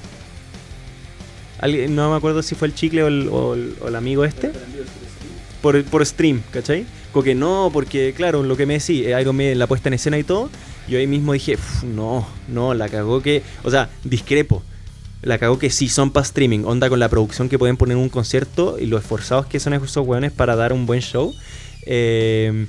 Alguien- 1.60 1.94
no 1.96 2.10
me 2.10 2.16
acuerdo 2.16 2.42
si 2.42 2.54
fue 2.54 2.68
el 2.68 2.74
Chicle 2.74 3.02
o 3.02 3.08
el, 3.08 3.28
o 3.30 3.54
el- 3.54 3.74
o 3.80 3.88
el 3.88 3.96
amigo 3.96 4.24
este. 4.24 4.52
Por, 5.60 5.82
por 5.84 6.06
stream, 6.06 6.40
¿cachai? 6.52 6.86
Como 7.12 7.24
que 7.24 7.34
no, 7.34 7.70
porque 7.72 8.14
claro, 8.16 8.44
lo 8.44 8.56
que 8.56 8.64
me 8.66 8.74
decía, 8.74 9.20
Iron 9.20 9.34
Maiden, 9.34 9.58
la 9.58 9.66
puesta 9.66 9.88
en 9.88 9.94
escena 9.94 10.16
y 10.18 10.22
todo, 10.22 10.50
yo 10.86 10.98
ahí 10.98 11.08
mismo 11.08 11.32
dije, 11.32 11.54
"Uf, 11.54 11.82
no, 11.82 12.28
no, 12.46 12.74
la 12.74 12.88
cagó 12.88 13.20
que, 13.22 13.42
o 13.64 13.70
sea, 13.72 13.90
discrepo. 14.04 14.62
La 15.22 15.38
cagó 15.38 15.58
que 15.58 15.70
sí 15.70 15.88
son 15.88 16.10
para 16.12 16.24
streaming, 16.24 16.60
onda 16.64 16.88
con 16.88 17.00
la 17.00 17.08
producción 17.08 17.48
que 17.48 17.58
pueden 17.58 17.76
poner 17.76 17.96
en 17.96 18.02
un 18.02 18.08
concierto 18.08 18.78
y 18.78 18.86
los 18.86 19.02
esforzados 19.02 19.46
que 19.46 19.58
son 19.60 19.72
esos 19.74 19.96
weones 20.06 20.30
para 20.32 20.54
dar 20.56 20.72
un 20.72 20.86
buen 20.86 21.00
show. 21.00 21.34
Eh, 21.86 22.66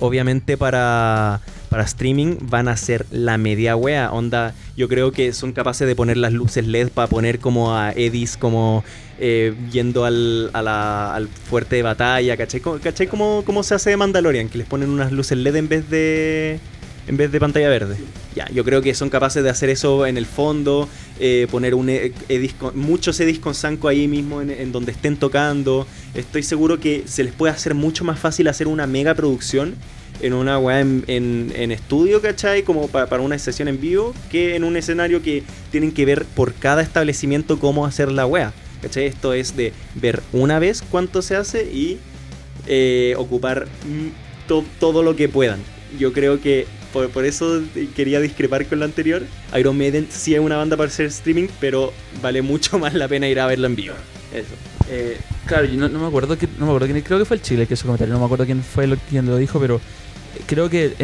obviamente 0.00 0.56
para, 0.56 1.40
para 1.70 1.84
streaming 1.84 2.36
van 2.42 2.68
a 2.68 2.76
ser 2.76 3.06
la 3.10 3.38
media 3.38 3.76
wea. 3.76 4.10
Onda, 4.12 4.54
yo 4.76 4.88
creo 4.88 5.12
que 5.12 5.32
son 5.32 5.52
capaces 5.52 5.86
de 5.86 5.94
poner 5.94 6.16
las 6.16 6.32
luces 6.32 6.66
LED 6.66 6.88
para 6.90 7.08
poner 7.08 7.38
como 7.38 7.74
a 7.76 7.92
Edis 7.92 8.36
como 8.36 8.84
eh, 9.18 9.54
yendo 9.72 10.04
al, 10.04 10.50
a 10.52 10.62
la- 10.62 11.14
al 11.14 11.28
fuerte 11.28 11.76
de 11.76 11.82
batalla, 11.82 12.36
¿cachai? 12.36 12.60
¿Cachai 12.82 13.06
cómo, 13.06 13.42
cómo 13.46 13.62
se 13.62 13.74
hace 13.74 13.90
de 13.90 13.96
Mandalorian? 13.96 14.48
Que 14.48 14.58
les 14.58 14.66
ponen 14.66 14.90
unas 14.90 15.12
luces 15.12 15.38
LED 15.38 15.56
en 15.56 15.68
vez 15.68 15.88
de 15.88 16.60
en 17.08 17.16
vez 17.16 17.30
de 17.32 17.38
pantalla 17.40 17.68
verde. 17.68 17.96
Ya, 18.34 18.48
yo 18.50 18.64
creo 18.64 18.82
que 18.82 18.94
son 18.94 19.08
capaces 19.10 19.42
de 19.42 19.50
hacer 19.50 19.68
eso 19.70 20.06
en 20.06 20.16
el 20.18 20.26
fondo, 20.26 20.88
eh, 21.20 21.46
poner 21.50 21.74
un 21.74 21.88
e- 21.88 22.12
edis 22.28 22.52
con- 22.54 22.78
muchos 22.78 23.18
edis 23.20 23.38
con 23.38 23.54
Sanko 23.54 23.88
ahí 23.88 24.08
mismo 24.08 24.42
en, 24.42 24.72
donde 24.72 24.92
estén 24.92 25.16
tocando. 25.16 25.86
Estoy 26.14 26.42
seguro 26.42 26.78
que 26.80 27.04
se 27.06 27.24
les 27.24 27.32
puede 27.32 27.52
hacer 27.52 27.74
mucho 27.74 28.04
más 28.04 28.18
fácil 28.18 28.48
hacer 28.48 28.66
una 28.68 28.86
mega 28.86 29.14
producción 29.14 29.74
en 30.20 30.32
una 30.32 30.58
weá 30.58 30.80
en, 30.80 31.04
en- 31.06 31.52
en 31.54 31.70
estudio, 31.72 32.20
¿cachai? 32.22 32.62
Como 32.62 32.88
pa- 32.88 33.06
para 33.06 33.22
una 33.22 33.38
sesión 33.38 33.68
en 33.68 33.80
vivo, 33.80 34.14
que 34.30 34.56
en 34.56 34.64
un 34.64 34.76
escenario 34.76 35.22
que 35.22 35.42
tienen 35.70 35.92
que 35.92 36.04
ver 36.04 36.24
por 36.24 36.54
cada 36.54 36.82
establecimiento 36.82 37.58
cómo 37.58 37.86
hacer 37.86 38.10
la 38.10 38.26
weá. 38.26 38.52
¿Cachai? 38.82 39.06
Esto 39.06 39.32
es 39.32 39.56
de 39.56 39.72
ver 39.94 40.22
una 40.32 40.58
vez 40.58 40.82
cuánto 40.90 41.22
se 41.22 41.36
hace 41.36 41.64
y 41.72 41.98
eh, 42.66 43.14
ocupar 43.16 43.66
to- 44.48 44.64
todo 44.80 45.02
lo 45.02 45.16
que 45.16 45.28
puedan. 45.28 45.60
Yo 45.98 46.12
creo 46.12 46.40
que 46.40 46.66
por, 47.12 47.24
eso 47.24 47.62
quería 47.94 48.20
discrepar 48.20 48.66
con 48.66 48.78
lo 48.78 48.84
anterior. 48.84 49.22
Iron 49.58 49.76
Maiden 49.76 50.06
sí 50.10 50.34
es 50.34 50.40
una 50.40 50.56
banda 50.56 50.76
para 50.76 50.88
hacer 50.88 51.06
streaming, 51.06 51.48
pero 51.60 51.92
vale 52.22 52.42
mucho 52.42 52.78
más 52.80 52.94
la 52.94 53.08
pena 53.08 53.28
ir 53.28 53.40
a 53.40 53.46
verlo 53.46 53.66
en 53.66 53.76
vivo. 53.76 53.94
Eso. 54.32 54.54
Eh, 54.88 55.18
claro, 55.46 55.66
yo 55.66 55.88
no, 55.88 55.98
me 55.98 56.06
acuerdo 56.06 56.38
que, 56.38 56.46
no 56.58 56.66
me 56.66 56.72
acuerdo 56.72 56.86
quién, 56.86 57.00
creo 57.02 57.18
que 57.18 57.24
fue 57.24 57.36
el 57.36 57.42
Chile 57.42 57.66
que 57.66 57.74
hizo 57.74 57.86
comentario, 57.86 58.14
no 58.14 58.20
me 58.20 58.26
acuerdo 58.26 58.44
quién 58.44 58.62
fue 58.62 58.86
lo, 58.86 58.96
quien 58.96 59.26
lo 59.26 59.36
dijo, 59.36 59.58
pero 59.58 59.80
creo 60.46 60.70
que 60.70 60.94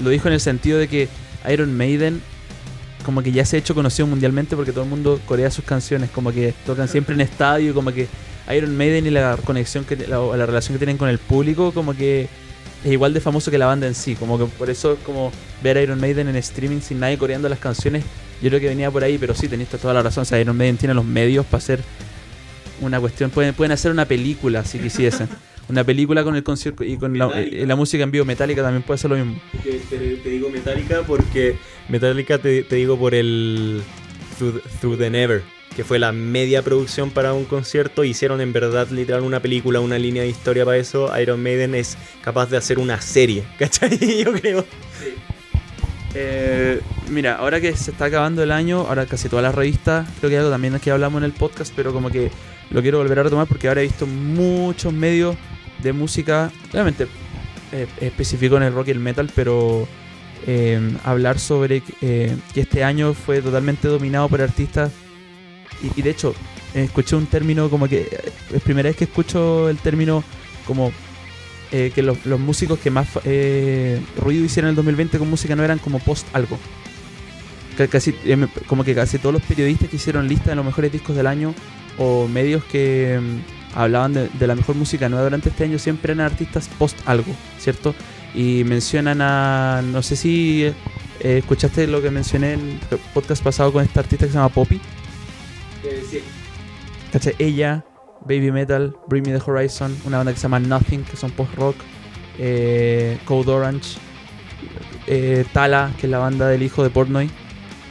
lo 0.00 0.10
dijo 0.10 0.28
en 0.28 0.34
el 0.34 0.40
sentido 0.40 0.78
de 0.78 0.86
que 0.86 1.08
Iron 1.50 1.76
Maiden 1.76 2.22
como 3.04 3.22
que 3.22 3.32
ya 3.32 3.44
se 3.44 3.56
ha 3.56 3.58
hecho 3.58 3.74
conocido 3.74 4.06
mundialmente 4.06 4.56
porque 4.56 4.72
todo 4.72 4.84
el 4.84 4.90
mundo 4.90 5.20
corea 5.26 5.50
sus 5.50 5.64
canciones, 5.64 6.10
como 6.10 6.32
que 6.32 6.54
tocan 6.66 6.86
siempre 6.86 7.14
en 7.14 7.22
estadio, 7.22 7.74
como 7.74 7.92
que 7.92 8.08
Iron 8.54 8.76
Maiden 8.76 9.06
y 9.06 9.10
la 9.10 9.36
conexión 9.44 9.84
que 9.84 9.96
la, 9.96 10.18
la 10.36 10.46
relación 10.46 10.74
que 10.74 10.78
tienen 10.78 10.96
con 10.96 11.08
el 11.08 11.18
público, 11.18 11.72
como 11.72 11.94
que 11.94 12.28
es 12.84 12.92
igual 12.92 13.12
de 13.14 13.20
famoso 13.20 13.50
que 13.50 13.58
la 13.58 13.66
banda 13.66 13.86
en 13.86 13.94
sí, 13.94 14.14
como 14.16 14.38
que 14.38 14.44
por 14.46 14.70
eso 14.70 14.96
como 15.04 15.32
ver 15.62 15.76
a 15.78 15.82
Iron 15.82 16.00
Maiden 16.00 16.28
en 16.28 16.36
streaming 16.36 16.80
sin 16.80 17.00
nadie 17.00 17.18
coreando 17.18 17.48
las 17.48 17.58
canciones, 17.58 18.04
yo 18.42 18.48
creo 18.48 18.60
que 18.60 18.68
venía 18.68 18.90
por 18.90 19.04
ahí, 19.04 19.18
pero 19.18 19.34
sí, 19.34 19.48
tenéis 19.48 19.68
toda 19.68 19.92
la 19.94 20.02
razón, 20.02 20.22
o 20.22 20.24
sea, 20.24 20.40
Iron 20.40 20.56
Maiden 20.56 20.76
tiene 20.78 20.94
los 20.94 21.04
medios 21.04 21.44
para 21.46 21.58
hacer 21.58 21.80
una 22.80 22.98
cuestión, 23.00 23.30
pueden, 23.30 23.54
pueden 23.54 23.72
hacer 23.72 23.90
una 23.92 24.06
película 24.06 24.64
si 24.64 24.78
quisiesen. 24.78 25.28
Una 25.68 25.84
película 25.84 26.24
con 26.24 26.34
el 26.34 26.42
concierto 26.42 26.82
y 26.82 26.96
con 26.96 27.16
la, 27.16 27.28
Metallica. 27.28 27.56
eh, 27.58 27.64
la 27.64 27.76
música 27.76 28.02
en 28.02 28.10
vivo 28.10 28.24
metálica 28.24 28.60
también 28.60 28.82
puede 28.82 28.98
ser 28.98 29.08
lo 29.10 29.16
mismo. 29.16 29.40
Te, 29.62 29.70
te- 29.78 30.16
te 30.16 30.28
digo 30.28 30.50
Metallica 30.50 31.02
porque 31.06 31.58
Metallica 31.88 32.38
te, 32.38 32.64
te 32.64 32.74
digo 32.74 32.98
por 32.98 33.14
el 33.14 33.80
Through, 34.36 34.60
Through 34.80 34.98
the 34.98 35.10
Never, 35.10 35.42
que 35.74 35.84
fue 35.84 35.98
la 35.98 36.12
media 36.12 36.62
producción 36.62 37.10
para 37.10 37.32
un 37.32 37.44
concierto. 37.44 38.04
Hicieron 38.04 38.40
en 38.40 38.52
verdad 38.52 38.88
literal 38.88 39.22
una 39.22 39.40
película, 39.40 39.80
una 39.80 39.98
línea 39.98 40.22
de 40.22 40.28
historia 40.28 40.64
para 40.64 40.76
eso. 40.76 41.10
Iron 41.20 41.42
Maiden 41.42 41.74
es 41.74 41.96
capaz 42.22 42.50
de 42.50 42.56
hacer 42.56 42.78
una 42.78 43.00
serie, 43.00 43.44
¿cachai? 43.58 43.98
Yo 44.24 44.32
creo. 44.32 44.64
Eh, 46.14 46.80
mira, 47.08 47.36
ahora 47.36 47.60
que 47.60 47.76
se 47.76 47.92
está 47.92 48.06
acabando 48.06 48.42
el 48.42 48.50
año, 48.50 48.80
ahora 48.80 49.06
casi 49.06 49.28
todas 49.28 49.44
las 49.44 49.54
revistas, 49.54 50.08
creo 50.18 50.30
que 50.30 50.38
algo 50.38 50.50
también 50.50 50.74
es 50.74 50.82
que 50.82 50.90
hablamos 50.90 51.20
en 51.20 51.24
el 51.24 51.32
podcast, 51.32 51.72
pero 51.76 51.92
como 51.92 52.10
que 52.10 52.30
lo 52.70 52.82
quiero 52.82 52.98
volver 52.98 53.20
a 53.20 53.22
retomar 53.24 53.46
porque 53.46 53.68
ahora 53.68 53.80
he 53.80 53.84
visto 53.84 54.06
muchos 54.06 54.92
medios 54.92 55.36
de 55.82 55.92
música, 55.92 56.50
obviamente 56.72 57.06
eh, 57.72 57.86
específico 58.00 58.56
en 58.56 58.64
el 58.64 58.72
rock 58.72 58.88
y 58.88 58.90
el 58.90 58.98
metal, 58.98 59.30
pero 59.34 59.86
eh, 60.46 60.96
hablar 61.04 61.38
sobre 61.38 61.82
eh, 62.00 62.36
que 62.52 62.62
este 62.62 62.82
año 62.82 63.14
fue 63.14 63.40
totalmente 63.42 63.86
dominado 63.88 64.28
por 64.28 64.42
artistas 64.42 64.90
y, 65.82 66.02
de 66.02 66.10
hecho 66.10 66.34
escuché 66.74 67.16
un 67.16 67.26
término 67.26 67.68
como 67.68 67.88
que 67.88 68.08
es 68.54 68.62
primera 68.62 68.88
vez 68.88 68.96
que 68.96 69.04
escucho 69.04 69.68
el 69.68 69.78
término 69.78 70.22
como 70.66 70.92
eh, 71.72 71.92
que 71.94 72.02
los, 72.02 72.18
músicos 72.38 72.78
que 72.80 72.90
más 72.90 73.08
eh, 73.24 74.00
ruido 74.16 74.44
hicieron 74.44 74.68
en 74.68 74.70
el 74.70 74.76
2020 74.76 75.18
con 75.18 75.30
música 75.30 75.54
no 75.54 75.62
eran 75.62 75.78
como 75.78 76.00
post 76.00 76.26
algo. 76.32 76.58
Ca- 77.76 77.86
Casi, 77.86 78.14
eh, 78.24 78.46
como 78.66 78.82
que 78.82 78.94
casi 78.94 79.18
todos 79.18 79.32
los 79.32 79.42
periodistas 79.42 79.88
que 79.88 79.96
hicieron 79.96 80.26
lista 80.26 80.50
de 80.50 80.56
los 80.56 80.64
mejores 80.64 80.90
discos 80.90 81.14
del 81.14 81.28
año 81.28 81.54
o 81.96 82.26
medios 82.26 82.64
que 82.64 83.20
mm, 83.20 83.78
hablaban 83.78 84.14
de, 84.14 84.46
la 84.46 84.56
mejor 84.56 84.74
música 84.74 85.08
nueva 85.08 85.24
durante 85.24 85.48
este 85.48 85.62
año 85.64 85.78
siempre 85.78 86.12
eran 86.12 86.26
artistas 86.26 86.68
post 86.76 86.98
algo, 87.06 87.32
¿cierto? 87.58 87.94
Y 88.34 88.64
mencionan 88.64 89.20
a, 89.22 89.80
no 89.84 90.02
sé 90.02 90.16
si 90.16 90.72
escuchaste 91.20 91.86
lo 91.86 92.02
que 92.02 92.10
mencioné 92.10 92.54
en 92.54 92.80
el 92.90 92.98
podcast 93.14 93.44
pasado 93.44 93.72
con 93.72 93.84
esta 93.84 94.00
artista 94.00 94.26
que 94.26 94.32
se 94.32 94.38
llama 94.38 94.48
Poppy. 94.48 94.80
Ella, 97.38 97.84
Baby 98.26 98.52
Metal, 98.52 98.94
Bring 99.08 99.26
Me 99.26 99.32
the 99.38 99.42
Horizon, 99.50 99.96
una 100.04 100.18
banda 100.18 100.32
que 100.32 100.38
se 100.38 100.42
llama 100.44 100.60
Nothing, 100.60 101.04
que 101.04 101.16
son 101.16 101.30
post-rock, 101.32 101.76
eh, 102.38 103.18
Code 103.24 103.50
Orange, 103.50 103.96
eh, 105.06 105.44
Tala, 105.52 105.92
que 105.98 106.06
es 106.06 106.10
la 106.10 106.18
banda 106.18 106.48
del 106.48 106.62
hijo 106.62 106.82
de 106.82 106.90
Portnoy, 106.90 107.30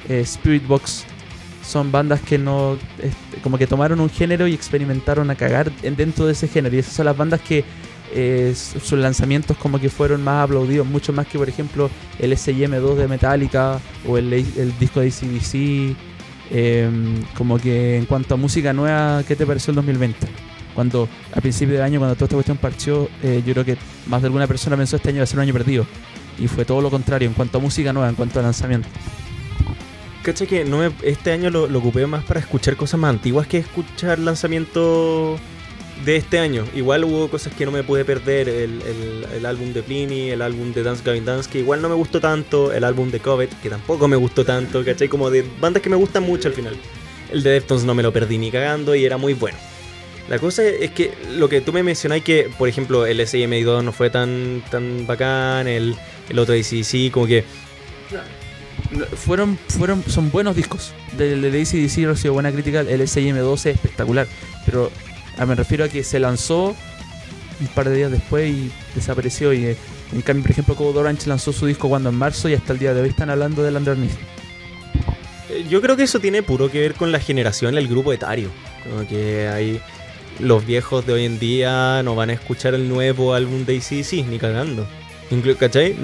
eh, 0.08 0.22
Spirit 0.22 0.66
Box. 0.68 1.06
Son 1.64 1.92
bandas 1.92 2.22
que 2.22 2.38
no. 2.40 2.78
este, 2.98 3.42
como 3.44 3.58
que 3.58 3.68
tomaron 3.68 4.00
un 4.00 4.10
género 4.10 4.48
y 4.48 4.54
experimentaron 4.54 5.30
a 5.30 5.36
cagar 5.36 5.72
en- 5.84 5.96
dentro 5.96 6.26
de 6.26 6.32
ese 6.32 6.48
género. 6.48 6.76
Y 6.76 6.80
esas 6.80 6.94
son 6.94 7.06
las 7.06 7.16
bandas 7.18 7.42
que 7.42 7.64
eh, 8.12 8.54
su- 8.56 8.80
sus 8.80 8.98
lanzamientos 8.98 9.56
como 9.58 9.80
que 9.80 9.88
fueron 9.90 10.24
más 10.24 10.46
aplaudidos, 10.46 10.88
mucho 10.88 11.14
más 11.14 11.28
que 11.28 11.38
por 11.38 11.48
ejemplo 11.48 11.92
el 12.18 12.32
SIM2 12.34 12.96
de 12.96 13.08
Metallica 13.08 13.80
o 14.08 14.18
el, 14.18 14.34
el 14.34 14.74
disco 14.80 15.00
de 15.02 15.10
ACDC. 15.10 15.96
Em, 16.52 17.24
como 17.38 17.60
que 17.60 17.98
en 17.98 18.06
cuanto 18.06 18.34
a 18.34 18.38
música 18.38 18.74
nueva, 18.74 19.24
¿qué 19.28 19.36
te 19.36 19.46
pareció 19.46 19.72
el 19.72 19.76
2020? 19.76 20.28
Cuando 20.74 21.08
a 21.34 21.42
principio 21.42 21.76
de 21.76 21.84
año, 21.84 22.00
cuando 22.00 22.16
toda 22.16 22.26
esta 22.26 22.36
cuestión 22.36 22.58
partió, 22.58 23.10
eh, 23.22 23.44
yo 23.46 23.54
creo 23.54 23.66
que 23.66 23.78
más 24.08 24.22
de 24.22 24.28
alguna 24.28 24.48
persona 24.48 24.78
pensó 24.78 24.96
este 24.96 25.10
año 25.10 25.18
iba 25.18 25.24
a 25.24 25.28
ser 25.28 25.38
un 25.38 25.44
año 25.44 25.54
perdido. 25.54 25.86
Y 26.40 26.48
fue 26.48 26.66
todo 26.66 26.82
lo 26.82 26.90
contrario, 26.90 27.28
en 27.28 27.34
cuanto 27.34 27.58
a 27.58 27.62
música 27.62 27.92
nueva, 27.94 28.10
en 28.10 28.16
cuanto 28.16 28.40
a 28.40 28.44
lanzamiento. 28.44 28.88
Cacha 30.24 30.46
que 30.46 30.66
no 30.66 30.84
este 30.84 31.32
año 31.32 31.50
lo, 31.50 31.66
ocupé 31.78 32.06
más 32.08 32.24
para 32.24 32.40
escuchar 32.40 32.76
cosas 32.76 33.00
más 33.00 33.10
antiguas 33.10 33.48
que 33.48 33.58
escuchar 33.58 34.20
lanzamiento 34.20 35.38
de 36.06 36.16
este 36.16 36.40
año. 36.40 36.66
Igual 36.76 37.04
hubo 37.04 37.30
cosas 37.30 37.54
que 37.54 37.66
no 37.66 37.72
me 37.72 37.84
pude 37.84 38.06
perder. 38.06 38.48
El, 38.50 38.82
el- 39.34 39.46
álbum 39.46 39.74
de 39.74 39.82
Pliny, 39.84 40.30
el 40.32 40.42
álbum 40.42 40.74
de 40.74 40.84
Dance 40.84 41.02
Gavin 41.04 41.26
Dance, 41.26 41.50
que 41.50 41.60
igual 41.60 41.82
no 41.82 41.90
me 41.90 41.96
gustó 41.96 42.20
tanto. 42.20 42.72
El 42.74 42.84
álbum 42.84 43.10
de 43.12 43.20
Covet, 43.20 43.50
que 43.62 43.70
tampoco 43.70 44.08
me 44.08 44.16
gustó 44.16 44.44
tanto. 44.46 44.84
¿Cachai? 44.84 45.08
Como 45.08 45.30
de 45.30 45.46
bandas 45.62 45.82
que 45.82 45.90
me 45.90 45.96
gustan 45.96 46.24
mucho 46.24 46.48
al 46.48 46.54
final. 46.54 46.76
El 47.32 47.44
de 47.44 47.52
Deftones 47.52 47.84
no 47.84 47.94
me 47.96 48.04
lo 48.04 48.12
perdí 48.14 48.38
ni 48.38 48.52
cagando 48.52 48.96
y 48.96 49.06
era 49.06 49.18
muy 49.18 49.34
bueno. 49.34 49.58
La 50.30 50.38
cosa 50.40 50.64
es 50.64 50.92
que 50.92 51.12
lo 51.38 51.50
que 51.50 51.62
tú 51.62 51.74
me 51.74 51.82
mencionás 51.82 52.22
que, 52.22 52.50
por 52.58 52.70
ejemplo, 52.70 53.06
el 53.08 53.20
SIM2 53.20 53.84
no 53.84 53.92
fue 53.92 54.10
tan, 54.12 54.64
tan 54.70 55.08
bacán, 55.08 55.68
el, 55.68 55.96
el 56.30 56.40
otro 56.40 56.54
ACDC, 56.54 57.12
como 57.12 57.26
que 57.26 57.44
Fueron, 59.16 59.58
fueron, 59.68 60.04
son 60.08 60.32
buenos 60.32 60.56
discos. 60.56 60.94
Del 61.18 61.42
de 61.42 61.62
ACDC 61.62 62.06
recibió 62.08 62.34
buena 62.34 62.52
crítica, 62.52 62.80
el 62.82 63.02
SIM12 63.02 63.54
es 63.54 63.66
espectacular. 63.76 64.28
Pero 64.66 64.92
ah, 65.40 65.46
me 65.46 65.56
refiero 65.56 65.86
a 65.86 65.90
que 65.90 66.04
se 66.04 66.20
lanzó 66.20 66.76
un 67.60 67.68
par 67.68 67.90
de 67.90 67.96
días 67.96 68.12
después 68.12 68.50
y 68.50 68.72
desapareció. 68.96 69.54
Y 69.54 69.66
eh, 69.66 69.78
en 70.14 70.22
cambio, 70.22 70.44
por 70.44 70.52
ejemplo, 70.52 70.76
Code 70.76 71.00
Orange 71.00 71.28
lanzó 71.28 71.52
su 71.52 71.66
disco 71.66 71.90
cuando 71.90 72.10
en 72.10 72.16
marzo 72.16 72.50
y 72.50 72.54
hasta 72.54 72.74
el 72.74 72.80
día 72.80 72.94
de 72.94 73.02
hoy 73.02 73.10
están 73.10 73.30
hablando 73.30 73.64
del 73.64 73.76
Underneath. 73.76 74.18
yo 75.70 75.82
creo 75.82 75.98
que 75.98 76.04
eso 76.04 76.20
tiene 76.20 76.44
puro 76.44 76.70
que 76.70 76.80
ver 76.80 76.94
con 76.94 77.12
la 77.12 77.20
generación, 77.20 77.78
el 77.78 77.88
grupo 77.88 78.14
etario. 78.14 78.50
Como 78.84 79.08
que 79.08 79.48
hay 79.48 79.82
los 80.40 80.66
viejos 80.66 81.06
de 81.06 81.14
hoy 81.14 81.26
en 81.26 81.38
día 81.38 82.02
no 82.04 82.16
van 82.16 82.30
a 82.30 82.34
escuchar 82.34 82.74
el 82.74 82.88
nuevo 82.88 83.34
álbum 83.34 83.66
de 83.66 83.78
ACDC, 83.78 84.26
ni 84.28 84.40
cagando. 84.40 84.88
¿Cachai? 85.60 85.96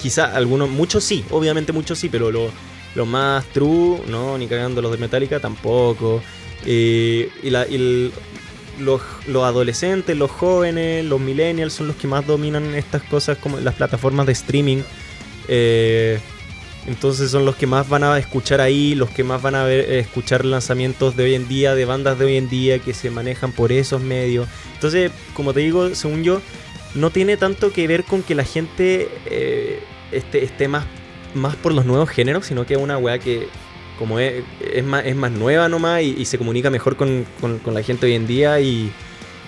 quizá 0.00 0.36
algunos, 0.36 0.70
muchos 0.70 1.02
sí, 1.02 1.24
obviamente 1.30 1.72
muchos 1.72 1.98
sí, 1.98 2.08
pero 2.08 2.30
los 2.30 3.06
más 3.06 3.44
true, 3.46 4.00
no, 4.06 4.38
ni 4.38 4.46
cagando 4.46 4.80
los 4.80 4.92
de 4.92 4.98
Metallica 4.98 5.40
tampoco. 5.40 6.22
Eh, 6.64 7.30
y, 7.42 7.50
la, 7.50 7.66
los, 8.80 9.00
los, 9.26 9.44
adolescentes, 9.44 10.16
los 10.16 10.30
jóvenes, 10.30 11.04
los 11.04 11.20
millennials 11.20 11.72
son 11.72 11.88
los 11.88 11.96
que 11.96 12.08
más 12.08 12.26
dominan 12.26 12.74
estas 12.74 13.02
cosas 13.02 13.38
como 13.38 13.58
las 13.60 13.74
plataformas 13.74 14.26
de 14.26 14.32
streaming. 14.32 14.82
Eh, 15.48 16.18
entonces 16.86 17.30
son 17.30 17.44
los 17.44 17.56
que 17.56 17.66
más 17.66 17.88
van 17.88 18.04
a 18.04 18.18
escuchar 18.18 18.60
ahí, 18.60 18.94
los 18.94 19.10
que 19.10 19.22
más 19.22 19.42
van 19.42 19.54
a 19.54 19.64
ver, 19.64 19.90
escuchar 19.90 20.44
lanzamientos 20.44 21.16
de 21.16 21.24
hoy 21.24 21.34
en 21.34 21.46
día, 21.46 21.74
de 21.74 21.84
bandas 21.84 22.18
de 22.18 22.24
hoy 22.24 22.36
en 22.36 22.48
día 22.48 22.78
que 22.78 22.94
se 22.94 23.10
manejan 23.10 23.52
por 23.52 23.70
esos 23.70 24.00
medios. 24.00 24.48
Entonces, 24.74 25.12
como 25.34 25.52
te 25.52 25.60
digo, 25.60 25.94
según 25.94 26.24
yo, 26.24 26.40
no 26.94 27.10
tiene 27.10 27.36
tanto 27.36 27.72
que 27.72 27.86
ver 27.86 28.04
con 28.04 28.22
que 28.22 28.34
la 28.34 28.44
gente 28.44 29.08
eh, 29.26 29.82
esté, 30.12 30.68
más, 30.68 30.84
más 31.34 31.54
por 31.56 31.72
los 31.72 31.84
nuevos 31.84 32.08
géneros, 32.08 32.46
sino 32.46 32.66
que 32.66 32.74
es 32.74 32.80
una 32.80 32.98
weá 32.98 33.18
que 33.18 33.48
como 34.00 34.18
es, 34.18 34.42
más, 34.82 35.04
es 35.04 35.14
más 35.14 35.30
nueva 35.30 35.68
nomás 35.68 36.02
y, 36.02 36.24
se 36.24 36.38
comunica 36.38 36.70
mejor 36.70 36.96
con, 36.96 37.26
la 37.66 37.82
gente 37.82 38.06
hoy 38.06 38.14
en 38.14 38.26
día 38.26 38.58
y... 38.58 38.90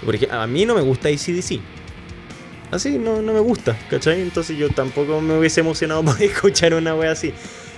Porque 0.05 0.28
a 0.30 0.46
mí 0.46 0.66
no 0.66 0.74
me 0.74 0.82
gusta 0.82 1.09
ACDC. 1.09 1.61
Así 2.70 2.98
no, 2.98 3.22
no 3.22 3.32
me 3.32 3.40
gusta, 3.40 3.78
¿cachai? 3.88 4.20
Entonces 4.20 4.59
yo 4.59 4.68
tampoco 4.68 5.20
me 5.22 5.38
hubiese 5.38 5.61
emocionado 5.61 6.05
por 6.05 6.20
escuchar 6.20 6.74
una 6.74 6.94
wea 6.94 7.12
así. 7.12 7.32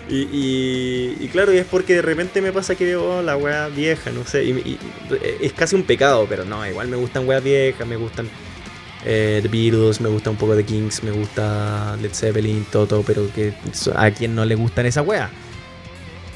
Y, 0.09 1.15
y, 1.21 1.29
claro, 1.31 1.55
y 1.55 1.59
es 1.59 1.67
porque 1.67 1.95
de 1.95 2.03
repente 2.03 2.43
me 2.43 2.53
pasa 2.53 2.75
que 2.75 2.85
veo 2.87 3.23
la 3.23 3.37
wea 3.37 3.69
vieja, 3.69 4.11
no 4.11 4.27
sé. 4.27 4.45
Y, 4.45 4.79
es 5.41 5.53
casi 5.53 5.77
un 5.77 5.85
pecado, 5.85 6.27
pero 6.29 6.45
no, 6.45 6.67
igual 6.67 6.89
me 6.89 6.97
gustan 6.97 7.29
weas 7.29 7.45
viejas, 7.45 7.87
me 7.87 7.97
gustan 7.97 8.29
eh, 9.05 9.39
The 9.43 9.49
Beatles, 9.49 10.01
me 10.01 10.09
gusta 10.09 10.31
un 10.31 10.37
poco 10.37 10.57
de 10.57 10.65
Kings, 10.65 11.05
me 11.05 11.13
gusta 11.13 11.97
Led 12.03 12.13
Zeppelin, 12.13 12.65
Toto, 12.65 13.05
pero 13.07 13.31
que 13.33 13.55
a 13.95 14.11
quien 14.11 14.35
no 14.35 14.45
le 14.45 14.57
gustan 14.57 14.87
esa 14.87 15.03
wea. 15.03 15.31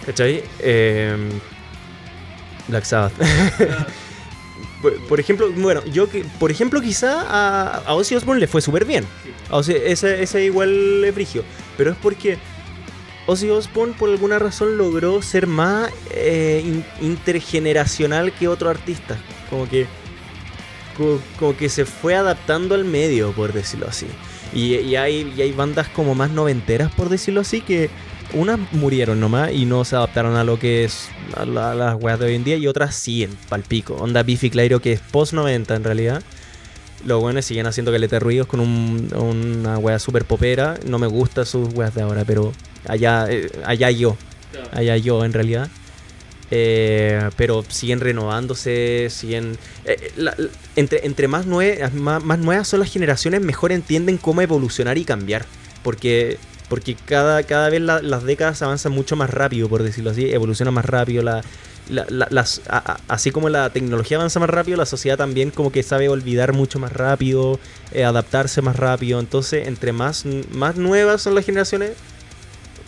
¿Cachai? 0.08 0.42
Eh, 0.60 1.14
Black 2.66 2.84
Sabbath. 2.84 3.12
Por, 5.06 5.20
ejemplo, 5.20 5.52
bueno, 5.54 5.84
yo 5.84 6.08
que, 6.08 6.24
por 6.38 6.50
ejemplo, 6.50 6.80
quizá 6.80 7.26
a, 7.28 7.82
a 7.84 7.94
Ozzy 7.94 8.14
Osbourne 8.14 8.40
le 8.40 8.46
fue 8.46 8.62
súper 8.62 8.86
bien. 8.86 9.04
O 9.50 9.62
sea, 9.62 9.76
ese, 9.76 10.22
ese 10.22 10.44
igual 10.44 11.04
es 11.04 11.12
frigio. 11.12 11.44
Pero 11.76 11.90
es 11.90 11.96
porque 11.98 12.38
Ozzy 13.26 13.50
Osbourne 13.50 13.92
por 13.98 14.08
alguna 14.08 14.38
razón 14.38 14.78
logró 14.78 15.20
ser 15.20 15.46
más 15.46 15.90
eh, 16.10 16.82
intergeneracional 17.02 18.32
que 18.32 18.48
otro 18.48 18.70
artista. 18.70 19.18
Como 19.50 19.68
que, 19.68 19.86
como, 21.38 21.54
que 21.54 21.68
se 21.68 21.84
fue 21.84 22.14
adaptando 22.14 22.74
al 22.74 22.84
medio, 22.86 23.32
por 23.32 23.52
decirlo 23.52 23.88
así. 23.88 24.06
Y, 24.54 24.76
y, 24.76 24.96
hay, 24.96 25.34
y 25.36 25.42
hay 25.42 25.52
bandas 25.52 25.88
como 25.88 26.14
más 26.14 26.30
noventeras, 26.30 26.90
por 26.94 27.10
decirlo 27.10 27.42
así, 27.42 27.60
que 27.60 27.90
unas 28.34 28.58
murieron 28.72 29.20
nomás 29.20 29.52
y 29.52 29.64
no 29.64 29.84
se 29.84 29.96
adaptaron 29.96 30.36
a 30.36 30.44
lo 30.44 30.58
que 30.58 30.84
es 30.84 31.08
a, 31.34 31.44
las 31.44 31.94
weas 32.00 32.18
de 32.18 32.26
hoy 32.26 32.34
en 32.34 32.44
día 32.44 32.56
y 32.56 32.66
otras 32.66 32.94
siguen 32.94 33.36
palpico. 33.48 33.94
Onda 33.94 34.22
Biffy 34.22 34.50
Clyro 34.50 34.80
que 34.80 34.92
es 34.92 35.00
post 35.00 35.32
90 35.32 35.76
en 35.76 35.84
realidad. 35.84 36.22
Los 37.04 37.20
buenos 37.20 37.44
siguen 37.44 37.66
haciendo 37.66 37.92
caleta 37.92 38.18
ruidos 38.18 38.48
con 38.48 38.60
una 38.60 39.78
wea 39.78 39.98
super 39.98 40.24
popera. 40.24 40.78
No 40.84 40.98
me 40.98 41.06
gustan 41.06 41.46
sus 41.46 41.72
weas 41.74 41.94
de 41.94 42.02
ahora, 42.02 42.24
pero 42.24 42.52
allá, 42.86 43.26
eh, 43.30 43.50
allá 43.64 43.90
yo. 43.90 44.16
Allá 44.72 44.96
yo 44.96 45.24
en 45.24 45.32
realidad. 45.32 45.68
Eh, 46.50 47.28
pero 47.36 47.64
siguen 47.68 48.00
renovándose, 48.00 49.08
siguen... 49.10 49.56
Eh, 49.84 50.10
entre, 50.76 51.06
entre 51.06 51.28
más, 51.28 51.46
más, 51.46 52.24
más 52.24 52.38
nuevas 52.38 52.66
son 52.66 52.80
las 52.80 52.90
generaciones, 52.90 53.42
mejor 53.42 53.70
entienden 53.70 54.16
cómo 54.16 54.42
evolucionar 54.42 54.98
y 54.98 55.04
cambiar. 55.04 55.44
Porque 55.84 56.38
porque 56.68 56.94
cada, 56.94 57.42
cada 57.42 57.70
vez 57.70 57.80
las 57.80 58.24
décadas 58.24 58.62
avanzan 58.62 58.92
mucho 58.92 59.16
más 59.16 59.30
rápido, 59.30 59.68
por 59.68 59.82
decirlo 59.82 60.10
así, 60.10 60.30
evoluciona 60.30 60.70
más 60.70 60.84
rápido, 60.84 61.22
la, 61.22 61.42
así 63.08 63.30
como 63.30 63.48
la 63.48 63.70
tecnología 63.70 64.18
avanza 64.18 64.40
más 64.40 64.50
rápido, 64.50 64.76
la 64.76 64.86
sociedad 64.86 65.16
también 65.16 65.50
como 65.50 65.72
que 65.72 65.82
sabe 65.82 66.08
olvidar 66.08 66.52
mucho 66.52 66.78
más 66.78 66.92
rápido, 66.92 67.58
eh, 67.92 68.04
adaptarse 68.04 68.60
más 68.62 68.76
rápido, 68.76 69.20
entonces 69.20 69.66
entre 69.66 69.92
más, 69.92 70.24
más 70.52 70.76
nuevas 70.76 71.22
son 71.22 71.34
las 71.34 71.46
generaciones, 71.46 71.92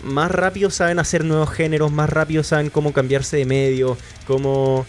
más 0.05 0.31
rápido 0.31 0.71
saben 0.71 0.99
hacer 0.99 1.25
nuevos 1.25 1.51
géneros, 1.51 1.93
más 1.93 2.11
rápido 2.11 2.43
saben 2.43 2.71
cómo 2.71 2.93
cambiarse 2.93 3.37
de 3.37 3.45
medio, 3.45 3.97
cómo, 4.27 4.87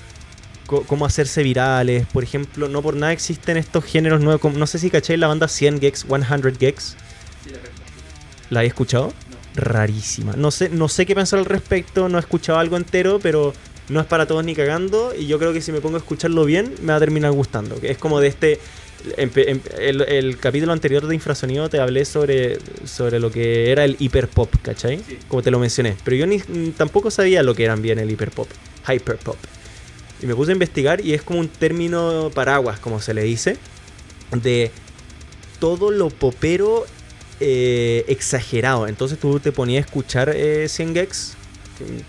cómo 0.88 1.06
hacerse 1.06 1.44
virales. 1.44 2.06
Por 2.08 2.24
ejemplo, 2.24 2.70
no 2.70 2.82
por 2.82 2.96
nada 2.96 3.12
existen 3.12 3.58
estos 3.58 3.84
géneros 3.84 4.22
nuevos. 4.22 4.54
No 4.54 4.68
sé 4.68 4.80
si 4.80 4.90
caché 4.90 5.18
la 5.18 5.28
banda 5.28 5.48
100 5.48 5.82
Gex, 5.82 6.06
100 6.08 6.58
Gex. 6.58 6.96
¿La 8.52 8.66
he 8.66 8.68
escuchado? 8.68 9.14
Rarísima. 9.56 10.34
No 10.34 10.52
sé, 10.52 10.68
no 10.70 10.90
sé 10.90 11.06
qué 11.06 11.16
pensar 11.16 11.40
al 11.40 11.46
respecto, 11.46 12.10
no 12.10 12.18
he 12.18 12.20
escuchado 12.20 12.60
algo 12.60 12.76
entero, 12.76 13.18
pero 13.24 13.54
no 13.88 14.02
es 14.02 14.06
para 14.06 14.28
todos 14.28 14.44
ni 14.44 14.54
cagando. 14.54 15.14
Y 15.18 15.26
yo 15.26 15.40
creo 15.40 15.54
que 15.54 15.62
si 15.62 15.72
me 15.72 15.80
pongo 15.80 15.96
a 15.96 16.00
escucharlo 16.00 16.44
bien, 16.44 16.76
me 16.82 16.88
va 16.92 16.98
a 16.98 17.00
terminar 17.00 17.32
gustando. 17.32 17.78
Es 17.82 17.98
como 17.98 18.20
de 18.20 18.28
este. 18.28 18.60
el, 19.16 20.38
capítulo 20.38 20.74
anterior 20.74 21.08
de 21.08 21.16
Infrasonido 21.16 21.70
te 21.70 21.80
hablé 21.80 22.04
sobre, 22.04 22.60
sobre 22.84 23.22
lo 23.22 23.32
que 23.32 23.72
era 23.72 23.86
el 23.86 23.96
hiperpop, 23.98 24.54
¿cachai? 24.62 25.02
Como 25.30 25.42
te 25.42 25.50
lo 25.50 25.58
mencioné. 25.58 25.96
Pero 26.04 26.18
yo 26.18 26.28
ni, 26.28 26.40
tampoco 26.72 27.10
sabía 27.10 27.44
lo 27.44 27.56
que 27.56 27.64
eran 27.64 27.82
bien 27.82 28.00
el 28.00 28.12
hiperpop, 28.12 28.50
hyperpop. 28.86 29.38
Y 30.22 30.26
me 30.26 30.36
puse 30.36 30.52
a 30.52 30.54
investigar 30.54 31.00
y 31.00 31.14
es 31.14 31.22
como 31.22 31.40
un 31.40 31.48
término 31.48 32.30
paraguas, 32.34 32.80
como 32.80 33.00
se 33.00 33.14
le 33.14 33.24
dice, 33.24 33.56
de 34.34 34.72
todo 35.60 35.90
lo 35.90 36.10
popero 36.10 36.86
eh, 37.44 38.06
exagerado. 38.08 38.88
Entonces 38.88 39.20
tú 39.20 39.40
te 39.40 39.52
ponías 39.52 39.84
a 39.84 39.88
escuchar 39.88 40.32
eh, 40.36 40.70
100 40.70 40.94
gex, 40.94 41.34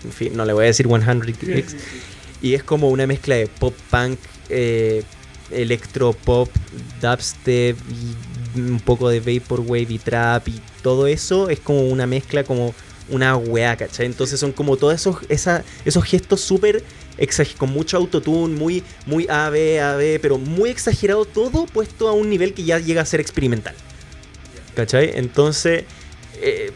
en 0.05 0.12
fin, 0.12 0.37
no 0.37 0.45
le 0.45 0.53
voy 0.53 0.64
a 0.64 0.66
decir 0.66 0.87
100 0.87 1.22
gex, 1.41 1.74
y 2.43 2.53
es 2.53 2.62
como 2.62 2.91
una 2.91 3.07
mezcla 3.07 3.37
de 3.37 3.47
pop 3.47 3.74
punk, 3.91 4.18
eh, 4.51 5.03
electropop, 5.51 6.51
dubstep, 7.01 7.78
y 7.91 8.61
un 8.61 8.80
poco 8.80 9.09
de 9.09 9.20
vaporwave 9.20 9.87
y 9.89 9.99
trap, 9.99 10.49
y 10.49 10.61
todo 10.83 11.07
eso 11.07 11.49
es 11.49 11.61
como 11.61 11.80
una 11.80 12.07
mezcla, 12.07 12.45
como 12.45 12.74
una 13.09 13.35
weá, 13.35 13.74
¿cachai? 13.74 14.05
Entonces 14.05 14.39
son 14.39 14.53
como 14.53 14.76
todos 14.76 14.95
esos, 14.95 15.16
esos 15.30 16.05
gestos 16.05 16.43
súper 16.43 16.85
con 17.57 17.70
mucho 17.70 17.97
autotune, 17.97 18.55
muy, 18.55 18.83
muy 19.07 19.26
AB, 19.30 19.80
AB, 19.80 20.20
pero 20.20 20.37
muy 20.37 20.68
exagerado 20.68 21.24
todo 21.24 21.64
puesto 21.64 22.09
a 22.09 22.12
un 22.12 22.28
nivel 22.28 22.53
que 22.53 22.64
ya 22.64 22.78
llega 22.78 23.01
a 23.01 23.07
ser 23.07 23.20
experimental. 23.20 23.74
¿Cachai? 24.75 25.12
Entonces, 25.14 25.85
eh, 26.41 26.73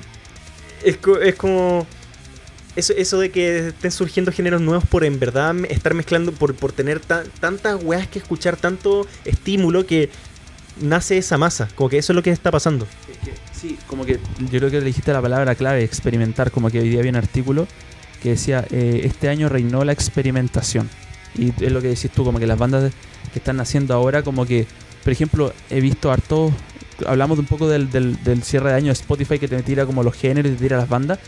es, 0.84 0.96
como 1.36 1.86
eso, 2.76 2.92
eso 2.96 3.18
de 3.18 3.30
que 3.30 3.68
estén 3.68 3.90
surgiendo 3.90 4.30
géneros 4.32 4.60
nuevos 4.60 4.84
por 4.84 5.04
en 5.04 5.18
verdad 5.18 5.54
estar 5.68 5.94
mezclando, 5.94 6.32
por, 6.32 6.54
por 6.54 6.72
tener 6.72 7.00
tantas 7.00 7.82
weas 7.82 8.06
que 8.06 8.18
escuchar, 8.18 8.56
tanto 8.56 9.06
estímulo 9.24 9.86
que 9.86 10.10
nace 10.80 11.18
esa 11.18 11.38
masa. 11.38 11.68
Como 11.74 11.88
que 11.88 11.98
eso 11.98 12.12
es 12.12 12.14
lo 12.16 12.22
que 12.22 12.30
está 12.30 12.50
pasando. 12.50 12.86
Sí, 13.52 13.78
como 13.86 14.04
que 14.04 14.20
yo 14.50 14.58
creo 14.58 14.70
que 14.70 14.80
le 14.80 14.86
dijiste 14.86 15.12
la 15.12 15.22
palabra 15.22 15.54
clave, 15.54 15.82
experimentar. 15.82 16.50
Como 16.50 16.70
que 16.70 16.80
hoy 16.80 16.88
día 16.88 16.98
había 16.98 17.10
un 17.10 17.16
artículo 17.16 17.66
que 18.22 18.30
decía, 18.30 18.66
eh, 18.70 19.02
este 19.04 19.28
año 19.28 19.48
reinó 19.48 19.84
la 19.84 19.92
experimentación. 19.92 20.88
Y 21.34 21.52
es 21.64 21.72
lo 21.72 21.80
que 21.80 21.88
decís 21.88 22.10
tú, 22.10 22.24
como 22.24 22.38
que 22.38 22.46
las 22.46 22.58
bandas 22.58 22.92
que 23.32 23.38
están 23.38 23.60
haciendo 23.60 23.94
ahora, 23.94 24.22
como 24.22 24.46
que, 24.46 24.66
por 25.02 25.12
ejemplo, 25.12 25.52
he 25.70 25.80
visto 25.80 26.10
hartos 26.10 26.52
hablamos 27.06 27.38
un 27.38 27.46
poco 27.46 27.68
del, 27.68 27.88
cierre 28.42 28.70
de 28.70 28.76
año 28.76 28.86
de 28.86 28.92
Spotify 28.92 29.38
que 29.38 29.48
te 29.48 29.62
tira 29.62 29.86
como 29.86 30.02
los 30.02 30.14
géneros 30.14 30.52
y 30.52 30.54
te 30.54 30.62
tira 30.62 30.76
las 30.76 30.88
bandas. 30.88 31.18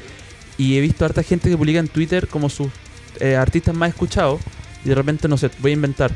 Y 0.56 0.76
he 0.76 0.80
visto 0.80 1.04
harta 1.04 1.22
gente 1.22 1.48
que 1.48 1.56
publica 1.56 1.78
en 1.78 1.88
Twitter 1.88 2.28
como 2.28 2.48
sus 2.48 2.68
eh, 3.20 3.36
artistas 3.36 3.74
más 3.74 3.90
escuchados. 3.90 4.40
Y 4.84 4.88
de 4.88 4.94
repente, 4.94 5.28
no 5.28 5.36
sé, 5.36 5.50
voy 5.60 5.72
a 5.72 5.74
inventar. 5.74 6.12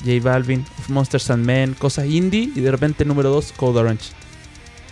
J 0.00 0.20
Balvin, 0.22 0.64
Monsters 0.88 1.30
and 1.30 1.44
Men, 1.44 1.74
cosas 1.74 2.06
indie. 2.06 2.50
Y 2.54 2.60
de 2.60 2.70
repente, 2.70 3.04
número 3.04 3.30
2, 3.30 3.52
Cold 3.56 3.76
Orange. 3.76 4.10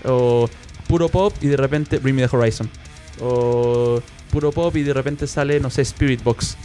O 0.05 0.49
puro 0.87 1.09
pop 1.09 1.35
y 1.41 1.47
de 1.47 1.57
repente, 1.57 1.99
Bring 1.99 2.17
Me 2.17 2.27
the 2.27 2.37
Horizon. 2.37 2.69
O 3.21 4.01
puro 4.31 4.53
pop 4.53 4.75
y 4.77 4.83
de 4.83 4.95
repente 4.95 5.27
sale, 5.27 5.61
no 5.61 5.71
sé, 5.71 5.83
Spirit 5.83 6.23
Box. 6.23 6.57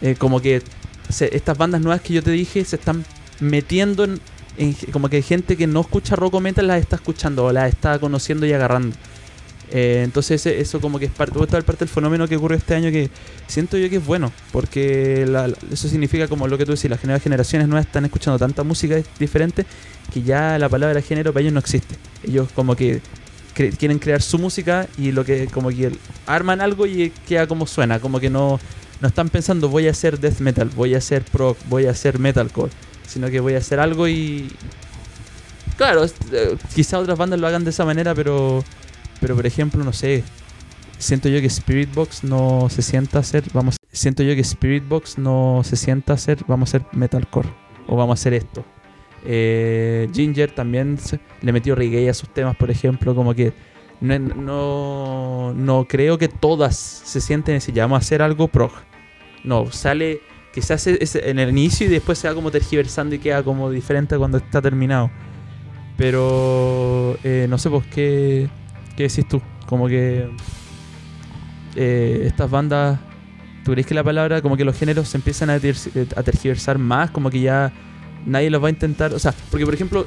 Eh, 0.00 0.14
como 0.16 0.40
que 0.40 0.62
estas 1.08 1.58
bandas 1.58 1.80
nuevas 1.80 2.00
que 2.02 2.14
yo 2.14 2.22
te 2.22 2.30
dije 2.30 2.64
se 2.64 2.76
están 2.76 3.04
metiendo 3.40 4.04
en 4.04 4.20
como 4.92 5.08
que 5.08 5.16
hay 5.16 5.22
gente 5.22 5.56
que 5.56 5.66
no 5.66 5.80
escucha 5.80 6.16
rock 6.16 6.34
o 6.34 6.40
metal 6.40 6.66
las 6.66 6.80
está 6.80 6.96
escuchando 6.96 7.44
o 7.44 7.52
las 7.52 7.68
está 7.68 7.98
conociendo 7.98 8.46
y 8.46 8.52
agarrando. 8.52 8.96
Eh, 9.70 10.00
entonces 10.02 10.44
eso 10.46 10.80
como 10.80 10.98
que 10.98 11.06
es 11.06 11.12
parte, 11.12 11.38
parte 11.38 11.84
del 11.84 11.88
fenómeno 11.88 12.26
que 12.26 12.36
ocurrió 12.36 12.56
este 12.56 12.74
año 12.74 12.90
que 12.90 13.10
siento 13.46 13.76
yo 13.76 13.90
que 13.90 13.96
es 13.96 14.06
bueno, 14.06 14.32
porque 14.50 15.26
eso 15.70 15.88
significa 15.88 16.26
como 16.26 16.48
lo 16.48 16.56
que 16.56 16.64
tú 16.64 16.72
decís, 16.72 16.90
las 16.90 17.04
nuevas 17.04 17.22
generaciones 17.22 17.68
nuevas 17.68 17.86
están 17.86 18.04
escuchando 18.06 18.38
tanta 18.38 18.64
música 18.64 18.96
diferente 19.18 19.66
que 20.12 20.22
ya 20.22 20.58
la 20.58 20.70
palabra 20.70 21.02
género 21.02 21.32
para 21.32 21.42
ellos 21.42 21.52
no 21.52 21.60
existe. 21.60 21.96
Ellos 22.24 22.48
como 22.54 22.74
que 22.76 23.02
quieren 23.76 23.98
crear 23.98 24.22
su 24.22 24.38
música 24.38 24.88
y 24.96 25.12
lo 25.12 25.24
que 25.24 25.48
como 25.48 25.68
que 25.68 25.92
arman 26.26 26.60
algo 26.60 26.86
y 26.86 27.10
queda 27.26 27.46
como 27.46 27.66
suena, 27.66 28.00
como 28.00 28.20
que 28.20 28.30
no, 28.30 28.58
no 29.00 29.08
están 29.08 29.28
pensando 29.28 29.68
voy 29.68 29.88
a 29.88 29.90
hacer 29.90 30.18
death 30.18 30.38
metal, 30.38 30.70
voy 30.74 30.94
a 30.94 30.98
hacer 30.98 31.24
prog, 31.24 31.56
voy 31.68 31.86
a 31.86 31.90
hacer 31.90 32.18
metalcore, 32.18 32.70
sino 33.08 33.30
que 33.30 33.40
voy 33.40 33.54
a 33.54 33.58
hacer 33.58 33.80
algo 33.80 34.06
y 34.06 34.48
claro, 35.76 36.04
eh, 36.04 36.56
quizá 36.74 36.98
otras 36.98 37.18
bandas 37.18 37.40
lo 37.40 37.46
hagan 37.46 37.64
de 37.64 37.70
esa 37.70 37.84
manera, 37.84 38.14
pero 38.14 38.62
pero 39.20 39.34
por 39.34 39.46
ejemplo, 39.46 39.82
no 39.82 39.92
sé, 39.92 40.22
siento 40.98 41.28
yo 41.28 41.40
que 41.40 41.46
Spirit 41.46 41.92
Box 41.92 42.22
no 42.22 42.68
se 42.70 42.82
sienta 42.82 43.18
a 43.18 43.20
hacer, 43.22 43.44
vamos, 43.52 43.76
siento 43.90 44.22
yo 44.22 44.34
que 44.34 44.42
Spirit 44.42 44.86
Box 44.86 45.18
no 45.18 45.62
se 45.64 45.76
sienta 45.76 46.12
a 46.12 46.14
hacer, 46.14 46.38
vamos 46.46 46.68
a 46.68 46.76
hacer 46.76 46.86
metalcore 46.92 47.48
o 47.86 47.96
vamos 47.96 48.18
a 48.18 48.20
hacer 48.20 48.34
esto. 48.34 48.64
Eh, 49.24 50.08
Ginger 50.12 50.52
también 50.52 50.98
le 51.42 51.52
metió 51.52 51.74
reggae 51.74 52.08
a 52.08 52.14
sus 52.14 52.28
temas, 52.28 52.56
por 52.56 52.70
ejemplo, 52.70 53.14
como 53.14 53.34
que 53.34 53.52
no, 54.00 55.52
no, 55.54 55.86
creo 55.88 56.18
que 56.18 56.28
todas 56.28 56.76
se 56.76 57.20
sienten 57.20 57.60
si 57.60 57.72
ya 57.72 57.84
vamos 57.84 57.96
a 57.96 58.00
hacer 58.00 58.22
algo 58.22 58.48
prog. 58.48 58.72
No, 59.42 59.72
sale 59.72 60.20
quizás 60.60 60.86
en 60.86 61.38
el 61.38 61.50
inicio 61.50 61.86
y 61.86 61.90
después 61.90 62.18
se 62.18 62.28
va 62.28 62.34
como 62.34 62.50
tergiversando 62.50 63.14
y 63.14 63.18
queda 63.18 63.42
como 63.42 63.70
diferente 63.70 64.16
cuando 64.18 64.38
está 64.38 64.60
terminado. 64.60 65.10
Pero 65.96 67.16
eh, 67.22 67.46
no 67.48 67.58
sé, 67.58 67.70
pues, 67.70 67.86
¿qué, 67.86 68.48
¿qué 68.96 69.04
decís 69.04 69.26
tú? 69.28 69.40
Como 69.66 69.86
que 69.86 70.28
eh, 71.76 72.22
estas 72.26 72.50
bandas, 72.50 72.98
¿tú 73.64 73.72
crees 73.72 73.86
que 73.86 73.94
la 73.94 74.02
palabra, 74.02 74.42
como 74.42 74.56
que 74.56 74.64
los 74.64 74.76
géneros 74.76 75.08
se 75.08 75.16
empiezan 75.16 75.50
a, 75.50 75.54
a 75.54 76.22
tergiversar 76.22 76.78
más? 76.78 77.10
Como 77.10 77.30
que 77.30 77.40
ya 77.40 77.72
nadie 78.26 78.50
los 78.50 78.62
va 78.62 78.66
a 78.66 78.70
intentar. 78.70 79.14
O 79.14 79.18
sea, 79.18 79.32
porque 79.50 79.64
por 79.64 79.74
ejemplo, 79.74 80.04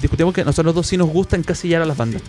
discutimos 0.00 0.34
que 0.34 0.44
nosotros 0.44 0.74
dos 0.74 0.86
sí 0.86 0.96
nos 0.96 1.08
gusta 1.08 1.36
encasillar 1.36 1.80
a 1.80 1.86
las 1.86 1.96
bandas. 1.96 2.22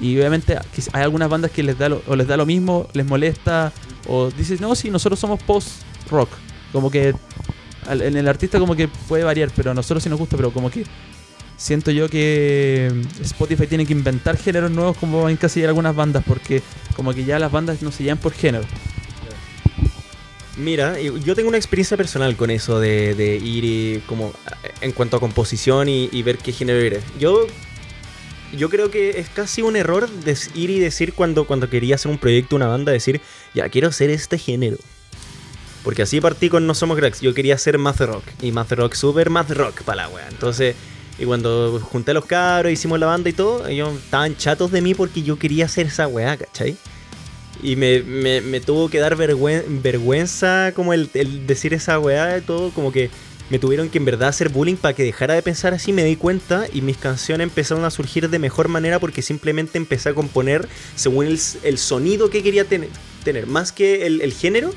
Y 0.00 0.16
obviamente 0.18 0.58
hay 0.92 1.02
algunas 1.02 1.28
bandas 1.28 1.50
que 1.50 1.62
les 1.62 1.78
da 1.78 1.88
lo, 1.88 2.02
o 2.06 2.16
les 2.16 2.26
da 2.26 2.36
lo 2.36 2.44
mismo, 2.44 2.88
les 2.92 3.06
molesta, 3.06 3.72
o 4.06 4.30
dices, 4.30 4.60
no, 4.60 4.74
sí, 4.74 4.90
nosotros 4.90 5.18
somos 5.18 5.42
post-rock. 5.42 6.30
Como 6.72 6.90
que 6.90 7.14
en 7.90 8.16
el 8.16 8.28
artista 8.28 8.58
como 8.58 8.76
que 8.76 8.88
puede 8.88 9.24
variar, 9.24 9.50
pero 9.54 9.72
a 9.72 9.74
nosotros 9.74 10.02
sí 10.02 10.08
nos 10.08 10.18
gusta, 10.18 10.36
pero 10.36 10.52
como 10.52 10.70
que 10.70 10.84
siento 11.56 11.90
yo 11.90 12.08
que 12.08 12.92
Spotify 13.20 13.66
tiene 13.66 13.86
que 13.86 13.92
inventar 13.92 14.36
géneros 14.36 14.70
nuevos 14.70 14.96
como 14.96 15.28
encasillar 15.28 15.68
algunas 15.68 15.94
bandas, 15.94 16.24
porque 16.26 16.62
como 16.96 17.14
que 17.14 17.24
ya 17.24 17.38
las 17.38 17.52
bandas 17.52 17.82
no 17.82 17.92
se 17.92 18.04
llaman 18.04 18.22
por 18.22 18.32
género. 18.32 18.64
Mira, 20.56 21.00
yo 21.00 21.34
tengo 21.34 21.48
una 21.48 21.56
experiencia 21.56 21.96
personal 21.96 22.36
con 22.36 22.50
eso 22.50 22.78
de, 22.78 23.40
ir 23.42 23.64
y 23.64 24.02
como 24.06 24.32
en 24.80 24.92
cuanto 24.92 25.16
a 25.16 25.20
composición 25.20 25.88
y, 25.88 26.22
ver 26.22 26.38
qué 26.38 26.52
género 26.52 26.78
eres. 26.78 27.02
Yo, 27.18 27.46
yo 28.56 28.68
creo 28.68 28.90
que 28.90 29.18
es 29.18 29.28
casi 29.30 29.62
un 29.62 29.76
error 29.76 30.10
ir 30.54 30.70
y 30.70 30.78
decir 30.78 31.14
cuando, 31.14 31.46
cuando 31.46 31.70
quería 31.70 31.94
hacer 31.94 32.10
un 32.10 32.18
proyecto, 32.18 32.56
una 32.56 32.66
banda, 32.66 32.92
decir, 32.92 33.22
ya 33.54 33.68
quiero 33.70 33.88
hacer 33.88 34.10
este 34.10 34.36
género. 34.36 34.76
Porque 35.84 36.02
así 36.02 36.20
partí 36.20 36.48
con 36.48 36.66
No 36.66 36.74
Somos 36.74 36.98
Cracks. 36.98 37.20
Yo 37.20 37.34
quería 37.34 37.54
hacer 37.54 37.78
math 37.78 38.00
rock. 38.00 38.24
Y 38.40 38.52
math 38.52 38.72
rock, 38.72 38.94
super 38.94 39.30
math 39.30 39.50
rock 39.50 39.82
para 39.82 40.02
la 40.02 40.08
wea. 40.08 40.28
Entonces, 40.28 40.76
y 41.18 41.24
cuando 41.24 41.80
junté 41.80 42.12
a 42.12 42.14
los 42.14 42.24
cabros, 42.24 42.72
hicimos 42.72 42.98
la 42.98 43.06
banda 43.06 43.28
y 43.28 43.32
todo, 43.32 43.66
ellos 43.66 43.94
estaban 43.96 44.36
chatos 44.36 44.70
de 44.70 44.80
mí 44.80 44.94
porque 44.94 45.22
yo 45.22 45.38
quería 45.38 45.66
hacer 45.66 45.86
esa 45.86 46.08
weá, 46.08 46.36
¿cachai? 46.36 46.76
Y 47.62 47.76
me, 47.76 48.02
me, 48.02 48.60
tuvo 48.60 48.88
que 48.88 48.98
dar 48.98 49.14
vergüenza 49.14 50.72
como 50.74 50.92
el, 50.94 51.10
decir 51.46 51.74
esa 51.74 51.98
weá 52.00 52.38
y 52.38 52.40
todo, 52.40 52.70
como 52.70 52.90
que 52.90 53.08
me 53.50 53.58
tuvieron 53.58 53.88
que 53.88 53.98
en 53.98 54.04
verdad 54.04 54.30
hacer 54.30 54.48
bullying 54.48 54.76
para 54.76 54.94
que 54.94 55.04
dejara 55.04 55.34
de 55.34 55.42
pensar 55.42 55.74
así, 55.74 55.92
me 55.92 56.02
di 56.02 56.16
cuenta 56.16 56.66
y 56.72 56.80
mis 56.80 56.96
canciones 56.96 57.44
empezaron 57.46 57.84
a 57.84 57.90
surgir 57.90 58.30
de 58.30 58.38
mejor 58.38 58.68
manera 58.68 58.98
porque 58.98 59.22
simplemente 59.22 59.78
empecé 59.78 60.08
a 60.08 60.14
componer 60.14 60.66
según 60.96 61.26
el, 61.26 61.78
sonido 61.78 62.30
que 62.30 62.42
quería 62.42 62.64
tener, 62.64 62.88
tener 63.22 63.46
más 63.46 63.70
que 63.70 64.06
el, 64.06 64.32
género, 64.32 64.72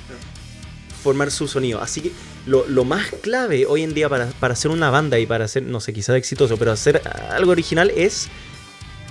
formar 1.05 1.29
su 1.29 1.47
sonido. 1.47 1.83
Así 1.83 2.01
que 2.01 2.11
lo, 2.47 2.67
lo, 2.67 2.83
más 2.83 3.11
clave 3.21 3.67
hoy 3.67 3.83
en 3.83 3.93
día 3.93 4.09
para, 4.09 4.25
para 4.39 4.53
hacer 4.53 4.71
una 4.71 4.89
banda 4.89 5.19
y 5.19 5.27
para 5.27 5.45
hacer, 5.45 5.61
no 5.61 5.79
sé, 5.79 5.93
quizás 5.93 6.15
exitoso, 6.15 6.57
pero 6.57 6.71
hacer 6.71 6.99
algo 7.29 7.51
original 7.51 7.91
es, 7.95 8.27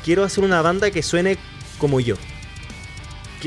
quiero 0.05 0.25
hacer 0.25 0.43
una 0.43 0.61
banda 0.61 0.91
que 0.91 1.05
suene 1.05 1.39
como 1.79 2.01
yo 2.01 2.17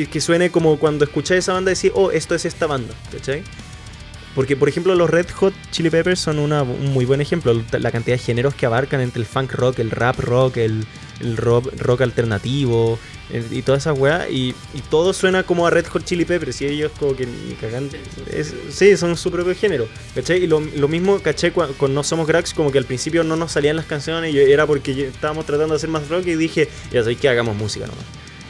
que, 0.06 0.22
suene 0.22 0.52
como 0.52 0.78
cuando 0.78 1.06
escucháis 1.06 1.40
esa 1.40 1.54
banda 1.54 1.70
decir, 1.70 1.92
oh, 1.96 2.12
esto 2.12 2.36
es 2.36 2.46
esta 2.46 2.68
banda, 2.68 2.94
¿cachai? 3.12 3.44
Porque, 4.36 4.56
por 4.56 4.70
ejemplo, 4.70 4.94
los 4.94 5.10
Red 5.10 5.30
Hot 5.32 5.54
Chili 5.72 5.90
Peppers 5.90 6.20
son 6.20 6.38
una, 6.38 6.62
un 6.62 6.94
muy 6.94 7.06
buen 7.06 7.22
ejemplo. 7.22 7.60
La 7.72 7.92
cantidad 7.92 8.16
de 8.16 8.24
géneros 8.24 8.54
que 8.54 8.68
abarcan 8.68 9.02
entre 9.02 9.20
el 9.20 9.26
funk 9.26 9.54
rock, 9.54 9.80
el 9.80 9.90
rap 9.90 10.20
rock, 10.20 10.58
el, 10.58 10.86
rock, 11.36 11.74
rock, 11.78 12.02
alternativo 12.02 13.00
y 13.52 13.62
toda 13.62 13.78
esa 13.78 13.94
weá. 13.94 14.30
Y, 14.30 14.56
todo 14.90 15.14
suena 15.14 15.44
como 15.44 15.68
a 15.68 15.70
Red 15.70 15.88
Hot 15.88 16.04
Chili 16.06 16.26
Peppers. 16.26 16.62
Y 16.62 16.66
ellos, 16.66 16.92
como 17.00 17.16
que 17.16 17.26
ni 17.26 17.54
cagan. 17.56 17.90
sí, 18.70 18.98
son 18.98 19.18
su 19.18 19.32
propio 19.32 19.56
género. 19.56 19.88
¿cachai? 20.16 20.44
Y 20.44 20.48
lo, 20.48 20.60
mismo, 20.60 21.20
caché 21.20 21.52
con, 21.52 21.94
No 21.94 22.04
Somos 22.04 22.28
Cracks, 22.28 22.54
como 22.54 22.72
que 22.72 22.78
al 22.78 22.86
principio 22.86 23.24
no 23.24 23.36
nos 23.36 23.52
salían 23.52 23.76
las 23.76 23.86
canciones. 23.86 24.34
Y 24.34 24.40
era 24.40 24.66
porque 24.66 25.08
estábamos 25.08 25.46
tratando 25.46 25.74
de 25.74 25.78
hacer 25.78 25.90
más 25.90 26.08
rock. 26.08 26.28
Y 26.28 26.36
dije, 26.36 26.70
ya 26.92 27.02
sabéis 27.02 27.20
que 27.20 27.30
hagamos 27.30 27.56
música 27.56 27.88
nomás. 27.88 28.06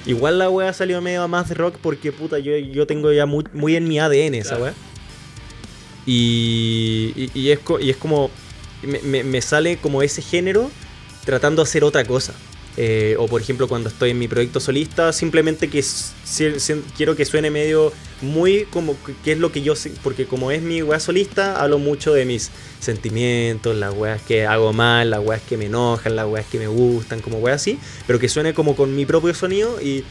Igual 0.05 0.39
la 0.39 0.49
wea 0.49 0.71
salió 0.71 1.01
medio 1.01 1.27
más 1.27 1.49
de 1.49 1.55
rock 1.55 1.75
porque 1.81 2.13
puta, 2.13 2.39
yo, 2.39 2.55
yo 2.55 2.87
tengo 2.87 3.11
ya 3.11 3.25
muy, 3.25 3.43
muy 3.51 3.75
en 3.75 3.87
mi 3.87 3.99
ADN 3.99 4.35
esa 4.35 4.57
wea. 4.57 4.73
Y, 6.05 7.29
y, 7.33 7.51
es, 7.51 7.59
y 7.81 7.89
es 7.89 7.97
como. 7.97 8.31
Me, 8.81 9.23
me, 9.23 9.41
sale 9.41 9.77
como 9.77 10.03
ese 10.03 10.21
género 10.21 10.69
tratando 11.25 11.61
de 11.61 11.67
hacer 11.67 11.83
otra 11.83 12.05
cosa. 12.05 12.33
Eh, 12.79 13.15
o 13.17 13.25
por 13.25 13.41
ejemplo 13.41 13.67
cuando 13.67 13.89
estoy 13.89 14.11
en 14.11 14.19
mi 14.19 14.27
proyecto 14.27 14.59
solista, 14.59 15.11
simplemente 15.11 15.67
que 15.67 15.83
quiero 16.95 17.15
que 17.15 17.25
suene 17.25 17.49
medio 17.49 17.91
muy 18.21 18.65
como 18.65 18.95
que 19.23 19.31
es 19.31 19.39
lo 19.39 19.51
que 19.51 19.63
yo 19.63 19.73
porque 20.03 20.27
como 20.27 20.51
es 20.51 20.61
mi 20.61 20.83
weá 20.83 20.99
solista, 20.99 21.59
hablo 21.59 21.79
mucho 21.79 22.13
de 22.13 22.25
mis 22.25 22.51
sentimientos, 22.79 23.75
las 23.75 23.95
weas 23.95 24.21
que 24.21 24.45
hago 24.45 24.73
mal, 24.73 25.09
las 25.09 25.25
weas 25.25 25.41
que 25.41 25.57
me 25.57 25.65
enojan, 25.65 26.15
las 26.15 26.27
weas 26.27 26.45
que 26.45 26.59
me 26.59 26.67
gustan, 26.67 27.19
como 27.19 27.39
weas 27.39 27.61
así, 27.61 27.79
pero 28.05 28.19
que 28.19 28.29
suene 28.29 28.53
como 28.53 28.75
con 28.75 28.95
mi 28.95 29.07
propio 29.07 29.33
sonido 29.33 29.81
y, 29.81 30.03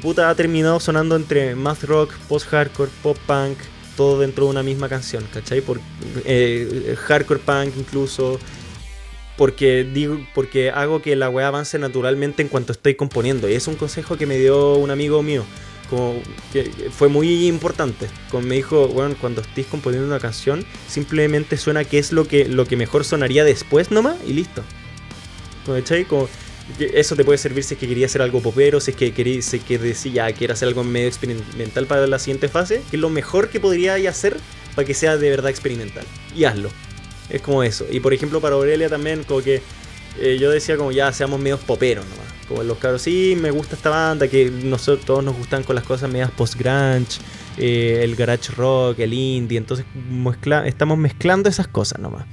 puta 0.00 0.30
ha 0.30 0.34
terminado 0.36 0.78
sonando 0.78 1.16
entre 1.16 1.56
math 1.56 1.82
rock, 1.84 2.12
post-hardcore, 2.28 2.90
pop-punk, 3.02 3.58
todo 3.96 4.20
dentro 4.20 4.44
de 4.44 4.50
una 4.50 4.62
misma 4.62 4.88
canción, 4.88 5.24
¿cachai? 5.32 5.60
Por, 5.60 5.80
eh, 6.24 6.96
hardcore 7.06 7.40
punk 7.40 7.72
incluso, 7.76 8.38
porque 9.36 9.84
digo 9.84 10.18
porque 10.34 10.70
hago 10.70 11.02
que 11.02 11.16
la 11.16 11.28
wea 11.28 11.48
avance 11.48 11.78
naturalmente 11.78 12.42
en 12.42 12.48
cuanto 12.48 12.72
estoy 12.72 12.94
componiendo. 12.94 13.48
Y 13.48 13.54
es 13.54 13.66
un 13.66 13.76
consejo 13.76 14.16
que 14.16 14.26
me 14.26 14.38
dio 14.38 14.74
un 14.74 14.90
amigo 14.90 15.22
mío 15.22 15.44
como 15.90 16.20
que 16.52 16.64
fue 16.90 17.08
muy 17.08 17.46
importante. 17.46 18.08
Como 18.30 18.46
me 18.46 18.56
dijo 18.56 18.88
bueno 18.88 19.14
cuando 19.20 19.40
estés 19.40 19.66
componiendo 19.66 20.06
una 20.06 20.18
canción 20.18 20.64
simplemente 20.88 21.56
suena 21.56 21.84
que 21.84 21.98
es 21.98 22.12
lo 22.12 22.26
que 22.26 22.46
lo 22.46 22.66
que 22.66 22.76
mejor 22.76 23.04
sonaría 23.04 23.44
después 23.44 23.90
nomás 23.90 24.16
y 24.26 24.32
listo 24.32 24.62
como 26.08 26.28
eso 26.78 27.16
te 27.16 27.24
puede 27.24 27.38
servir 27.38 27.64
si 27.64 27.74
es 27.74 27.80
que 27.80 27.88
quería 27.88 28.06
hacer 28.06 28.22
algo 28.22 28.40
popero 28.40 28.80
si 28.80 28.92
es 28.92 28.96
que 28.96 29.12
quería 29.12 29.42
si 29.42 29.58
que 29.60 29.78
decía 29.78 30.32
quiero 30.32 30.52
hacer 30.52 30.68
algo 30.68 30.84
medio 30.84 31.08
experimental 31.08 31.86
para 31.86 32.06
la 32.06 32.18
siguiente 32.18 32.48
fase 32.48 32.82
que 32.90 32.96
es 32.96 33.00
lo 33.00 33.10
mejor 33.10 33.48
que 33.48 33.60
podría 33.60 33.94
hacer 34.08 34.36
para 34.76 34.86
que 34.86 34.94
sea 34.94 35.16
de 35.16 35.30
verdad 35.30 35.50
experimental. 35.50 36.04
Y 36.36 36.44
hazlo 36.44 36.70
es 37.30 37.42
como 37.42 37.62
eso. 37.62 37.86
Y 37.90 38.00
por 38.00 38.12
ejemplo, 38.14 38.40
para 38.40 38.54
Aurelia 38.54 38.88
también, 38.88 39.24
como 39.24 39.42
que 39.42 39.62
eh, 40.20 40.38
yo 40.40 40.50
decía 40.50 40.76
como 40.76 40.92
ya 40.92 41.12
seamos 41.12 41.40
medios 41.40 41.60
poperos 41.60 42.04
nomás. 42.06 42.26
Como 42.48 42.62
los 42.62 42.78
cabros, 42.78 43.02
sí, 43.02 43.36
me 43.40 43.50
gusta 43.50 43.74
esta 43.74 43.90
banda, 43.90 44.28
que 44.28 44.50
nosotros 44.50 45.04
todos 45.04 45.24
nos 45.24 45.36
gustan 45.36 45.64
con 45.64 45.74
las 45.74 45.84
cosas 45.84 46.10
medias 46.10 46.30
post-grunge, 46.30 47.18
eh, 47.58 48.00
el 48.02 48.14
garage 48.14 48.52
rock, 48.52 49.00
el 49.00 49.12
indie, 49.12 49.58
entonces 49.58 49.84
estamos 50.64 50.96
mezclando 50.96 51.48
esas 51.48 51.66
cosas 51.66 51.98
nomás. 51.98 52.24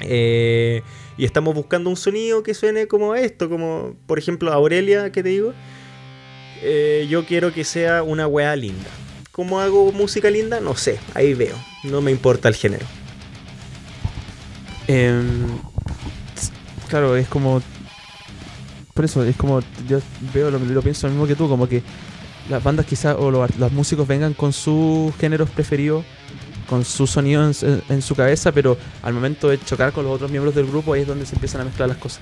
Eh, 0.00 0.82
y 1.16 1.24
estamos 1.24 1.54
buscando 1.54 1.88
un 1.88 1.96
sonido 1.96 2.42
que 2.42 2.52
suene 2.52 2.86
como 2.86 3.14
esto, 3.14 3.48
como 3.48 3.96
por 4.06 4.18
ejemplo 4.18 4.52
Aurelia, 4.52 5.10
que 5.10 5.22
te 5.22 5.30
digo. 5.30 5.54
yo 7.08 7.24
quiero 7.24 7.54
que 7.54 7.64
sea 7.64 8.02
una 8.02 8.26
wea 8.26 8.54
linda. 8.56 8.90
¿Cómo 9.32 9.60
hago 9.60 9.90
música 9.92 10.28
linda? 10.28 10.60
No 10.60 10.76
sé, 10.76 10.98
ahí 11.14 11.32
veo. 11.32 11.56
No 11.84 12.02
me 12.02 12.10
importa 12.10 12.48
el 12.48 12.54
género. 12.54 12.84
Em, 14.90 15.46
claro, 16.88 17.16
es 17.16 17.28
como. 17.28 17.62
Por 18.92 19.04
eso, 19.04 19.22
es 19.22 19.36
como. 19.36 19.60
Yo 19.88 20.00
veo 20.34 20.50
lo, 20.50 20.82
pienso 20.82 21.06
lo 21.06 21.12
mismo 21.12 21.28
que 21.28 21.36
tú, 21.36 21.48
como 21.48 21.68
que 21.68 21.84
las 22.48 22.62
bandas 22.62 22.86
quizás 22.86 23.14
o 23.16 23.30
los, 23.30 23.72
músicos 23.72 24.08
vengan 24.08 24.34
con 24.34 24.52
sus 24.52 25.14
géneros 25.16 25.48
preferidos, 25.50 26.04
con 26.68 26.84
su 26.84 27.06
sonido 27.06 27.48
en, 27.88 28.02
su 28.02 28.16
cabeza, 28.16 28.50
pero 28.50 28.76
al 29.02 29.14
momento 29.14 29.48
de 29.48 29.60
chocar 29.60 29.92
con 29.92 30.04
los 30.04 30.12
otros 30.12 30.28
miembros 30.28 30.56
del 30.56 30.66
grupo 30.66 30.94
ahí 30.94 31.02
es 31.02 31.06
donde 31.06 31.24
se 31.24 31.36
empiezan 31.36 31.60
a 31.60 31.64
mezclar 31.64 31.88
las 31.88 31.98
cosas. 31.98 32.20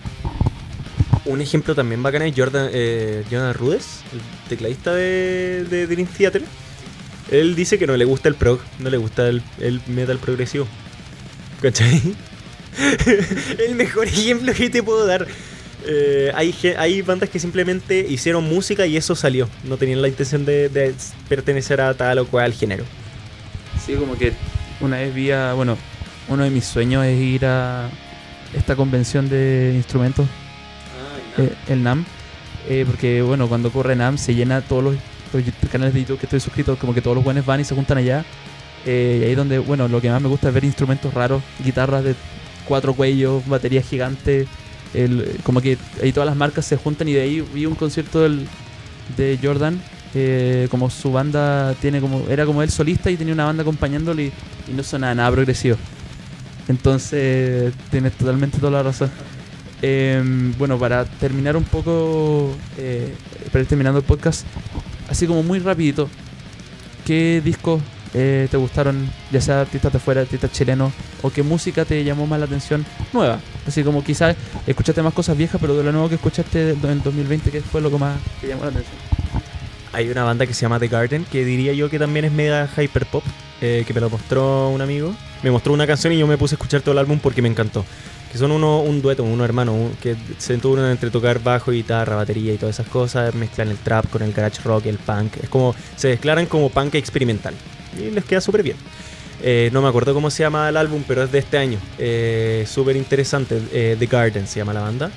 Un 1.24 1.40
ejemplo 1.40 1.74
también 1.74 2.02
bacán 2.02 2.20
es 2.20 2.34
Jordan, 2.36 2.68
eh, 2.70 3.24
Rudes, 3.54 4.02
el 4.12 4.20
tecladista 4.50 4.92
de, 4.92 5.64
de 5.70 5.86
Dream 5.86 6.06
Theater. 6.06 6.44
Él 7.30 7.54
dice 7.54 7.78
que 7.78 7.86
no 7.86 7.96
le 7.96 8.04
gusta 8.04 8.28
el 8.28 8.34
prog, 8.34 8.60
no 8.78 8.90
le 8.90 8.98
gusta 8.98 9.26
el, 9.26 9.42
el 9.58 9.80
metal 9.86 10.18
progresivo. 10.18 10.66
¿Cachai? 11.62 12.14
el 13.66 13.74
mejor 13.74 14.06
ejemplo 14.06 14.52
que 14.52 14.70
te 14.70 14.82
puedo 14.82 15.06
dar. 15.06 15.26
Eh, 15.86 16.30
hay, 16.34 16.54
hay 16.76 17.02
bandas 17.02 17.30
que 17.30 17.38
simplemente 17.38 18.04
hicieron 18.08 18.44
música 18.44 18.86
y 18.86 18.96
eso 18.96 19.14
salió. 19.14 19.48
No 19.64 19.76
tenían 19.76 20.02
la 20.02 20.08
intención 20.08 20.44
de, 20.44 20.94
pertenecer 21.28 21.80
a 21.80 21.94
tal 21.94 22.18
o 22.18 22.26
cual 22.26 22.52
género. 22.52 22.84
Sí, 23.84 23.94
como 23.94 24.16
que 24.18 24.32
una 24.80 24.98
vez 24.98 25.14
vi 25.14 25.30
a, 25.30 25.52
bueno, 25.54 25.78
uno 26.28 26.44
de 26.44 26.50
mis 26.50 26.64
sueños 26.64 27.04
es 27.04 27.18
ir 27.18 27.46
a 27.46 27.88
esta 28.54 28.76
convención 28.76 29.28
de 29.28 29.72
instrumentos, 29.76 30.26
ah, 31.38 31.42
el 31.68 31.82
NAM, 31.82 32.04
eh, 32.68 32.84
porque 32.86 33.22
bueno, 33.22 33.48
cuando 33.48 33.68
ocurre 33.68 33.94
NAM 33.94 34.18
se 34.18 34.34
llena 34.34 34.60
todos 34.60 34.84
los, 34.84 34.96
canales 35.70 35.94
de 35.94 36.00
YouTube 36.00 36.18
que 36.18 36.26
estoy 36.26 36.40
suscrito, 36.40 36.76
como 36.76 36.94
que 36.94 37.02
todos 37.02 37.14
los 37.14 37.24
buenos 37.24 37.44
van 37.44 37.60
y 37.60 37.64
se 37.64 37.74
juntan 37.74 37.98
allá. 37.98 38.24
Eh, 38.86 39.20
y 39.20 39.24
ahí 39.24 39.34
donde, 39.34 39.58
bueno, 39.58 39.88
lo 39.88 40.00
que 40.00 40.08
más 40.08 40.22
me 40.22 40.28
gusta 40.28 40.48
es 40.48 40.54
ver 40.54 40.64
instrumentos 40.64 41.12
raros, 41.12 41.42
guitarras 41.62 42.04
de 42.04 42.14
cuatro 42.68 42.94
cuellos, 42.94 43.46
baterías 43.48 43.88
gigantes, 43.88 44.46
como 45.42 45.60
que 45.60 45.78
ahí 46.02 46.12
todas 46.12 46.28
las 46.28 46.36
marcas 46.36 46.66
se 46.66 46.76
juntan 46.76 47.08
y 47.08 47.14
de 47.14 47.22
ahí 47.22 47.40
vi 47.54 47.66
un 47.66 47.74
concierto 47.74 48.20
del, 48.20 48.46
de 49.16 49.38
Jordan 49.42 49.80
eh, 50.14 50.68
como 50.70 50.88
su 50.88 51.12
banda 51.12 51.74
tiene 51.74 52.00
como 52.00 52.26
era 52.30 52.46
como 52.46 52.62
él 52.62 52.70
solista 52.70 53.10
y 53.10 53.16
tenía 53.16 53.34
una 53.34 53.44
banda 53.44 53.60
acompañándole 53.62 54.32
y, 54.66 54.72
no 54.72 54.82
sonaba 54.82 55.14
nada 55.14 55.30
progresivo. 55.30 55.76
Entonces 56.66 57.72
tienes 57.90 58.12
totalmente 58.14 58.58
toda 58.58 58.72
la 58.72 58.82
razón. 58.82 59.10
Em, 59.80 60.52
bueno 60.58 60.78
para 60.78 61.04
terminar 61.04 61.56
un 61.56 61.64
poco 61.64 62.56
eh, 62.78 63.14
para 63.52 63.60
ir 63.60 63.68
terminando 63.68 64.00
el 64.00 64.04
podcast 64.04 64.44
así 65.08 65.24
como 65.24 65.44
muy 65.44 65.60
rapidito 65.60 66.08
¿qué 67.06 67.40
discos 67.44 67.80
eh, 68.14 68.48
te 68.50 68.56
gustaron, 68.56 69.10
ya 69.30 69.40
sea 69.40 69.60
artistas 69.60 69.92
de 69.92 69.98
fuera, 69.98 70.22
artistas 70.22 70.52
chilenos, 70.52 70.92
o 71.22 71.30
qué 71.30 71.42
música 71.42 71.84
te 71.84 72.02
llamó 72.04 72.26
más 72.26 72.38
la 72.38 72.46
atención 72.46 72.84
nueva. 73.12 73.40
Así 73.66 73.82
como 73.82 74.02
quizás 74.02 74.36
escuchaste 74.66 75.02
más 75.02 75.14
cosas 75.14 75.36
viejas, 75.36 75.60
pero 75.60 75.76
de 75.76 75.84
lo 75.84 75.92
nuevo 75.92 76.08
que 76.08 76.14
escuchaste 76.14 76.70
en 76.70 77.02
2020, 77.02 77.50
¿qué 77.50 77.60
fue 77.60 77.80
lo 77.80 77.90
que 77.90 77.98
más 77.98 78.18
te 78.40 78.48
llamó 78.48 78.64
la 78.64 78.70
atención? 78.70 78.96
Hay 79.92 80.08
una 80.10 80.22
banda 80.22 80.46
que 80.46 80.54
se 80.54 80.62
llama 80.62 80.78
The 80.78 80.88
Garden, 80.88 81.24
que 81.24 81.44
diría 81.44 81.72
yo 81.72 81.88
que 81.90 81.98
también 81.98 82.24
es 82.24 82.32
mega 82.32 82.68
hyperpop, 82.76 83.24
eh, 83.60 83.84
que 83.86 83.94
me 83.94 84.00
lo 84.00 84.10
mostró 84.10 84.68
un 84.68 84.80
amigo. 84.80 85.14
Me 85.42 85.50
mostró 85.50 85.72
una 85.72 85.86
canción 85.86 86.12
y 86.12 86.18
yo 86.18 86.26
me 86.26 86.36
puse 86.36 86.54
a 86.54 86.56
escuchar 86.56 86.82
todo 86.82 86.92
el 86.92 86.98
álbum 86.98 87.18
porque 87.18 87.42
me 87.42 87.48
encantó. 87.48 87.84
Que 88.30 88.36
son 88.36 88.52
uno, 88.52 88.80
un 88.80 89.00
dueto, 89.00 89.24
unos 89.24 89.44
hermanos, 89.46 89.92
que 90.02 90.14
se 90.36 90.52
enturan 90.52 90.90
entre 90.90 91.10
tocar 91.10 91.42
bajo, 91.42 91.70
guitarra, 91.70 92.16
batería 92.16 92.52
y 92.52 92.58
todas 92.58 92.78
esas 92.78 92.88
cosas, 92.88 93.34
mezclan 93.34 93.68
el 93.68 93.78
trap 93.78 94.10
con 94.10 94.22
el 94.22 94.32
garage 94.34 94.60
rock, 94.62 94.86
el 94.86 94.98
punk. 94.98 95.38
Es 95.42 95.48
como, 95.48 95.74
se 95.96 96.08
declaran 96.08 96.44
como 96.44 96.68
punk 96.68 96.96
experimental 96.96 97.54
y 97.96 98.10
les 98.10 98.24
queda 98.24 98.40
súper 98.40 98.62
bien. 98.62 98.76
Eh, 99.42 99.70
no 99.72 99.82
me 99.82 99.88
acuerdo 99.88 100.14
cómo 100.14 100.30
se 100.30 100.42
llama 100.42 100.68
el 100.68 100.76
álbum, 100.76 101.04
pero 101.06 101.22
es 101.22 101.32
de 101.32 101.38
este 101.38 101.58
año. 101.58 101.78
Eh, 101.98 102.64
súper 102.68 102.96
interesante. 102.96 103.60
Eh, 103.72 103.96
The 103.98 104.06
Garden 104.06 104.46
se 104.46 104.58
llama 104.58 104.74
la 104.74 104.80
banda. 104.80 105.10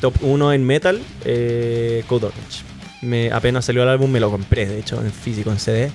top 0.00 0.14
1 0.20 0.52
en 0.52 0.64
metal, 0.64 1.02
Code 1.22 2.26
Orange. 2.26 2.62
Me, 3.02 3.30
apenas 3.30 3.64
salió 3.64 3.82
el 3.82 3.88
álbum, 3.88 4.10
me 4.10 4.20
lo 4.20 4.30
compré, 4.30 4.66
de 4.66 4.78
hecho, 4.78 5.00
en 5.02 5.12
físico, 5.12 5.50
en 5.50 5.58
CD. 5.58 5.90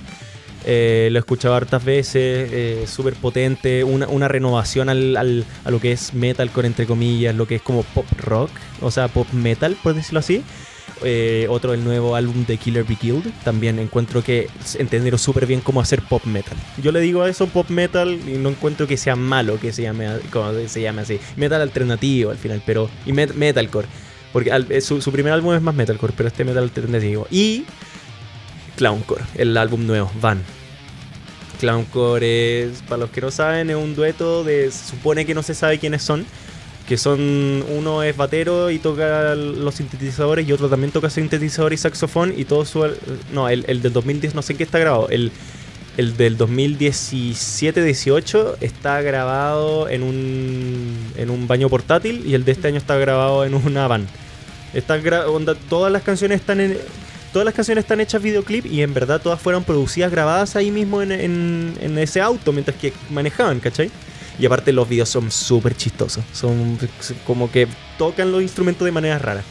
lo 0.64 0.70
he 0.70 1.18
escuchado 1.18 1.54
hartas 1.54 1.84
veces, 1.84 2.88
súper 2.88 3.14
potente, 3.14 3.82
una, 3.82 4.06
una 4.06 4.28
renovación 4.28 4.88
al, 4.88 5.16
al, 5.16 5.44
a 5.64 5.70
lo 5.70 5.80
que 5.80 5.92
es 5.92 6.14
metalcore, 6.14 6.68
entre 6.68 6.86
comillas, 6.86 7.34
lo 7.34 7.48
que 7.48 7.56
es 7.56 7.62
como 7.62 7.82
pop 7.82 8.06
rock, 8.18 8.50
o 8.80 8.90
sea, 8.90 9.08
pop 9.08 9.26
metal, 9.32 9.76
por 9.82 9.94
decirlo 9.94 10.20
así. 10.20 10.44
Eh, 11.02 11.46
otro, 11.48 11.72
el 11.72 11.82
nuevo 11.82 12.14
álbum 12.14 12.44
de 12.44 12.56
Killer 12.56 12.84
Be 12.84 12.96
Killed. 12.96 13.30
También 13.44 13.78
encuentro 13.78 14.22
que 14.22 14.48
entendieron 14.78 15.18
súper 15.18 15.46
bien 15.46 15.60
cómo 15.60 15.80
hacer 15.80 16.02
pop 16.02 16.24
metal. 16.24 16.56
Yo 16.82 16.92
le 16.92 17.00
digo 17.00 17.22
a 17.22 17.28
eso 17.28 17.46
pop 17.46 17.68
metal 17.70 18.18
y 18.26 18.38
no 18.38 18.50
encuentro 18.50 18.86
que 18.86 18.96
sea 18.96 19.16
malo 19.16 19.58
que 19.58 19.72
se 19.72 19.82
llame, 19.82 20.08
como 20.30 20.52
se 20.66 20.80
llame 20.82 21.02
así. 21.02 21.18
Metal 21.36 21.60
alternativo 21.60 22.30
al 22.30 22.38
final, 22.38 22.62
pero. 22.64 22.90
Y 23.06 23.12
metalcore. 23.12 23.88
Porque 24.32 24.50
eh, 24.70 24.80
su, 24.80 25.00
primer 25.10 25.32
álbum 25.32 25.54
es 25.54 25.62
más 25.62 25.74
metalcore, 25.74 26.12
pero 26.16 26.28
este 26.28 26.44
metal 26.44 26.64
alternativo. 26.64 27.26
Y. 27.30 27.64
Clowncore, 28.76 29.24
el 29.34 29.56
álbum 29.56 29.86
nuevo, 29.86 30.10
Van. 30.20 30.42
Clowncore 31.58 32.62
es, 32.62 32.82
para 32.82 33.00
los 33.00 33.10
que 33.10 33.20
no 33.20 33.30
saben, 33.30 33.70
es 33.70 33.76
un 33.76 33.94
dueto 33.94 34.44
de. 34.44 34.70
Se 34.70 34.90
supone 34.90 35.26
que 35.26 35.34
no 35.34 35.42
se 35.42 35.54
sabe 35.54 35.78
quiénes 35.78 36.02
son 36.02 36.24
que 36.90 36.96
son 36.96 37.64
uno 37.68 38.02
es 38.02 38.16
batero 38.16 38.68
y 38.68 38.80
toca 38.80 39.36
los 39.36 39.76
sintetizadores 39.76 40.48
y 40.48 40.52
otro 40.52 40.68
también 40.68 40.90
toca 40.90 41.08
sintetizador 41.08 41.72
y 41.72 41.76
saxofón 41.76 42.34
y 42.36 42.44
todo 42.44 42.64
su 42.64 42.84
no 43.32 43.48
el, 43.48 43.62
del 43.62 43.92
2010 43.92 44.34
no 44.34 44.42
sé 44.42 44.54
en 44.54 44.58
qué 44.58 44.64
está 44.64 44.80
grabado 44.80 45.08
el, 45.08 45.30
el 45.96 46.16
del 46.16 46.36
2017-18 46.36 48.56
está 48.60 49.02
grabado 49.02 49.88
en 49.88 50.02
un 50.02 51.12
en 51.16 51.30
un 51.30 51.46
baño 51.46 51.68
portátil 51.68 52.24
y 52.26 52.34
el 52.34 52.44
de 52.44 52.50
este 52.50 52.66
año 52.66 52.78
está 52.78 52.96
grabado 52.96 53.44
en 53.44 53.54
una 53.54 53.86
van 53.86 54.08
está 54.74 54.98
todas 55.68 55.92
las 55.92 56.02
canciones 56.02 56.40
están 56.40 56.58
en 56.58 56.76
todas 57.32 57.46
las 57.46 57.54
canciones 57.54 57.84
están 57.84 58.00
hechas 58.00 58.20
videoclip 58.20 58.66
y 58.66 58.82
en 58.82 58.92
verdad 58.92 59.22
todas 59.22 59.40
fueron 59.40 59.62
producidas 59.62 60.10
grabadas 60.10 60.56
ahí 60.56 60.72
mismo 60.72 61.02
en, 61.02 61.12
en, 61.12 61.72
en 61.80 61.98
ese 61.98 62.20
auto 62.20 62.50
mientras 62.50 62.76
que 62.76 62.92
manejaban 63.10 63.60
¿cachai? 63.60 63.92
Y 64.40 64.46
aparte 64.46 64.72
los 64.72 64.88
videos 64.88 65.10
son 65.10 65.30
súper 65.30 65.76
chistosos. 65.76 66.24
Son 66.32 66.78
como 67.26 67.50
que 67.50 67.68
tocan 67.98 68.32
los 68.32 68.40
instrumentos 68.42 68.86
de 68.86 68.92
manera 68.92 69.18
rara. 69.18 69.42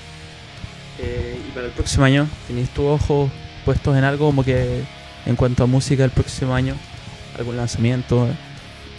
Eh, 0.98 1.40
y 1.48 1.52
para 1.52 1.68
el 1.68 1.72
próximo 1.72 2.06
año, 2.06 2.28
¿tenéis 2.48 2.70
tus 2.70 2.86
ojos 2.86 3.32
puestos 3.66 3.96
en 3.96 4.04
algo 4.04 4.26
como 4.26 4.44
que 4.44 4.82
en 5.26 5.36
cuanto 5.36 5.64
a 5.64 5.68
música 5.68 6.04
el 6.04 6.10
próximo 6.10 6.56
año? 6.56 6.76
¿Algún 7.38 7.56
lanzamiento? 7.56 8.28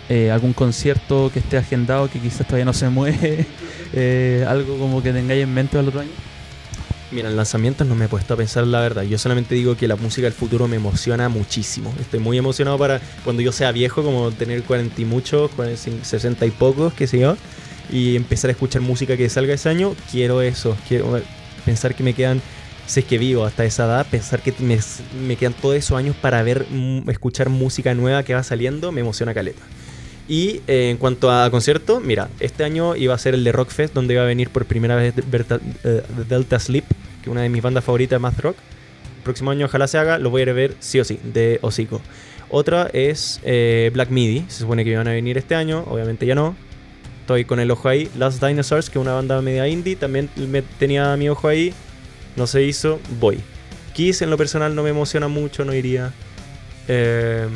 Eh, 0.08 0.30
¿Algún 0.30 0.52
concierto 0.52 1.30
que 1.32 1.40
esté 1.40 1.58
agendado 1.58 2.08
que 2.08 2.20
quizás 2.20 2.46
todavía 2.46 2.64
no 2.64 2.72
se 2.72 2.88
mueve? 2.88 3.46
Eh, 3.92 4.46
¿Algo 4.48 4.78
como 4.78 5.02
que 5.02 5.12
tengáis 5.12 5.42
en 5.42 5.52
mente 5.52 5.76
al 5.76 5.88
otro 5.88 5.98
año? 5.98 6.12
Mira, 7.12 7.28
en 7.28 7.36
lanzamientos 7.36 7.86
no 7.88 7.96
me 7.96 8.04
he 8.04 8.08
puesto 8.08 8.34
a 8.34 8.36
pensar 8.36 8.64
la 8.66 8.80
verdad. 8.80 9.02
Yo 9.02 9.18
solamente 9.18 9.56
digo 9.56 9.76
que 9.76 9.88
la 9.88 9.96
música 9.96 10.26
del 10.26 10.32
futuro 10.32 10.68
me 10.68 10.76
emociona 10.76 11.28
muchísimo. 11.28 11.92
Estoy 12.00 12.20
muy 12.20 12.38
emocionado 12.38 12.78
para 12.78 13.00
cuando 13.24 13.42
yo 13.42 13.50
sea 13.50 13.72
viejo, 13.72 14.04
como 14.04 14.30
tener 14.30 14.62
40 14.62 15.00
y 15.00 15.04
muchos, 15.04 15.50
60 16.02 16.46
y 16.46 16.50
pocos, 16.52 16.92
qué 16.92 17.08
sé 17.08 17.18
yo, 17.18 17.36
y 17.90 18.14
empezar 18.14 18.50
a 18.50 18.52
escuchar 18.52 18.80
música 18.82 19.16
que 19.16 19.28
salga 19.28 19.54
ese 19.54 19.68
año. 19.68 19.96
Quiero 20.12 20.40
eso. 20.40 20.76
Quiero 20.88 21.20
pensar 21.64 21.96
que 21.96 22.04
me 22.04 22.14
quedan, 22.14 22.40
si 22.86 23.02
que 23.02 23.18
vivo 23.18 23.44
hasta 23.44 23.64
esa 23.64 23.86
edad, 23.86 24.06
pensar 24.06 24.40
que 24.40 24.54
me, 24.60 25.36
quedan 25.36 25.52
todos 25.54 25.74
esos 25.74 25.98
años 25.98 26.14
para 26.14 26.42
ver, 26.44 26.66
mm, 26.70 27.10
escuchar 27.10 27.48
música 27.48 27.92
nueva 27.94 28.22
que 28.22 28.34
va 28.34 28.44
saliendo, 28.44 28.92
me 28.92 29.00
emociona 29.00 29.34
caleta. 29.34 29.62
Y 30.28 30.60
eh, 30.68 30.90
en 30.90 30.96
cuanto 30.96 31.28
a 31.28 31.50
concierto, 31.50 31.98
mira, 31.98 32.28
este 32.38 32.62
año 32.62 32.94
iba 32.94 33.12
a 33.14 33.18
ser 33.18 33.34
el 33.34 33.42
de 33.42 33.50
Rockfest, 33.50 33.94
donde 33.94 34.14
iba 34.14 34.22
a 34.22 34.26
venir 34.26 34.50
por 34.50 34.64
primera 34.64 34.94
vez 34.94 35.12
eh, 35.16 36.02
Delta 36.28 36.60
Sleep, 36.60 36.84
que 37.22 37.30
es 37.30 37.32
una 37.32 37.42
de 37.42 37.48
mis 37.48 37.62
bandas 37.62 37.84
favoritas 37.84 38.16
de 38.16 38.20
math 38.20 38.38
rock. 38.40 38.56
El 39.16 39.22
próximo 39.22 39.50
año 39.50 39.66
ojalá 39.66 39.86
se 39.86 39.98
haga, 39.98 40.18
lo 40.18 40.30
voy 40.30 40.40
a 40.40 40.42
ir 40.42 40.50
a 40.50 40.52
ver 40.54 40.74
sí 40.80 40.98
o 41.00 41.04
sí, 41.04 41.18
de 41.22 41.58
Hocico. 41.62 42.00
Otra 42.48 42.90
es 42.92 43.40
eh, 43.44 43.90
Black 43.92 44.10
Midi, 44.10 44.44
se 44.48 44.60
supone 44.60 44.84
que 44.84 44.90
iban 44.90 45.06
a 45.06 45.12
venir 45.12 45.38
este 45.38 45.54
año, 45.54 45.84
obviamente 45.88 46.26
ya 46.26 46.34
no. 46.34 46.56
Estoy 47.20 47.44
con 47.44 47.60
el 47.60 47.70
ojo 47.70 47.88
ahí. 47.88 48.10
Last 48.16 48.42
Dinosaurs, 48.42 48.90
que 48.90 48.98
es 48.98 49.02
una 49.02 49.12
banda 49.12 49.40
media 49.40 49.68
indie, 49.68 49.94
también 49.94 50.28
me 50.36 50.62
tenía 50.62 51.16
mi 51.16 51.28
ojo 51.28 51.46
ahí. 51.46 51.72
No 52.34 52.48
se 52.48 52.64
hizo, 52.64 52.98
voy. 53.20 53.40
Kiss 53.94 54.22
en 54.22 54.30
lo 54.30 54.36
personal 54.36 54.74
no 54.74 54.82
me 54.82 54.90
emociona 54.90 55.28
mucho, 55.28 55.64
no 55.64 55.72
iría. 55.72 56.12
Eh, 56.88 57.46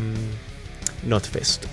Notfest. 1.04 1.64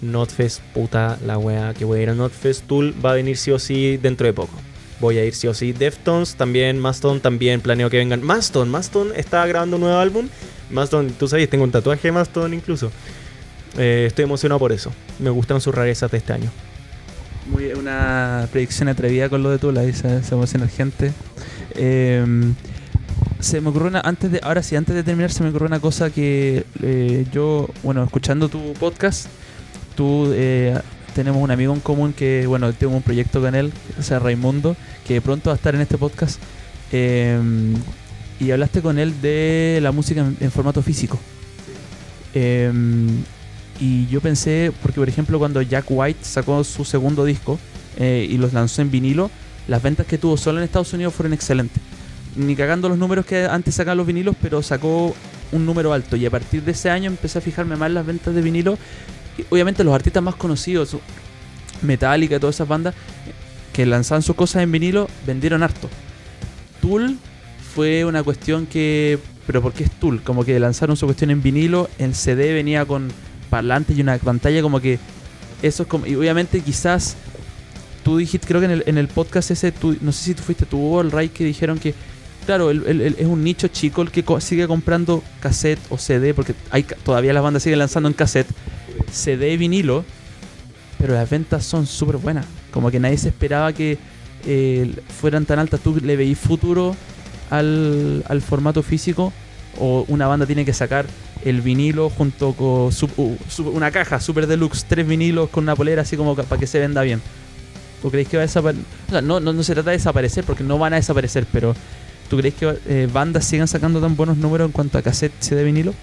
Notfest, 0.00 0.60
puta 0.74 1.18
la 1.26 1.38
wea 1.38 1.74
que 1.74 1.84
voy 1.84 2.00
a 2.00 2.02
ir 2.02 2.10
a 2.10 2.14
Notfest. 2.14 2.66
Tool 2.66 2.94
va 3.04 3.12
a 3.12 3.14
venir 3.14 3.36
sí 3.36 3.50
o 3.50 3.58
sí 3.58 3.96
dentro 3.96 4.26
de 4.26 4.32
poco. 4.32 4.56
Voy 5.04 5.18
a 5.18 5.24
ir 5.26 5.34
sí 5.34 5.46
o 5.46 5.52
sí. 5.52 5.74
Deftones 5.74 6.34
también, 6.34 6.78
Maston 6.78 7.20
también 7.20 7.60
planeo 7.60 7.90
que 7.90 7.98
vengan. 7.98 8.22
Maston, 8.22 8.70
Maston 8.70 9.12
está 9.14 9.46
grabando 9.46 9.76
un 9.76 9.82
nuevo 9.82 9.98
álbum. 9.98 10.30
Maston, 10.70 11.10
tú 11.10 11.28
sabes, 11.28 11.50
tengo 11.50 11.62
un 11.64 11.70
tatuaje 11.70 12.08
de 12.08 12.12
Maston 12.12 12.54
incluso. 12.54 12.90
Eh, 13.76 14.04
estoy 14.06 14.24
emocionado 14.24 14.58
por 14.58 14.72
eso. 14.72 14.90
Me 15.18 15.28
gustan 15.28 15.60
sus 15.60 15.74
rarezas 15.74 16.10
de 16.10 16.16
este 16.16 16.32
año. 16.32 16.50
Muy, 17.50 17.66
una 17.74 18.48
predicción 18.50 18.88
atrevida 18.88 19.28
con 19.28 19.42
lo 19.42 19.50
de 19.50 19.58
Tula, 19.58 19.82
se, 19.92 20.22
se 20.22 20.34
emociona 20.34 20.68
gente. 20.68 21.12
Em, 21.74 22.54
se 23.40 23.60
me 23.60 23.68
ocurrió 23.68 23.88
una, 23.88 24.00
antes 24.00 24.32
de, 24.32 24.40
ahora 24.42 24.62
sí, 24.62 24.74
antes 24.74 24.94
de 24.94 25.02
terminar, 25.02 25.30
se 25.30 25.42
me 25.42 25.50
ocurrió 25.50 25.66
una 25.66 25.80
cosa 25.80 26.08
que 26.08 26.64
eh, 26.82 27.26
yo, 27.30 27.68
bueno, 27.82 28.02
escuchando 28.04 28.48
tu 28.48 28.72
podcast, 28.72 29.26
tú 29.96 30.32
eh, 30.32 30.80
tenemos 31.14 31.42
un 31.42 31.50
amigo 31.50 31.72
en 31.72 31.80
común 31.80 32.12
que, 32.12 32.46
bueno, 32.46 32.72
tengo 32.72 32.94
un 32.94 33.02
proyecto 33.02 33.40
con 33.40 33.54
él, 33.54 33.72
o 33.98 34.02
sea, 34.02 34.18
Raimundo, 34.18 34.76
que 35.06 35.20
pronto 35.20 35.50
va 35.50 35.54
a 35.54 35.56
estar 35.56 35.74
en 35.74 35.80
este 35.80 35.96
podcast. 35.96 36.40
Em, 36.92 37.74
y 38.40 38.50
hablaste 38.50 38.82
con 38.82 38.98
él 38.98 39.20
de 39.22 39.78
la 39.80 39.92
música 39.92 40.20
en, 40.20 40.50
formato 40.50 40.82
físico. 40.82 41.18
Em, 42.34 43.22
y 43.80 44.06
yo 44.08 44.20
pensé, 44.20 44.72
porque 44.82 45.00
por 45.00 45.08
ejemplo 45.08 45.38
cuando 45.38 45.62
Jack 45.62 45.86
White 45.88 46.20
sacó 46.22 46.62
su 46.64 46.84
segundo 46.84 47.24
disco 47.24 47.58
eh, 47.96 48.26
y 48.28 48.36
los 48.38 48.52
lanzó 48.52 48.82
en 48.82 48.90
vinilo, 48.90 49.30
las 49.66 49.82
ventas 49.82 50.06
que 50.06 50.18
tuvo 50.18 50.36
solo 50.36 50.58
en 50.58 50.64
Estados 50.64 50.92
Unidos 50.92 51.14
fueron 51.14 51.32
excelentes. 51.32 51.80
Ni 52.36 52.56
cagando 52.56 52.88
los 52.88 52.98
números 52.98 53.24
que 53.24 53.46
antes 53.46 53.74
sacaban 53.74 53.98
los 53.98 54.06
vinilos, 54.06 54.36
pero 54.42 54.62
sacó 54.62 55.14
un 55.52 55.64
número 55.66 55.92
alto. 55.92 56.16
Y 56.16 56.26
a 56.26 56.30
partir 56.30 56.62
de 56.62 56.72
ese 56.72 56.90
año 56.90 57.06
empecé 57.06 57.38
a 57.38 57.40
fijarme 57.40 57.76
más 57.76 57.88
en 57.88 57.94
las 57.94 58.06
ventas 58.06 58.34
de 58.34 58.42
vinilo 58.42 58.76
obviamente 59.50 59.84
los 59.84 59.94
artistas 59.94 60.22
más 60.22 60.34
conocidos, 60.36 60.96
Metallica, 61.82 62.38
todas 62.40 62.56
esas 62.56 62.68
bandas, 62.68 62.94
que 63.72 63.84
lanzaban 63.86 64.22
sus 64.22 64.36
cosas 64.36 64.62
en 64.62 64.72
vinilo, 64.72 65.08
vendieron 65.26 65.62
harto. 65.62 65.88
Tool 66.80 67.16
fue 67.74 68.04
una 68.04 68.22
cuestión 68.22 68.66
que. 68.66 69.18
Pero 69.46 69.60
¿por 69.60 69.72
qué 69.72 69.84
es 69.84 69.90
Tool? 69.90 70.22
Como 70.22 70.44
que 70.44 70.58
lanzaron 70.58 70.96
su 70.96 71.06
cuestión 71.06 71.30
en 71.30 71.42
vinilo, 71.42 71.88
el 71.98 72.14
CD 72.14 72.52
venía 72.54 72.86
con 72.86 73.08
parlantes 73.50 73.96
y 73.98 74.00
una 74.00 74.16
pantalla 74.18 74.62
como 74.62 74.80
que. 74.80 74.98
Eso 75.62 75.82
es 75.82 75.88
como. 75.88 76.06
Y 76.06 76.14
obviamente 76.14 76.60
quizás. 76.60 77.16
Tú 78.04 78.18
dijiste, 78.18 78.46
creo 78.46 78.60
que 78.60 78.66
en 78.86 78.98
el, 78.98 79.08
podcast 79.08 79.50
ese, 79.50 79.72
tú, 79.72 79.96
no 80.02 80.12
sé 80.12 80.24
si 80.24 80.34
tú 80.34 80.42
fuiste 80.42 80.66
tú 80.66 80.78
o 80.78 81.00
el 81.00 81.10
Ray 81.10 81.30
que 81.30 81.42
dijeron 81.42 81.78
que 81.78 81.94
claro, 82.44 82.70
es 82.70 83.24
un 83.24 83.42
nicho 83.42 83.68
chico 83.68 84.02
el 84.02 84.10
que 84.10 84.22
co- 84.22 84.42
sigue 84.42 84.68
comprando 84.68 85.24
cassette 85.40 85.78
o 85.88 85.96
CD, 85.96 86.34
porque 86.34 86.54
hay 86.70 86.82
todavía 86.82 87.32
las 87.32 87.42
bandas 87.42 87.62
siguen 87.62 87.78
lanzando 87.78 88.06
en 88.10 88.12
cassette, 88.12 88.46
CD 89.10 89.52
y 89.52 89.56
vinilo, 89.56 90.04
pero 90.98 91.14
las 91.14 91.28
ventas 91.28 91.64
son 91.64 91.86
súper 91.86 92.16
buenas. 92.16 92.46
Como 92.70 92.90
que 92.90 93.00
nadie 93.00 93.18
se 93.18 93.28
esperaba 93.28 93.72
que 93.72 93.98
eh, 94.46 94.94
fueran 95.20 95.46
tan 95.46 95.58
altas. 95.58 95.80
¿Tú 95.80 96.00
le 96.02 96.16
veís 96.16 96.38
futuro 96.38 96.96
al, 97.50 98.24
al 98.28 98.42
formato 98.42 98.82
físico? 98.82 99.32
¿O 99.78 100.04
una 100.08 100.26
banda 100.26 100.46
tiene 100.46 100.64
que 100.64 100.72
sacar 100.72 101.06
el 101.44 101.60
vinilo 101.60 102.10
junto 102.10 102.52
con 102.52 102.90
uh, 102.90 103.62
una 103.72 103.90
caja 103.90 104.20
super 104.20 104.46
deluxe, 104.46 104.84
tres 104.88 105.06
vinilos 105.06 105.50
con 105.50 105.64
una 105.64 105.76
polera 105.76 106.02
así 106.02 106.16
como 106.16 106.34
para 106.36 106.58
que 106.58 106.66
se 106.66 106.78
venda 106.78 107.02
bien? 107.02 107.20
¿Tú 108.02 108.10
creéis 108.10 108.28
que 108.28 108.36
va 108.36 108.42
a 108.42 108.46
desaparecer? 108.46 108.84
O 109.08 109.10
sea, 109.10 109.20
no, 109.22 109.40
no, 109.40 109.52
no 109.52 109.62
se 109.62 109.72
trata 109.72 109.90
de 109.90 109.96
desaparecer 109.96 110.44
porque 110.44 110.62
no 110.62 110.78
van 110.78 110.92
a 110.92 110.96
desaparecer, 110.96 111.46
pero 111.50 111.74
¿tú 112.28 112.36
crees 112.36 112.54
que 112.54 112.76
eh, 112.86 113.08
bandas 113.12 113.46
sigan 113.46 113.66
sacando 113.66 114.00
tan 114.00 114.14
buenos 114.14 114.36
números 114.36 114.66
en 114.66 114.72
cuanto 114.72 114.98
a 114.98 115.02
cassette, 115.02 115.32
CD, 115.40 115.64
vinilo? 115.64 115.94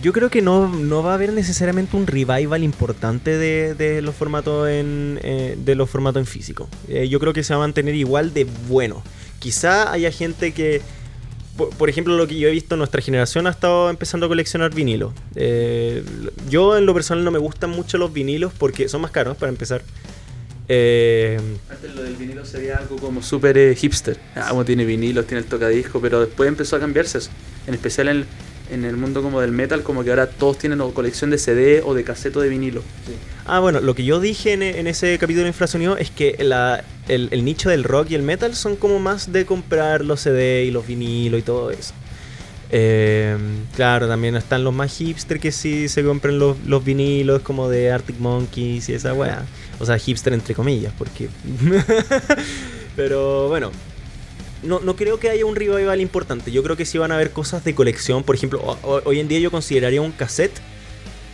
Yo 0.00 0.12
creo 0.12 0.30
que 0.30 0.42
no, 0.42 0.68
no 0.68 1.02
va 1.02 1.12
a 1.12 1.14
haber 1.14 1.32
necesariamente 1.32 1.96
un 1.96 2.06
revival 2.06 2.62
importante 2.62 3.36
de, 3.36 3.74
de 3.74 4.00
los 4.00 4.14
formatos 4.14 4.68
en 4.68 5.18
eh, 5.22 5.56
de 5.58 5.74
los 5.74 5.90
formatos 5.90 6.20
en 6.20 6.26
físico. 6.26 6.68
Eh, 6.88 7.08
yo 7.08 7.18
creo 7.18 7.32
que 7.32 7.42
se 7.42 7.52
va 7.52 7.58
a 7.58 7.66
mantener 7.66 7.94
igual 7.94 8.32
de 8.32 8.46
bueno. 8.68 9.02
Quizá 9.40 9.90
haya 9.92 10.10
gente 10.12 10.52
que, 10.52 10.82
por, 11.78 11.88
ejemplo, 11.88 12.16
lo 12.16 12.26
que 12.26 12.38
yo 12.38 12.48
he 12.48 12.52
visto, 12.52 12.76
nuestra 12.76 13.02
generación 13.02 13.46
ha 13.46 13.50
estado 13.50 13.90
empezando 13.90 14.26
a 14.26 14.28
coleccionar 14.28 14.72
vinilos. 14.72 15.12
Eh, 15.34 16.04
yo 16.48 16.76
en 16.76 16.86
lo 16.86 16.94
personal 16.94 17.24
no 17.24 17.30
me 17.30 17.38
gustan 17.38 17.70
mucho 17.70 17.98
los 17.98 18.12
vinilos 18.12 18.52
porque 18.56 18.88
son 18.88 19.00
más 19.00 19.10
caros 19.10 19.36
para 19.36 19.50
empezar. 19.50 19.82
Eh, 20.68 21.40
Antes 21.70 21.94
lo 21.94 22.02
del 22.02 22.14
vinilo 22.14 22.44
se 22.44 22.58
veía 22.58 22.76
algo 22.76 22.96
como 22.96 23.22
súper 23.22 23.74
hipster. 23.74 24.20
Ah, 24.36 24.48
como 24.50 24.64
tiene 24.64 24.84
vinilos, 24.84 25.26
tiene 25.26 25.40
el 25.42 25.48
tocadisco, 25.48 26.00
pero 26.00 26.20
después 26.20 26.48
empezó 26.48 26.76
a 26.76 26.80
cambiarse 26.80 27.18
eso. 27.18 27.30
En 27.66 27.74
especial 27.74 28.08
en 28.08 28.26
en 28.70 28.84
el 28.84 28.96
mundo 28.96 29.22
como 29.22 29.40
del 29.40 29.52
metal, 29.52 29.82
como 29.82 30.04
que 30.04 30.10
ahora 30.10 30.28
todos 30.28 30.58
tienen 30.58 30.80
o 30.80 30.90
colección 30.92 31.30
de 31.30 31.38
CD 31.38 31.82
o 31.84 31.94
de 31.94 32.04
cassette 32.04 32.36
o 32.36 32.40
de 32.40 32.48
vinilo. 32.48 32.82
Ah, 33.46 33.60
bueno, 33.60 33.80
lo 33.80 33.94
que 33.94 34.04
yo 34.04 34.20
dije 34.20 34.52
en, 34.52 34.62
en 34.62 34.86
ese 34.86 35.16
capítulo 35.18 35.44
de 35.44 35.48
Infrasonido 35.48 35.96
es 35.96 36.10
que 36.10 36.36
la- 36.42 36.84
el, 37.08 37.30
nicho 37.44 37.70
del 37.70 37.84
rock 37.84 38.10
y 38.10 38.14
el 38.14 38.22
metal 38.22 38.54
son 38.54 38.76
como 38.76 38.98
más 38.98 39.32
de 39.32 39.46
comprar 39.46 40.04
los 40.04 40.20
CD 40.20 40.64
y 40.64 40.70
los 40.70 40.86
vinilos 40.86 41.40
y 41.40 41.42
todo 41.42 41.70
eso. 41.70 41.94
Eh, 42.70 43.34
claro, 43.74 44.06
también 44.08 44.36
están 44.36 44.62
los 44.62 44.74
más 44.74 44.94
hipster 44.98 45.40
que 45.40 45.50
sí 45.52 45.88
se 45.88 46.04
compran 46.04 46.38
los, 46.38 46.58
los 46.66 46.84
vinilos 46.84 47.40
como 47.40 47.70
de 47.70 47.90
Arctic 47.90 48.18
Monkeys 48.18 48.90
y 48.90 48.92
esa 48.92 49.14
weá. 49.14 49.46
O 49.80 49.86
sea, 49.86 49.98
hipster 49.98 50.34
entre 50.34 50.54
comillas, 50.54 50.92
porque... 50.98 51.28
Pero 52.96 53.48
bueno, 53.48 53.70
no, 54.62 54.80
no 54.80 54.96
creo 54.96 55.18
que 55.20 55.30
haya 55.30 55.44
un 55.46 55.56
revival 55.56 56.00
importante. 56.00 56.50
Yo 56.52 56.62
creo 56.62 56.76
que 56.76 56.84
sí 56.84 56.98
van 56.98 57.12
a 57.12 57.14
haber 57.14 57.30
cosas 57.30 57.64
de 57.64 57.74
colección. 57.74 58.22
Por 58.24 58.34
ejemplo, 58.34 58.60
ho- 58.64 58.78
ho- 58.82 59.02
hoy 59.04 59.20
en 59.20 59.28
día 59.28 59.38
yo 59.38 59.50
consideraría 59.50 60.00
un 60.02 60.12
cassette 60.12 60.58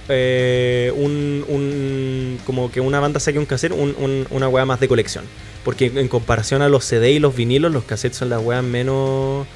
eh, 0.09 0.93
un, 0.97 1.45
un- 1.49 2.39
como 2.45 2.71
que 2.71 2.81
una 2.81 3.01
banda 3.01 3.21
saque 3.21 3.39
un 3.39 3.47
cassette, 3.47 3.73
un- 3.73 3.95
un- 3.99 4.27
una 4.31 4.49
weá 4.49 4.65
más 4.67 4.81
de 4.81 4.89
colección. 4.89 5.25
Porque 5.65 5.87
en 5.95 6.09
comparación 6.09 6.61
a 6.61 6.69
los 6.69 6.85
CD 6.85 7.13
y 7.13 7.19
los 7.19 7.35
vinilos, 7.35 7.73
los 7.73 7.85
cassettes 7.85 8.19
son 8.19 8.29
las 8.29 8.43
weas 8.43 8.63
menos 8.63 9.47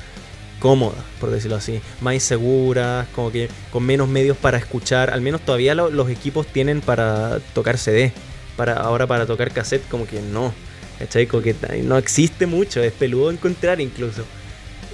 cómodas, 0.58 1.04
por 1.20 1.30
decirlo 1.30 1.56
así. 1.56 1.80
Más 2.00 2.14
inseguras, 2.14 3.06
como 3.14 3.30
que 3.30 3.48
con 3.70 3.84
menos 3.84 4.08
medios 4.08 4.36
para 4.38 4.56
escuchar. 4.56 5.10
Al 5.10 5.20
menos 5.20 5.42
todavía 5.42 5.74
lo- 5.74 5.90
los 5.90 6.08
equipos 6.08 6.46
tienen 6.46 6.80
para 6.80 7.40
tocar 7.52 7.76
CD. 7.76 8.12
Para, 8.56 8.72
ahora 8.74 9.06
para 9.06 9.26
tocar 9.26 9.52
cassette 9.52 9.86
como 9.88 10.06
que 10.06 10.20
no. 10.22 10.52
Que 10.99 11.82
no 11.82 11.96
existe 11.99 12.46
mucho, 12.46 12.82
es 12.82 12.92
peludo 12.92 13.30
encontrar 13.30 13.80
incluso. 13.80 14.24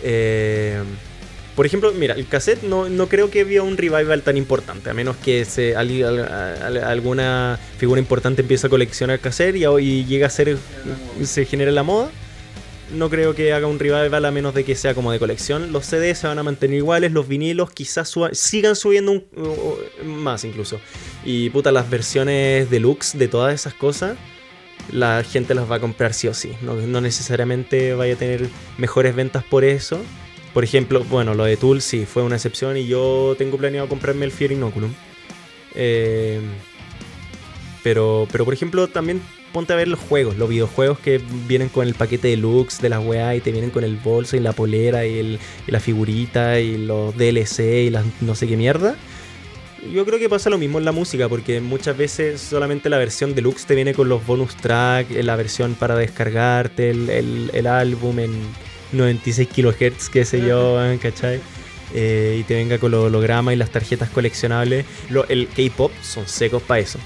Eh, 0.03 0.83
por 1.57 1.67
ejemplo, 1.67 1.93
mira, 1.93 2.15
el 2.15 2.27
cassette 2.27 2.63
no, 2.65 2.89
no 2.89 3.09
creo 3.09 3.31
que 3.31 3.43
había 3.43 3.63
un 3.63 3.77
revival 3.77 4.23
tan 4.23 4.37
importante, 4.37 4.91
a 4.91 4.95
menos 4.95 5.17
que 5.17 5.45
se, 5.45 5.77
al- 5.77 6.03
al- 6.03 6.19
al- 6.21 6.85
alguna 6.85 7.59
figura 7.79 8.01
importante 8.01 8.43
empiece 8.43 8.67
a 8.67 8.71
coleccionar 8.71 9.21
cassette 9.21 9.57
y, 9.57 9.65
y 9.81 10.05
llega 10.05 10.27
a 10.27 10.31
ser, 10.31 10.59
se 11.23 11.45
genere 11.45 11.71
la 11.71 11.85
moda. 11.85 12.11
No 12.93 13.09
creo 13.09 13.35
que 13.35 13.53
haga 13.53 13.67
un 13.67 13.79
revival 13.79 14.25
a 14.27 14.31
menos 14.31 14.53
de 14.53 14.63
que 14.65 14.75
sea 14.75 14.95
como 14.95 15.11
de 15.11 15.19
colección. 15.19 15.73
Los 15.73 15.87
CDs 15.87 16.19
se 16.19 16.27
van 16.27 16.39
a 16.39 16.43
mantener 16.43 16.77
iguales, 16.77 17.13
los 17.13 17.27
vinilos 17.27 17.71
quizás 17.71 18.13
sigan 18.33 18.77
subiendo 18.77 19.23
más 20.05 20.45
incluso. 20.45 20.81
Y 21.25 21.49
puta, 21.51 21.73
las 21.73 21.89
versiones 21.89 22.69
deluxe 22.69 23.17
de 23.17 23.27
todas 23.29 23.55
esas 23.55 23.73
cosas, 23.75 24.17
la 24.93 25.23
gente 25.25 25.55
las 25.55 25.71
va 25.71 25.77
a 25.77 25.81
comprar 25.81 26.13
sí 26.15 26.29
o 26.29 26.35
sí. 26.35 26.53
No, 26.63 26.75
no 26.75 27.01
necesariamente 27.01 27.95
vaya 27.95 28.15
a 28.15 28.17
tener 28.17 28.49
mejores 28.79 29.15
ventas 29.15 29.45
por 29.45 29.65
eso. 29.65 30.01
Por 30.53 30.63
ejemplo, 30.65 31.03
bueno, 31.05 31.35
lo 31.35 31.45
de 31.45 31.57
Tool 31.57 31.81
sí 31.83 32.07
fue 32.07 32.23
una 32.23 32.37
excepción 32.37 32.77
y 32.77 32.87
yo 32.87 33.35
tengo 33.39 33.57
planeado 33.57 33.89
comprarme 33.89 34.25
el 34.25 34.31
Fear 34.33 34.53
Inoculum. 34.53 34.93
Eh, 35.75 36.41
pero, 37.83 38.27
pero 38.33 38.45
por 38.45 38.55
ejemplo, 38.55 38.87
también 38.89 39.21
ponte 39.53 39.73
a 39.73 39.77
ver 39.77 39.89
los 39.89 40.01
juegos, 40.01 40.37
los 40.37 40.49
videojuegos 40.49 40.99
que 40.99 41.21
vienen 41.47 41.69
con 41.69 41.87
el 41.87 41.95
paquete 41.95 42.29
deluxe 42.29 42.81
de 42.81 42.89
las 42.89 43.05
weá 43.05 43.37
y 43.37 43.41
te 43.41 43.53
vienen 43.53 43.71
con 43.71 43.85
el 43.85 43.97
bolso 43.97 44.37
y 44.37 44.41
la 44.41 44.53
polera 44.53 45.07
y, 45.07 45.19
el- 45.19 45.39
y 45.67 45.71
la 45.71 45.81
figurita 45.81 46.59
y 46.61 46.77
los 46.79 47.17
DLC 47.17 47.85
y 47.85 47.91
las 47.91 48.05
no 48.21 48.35
sé 48.35 48.47
qué 48.49 48.57
mierda. 48.57 48.97
Yo 49.93 50.05
creo 50.07 50.19
que 50.19 50.29
pasa 50.29 50.49
lo 50.51 50.59
mismo 50.59 50.79
en 50.79 50.85
la 50.85 50.93
música, 50.93 51.29
porque 51.29 51.61
muchas 51.61 51.97
veces 51.97 52.41
solamente 52.41 52.89
la 52.89 52.99
versión 52.99 53.35
deluxe 53.35 53.67
te 53.67 53.75
viene 53.75 53.93
con 53.95 54.09
los 54.09 54.25
bonus 54.27 54.57
track, 54.57 55.11
eh, 55.11 55.23
la 55.23 55.37
versión 55.37 55.75
para 55.75 55.95
descargarte 55.95 56.91
el, 56.91 57.11
el- 57.11 57.51
el 57.53 57.67
álbum 57.67 58.19
en 58.19 58.33
96 58.93 59.49
kHz, 59.49 60.09
qué 60.11 60.25
sé 60.25 60.41
yo, 60.47 60.83
eh, 60.85 60.99
¿cachai? 61.03 61.41
Eh, 61.93 62.39
y 62.41 62.45
te 62.45 62.55
venga 62.55 62.79
con 62.79 62.91
los 62.93 63.05
hologramas 63.05 63.55
y 63.55 63.57
las 63.57 63.71
tarjetas 63.71 64.09
coleccionables. 64.11 64.85
Lo- 65.11 65.29
el 65.29 65.49
K-pop 65.49 65.93
son 66.03 66.27
secos 66.27 66.63
para 66.63 66.81
eso. 66.81 66.99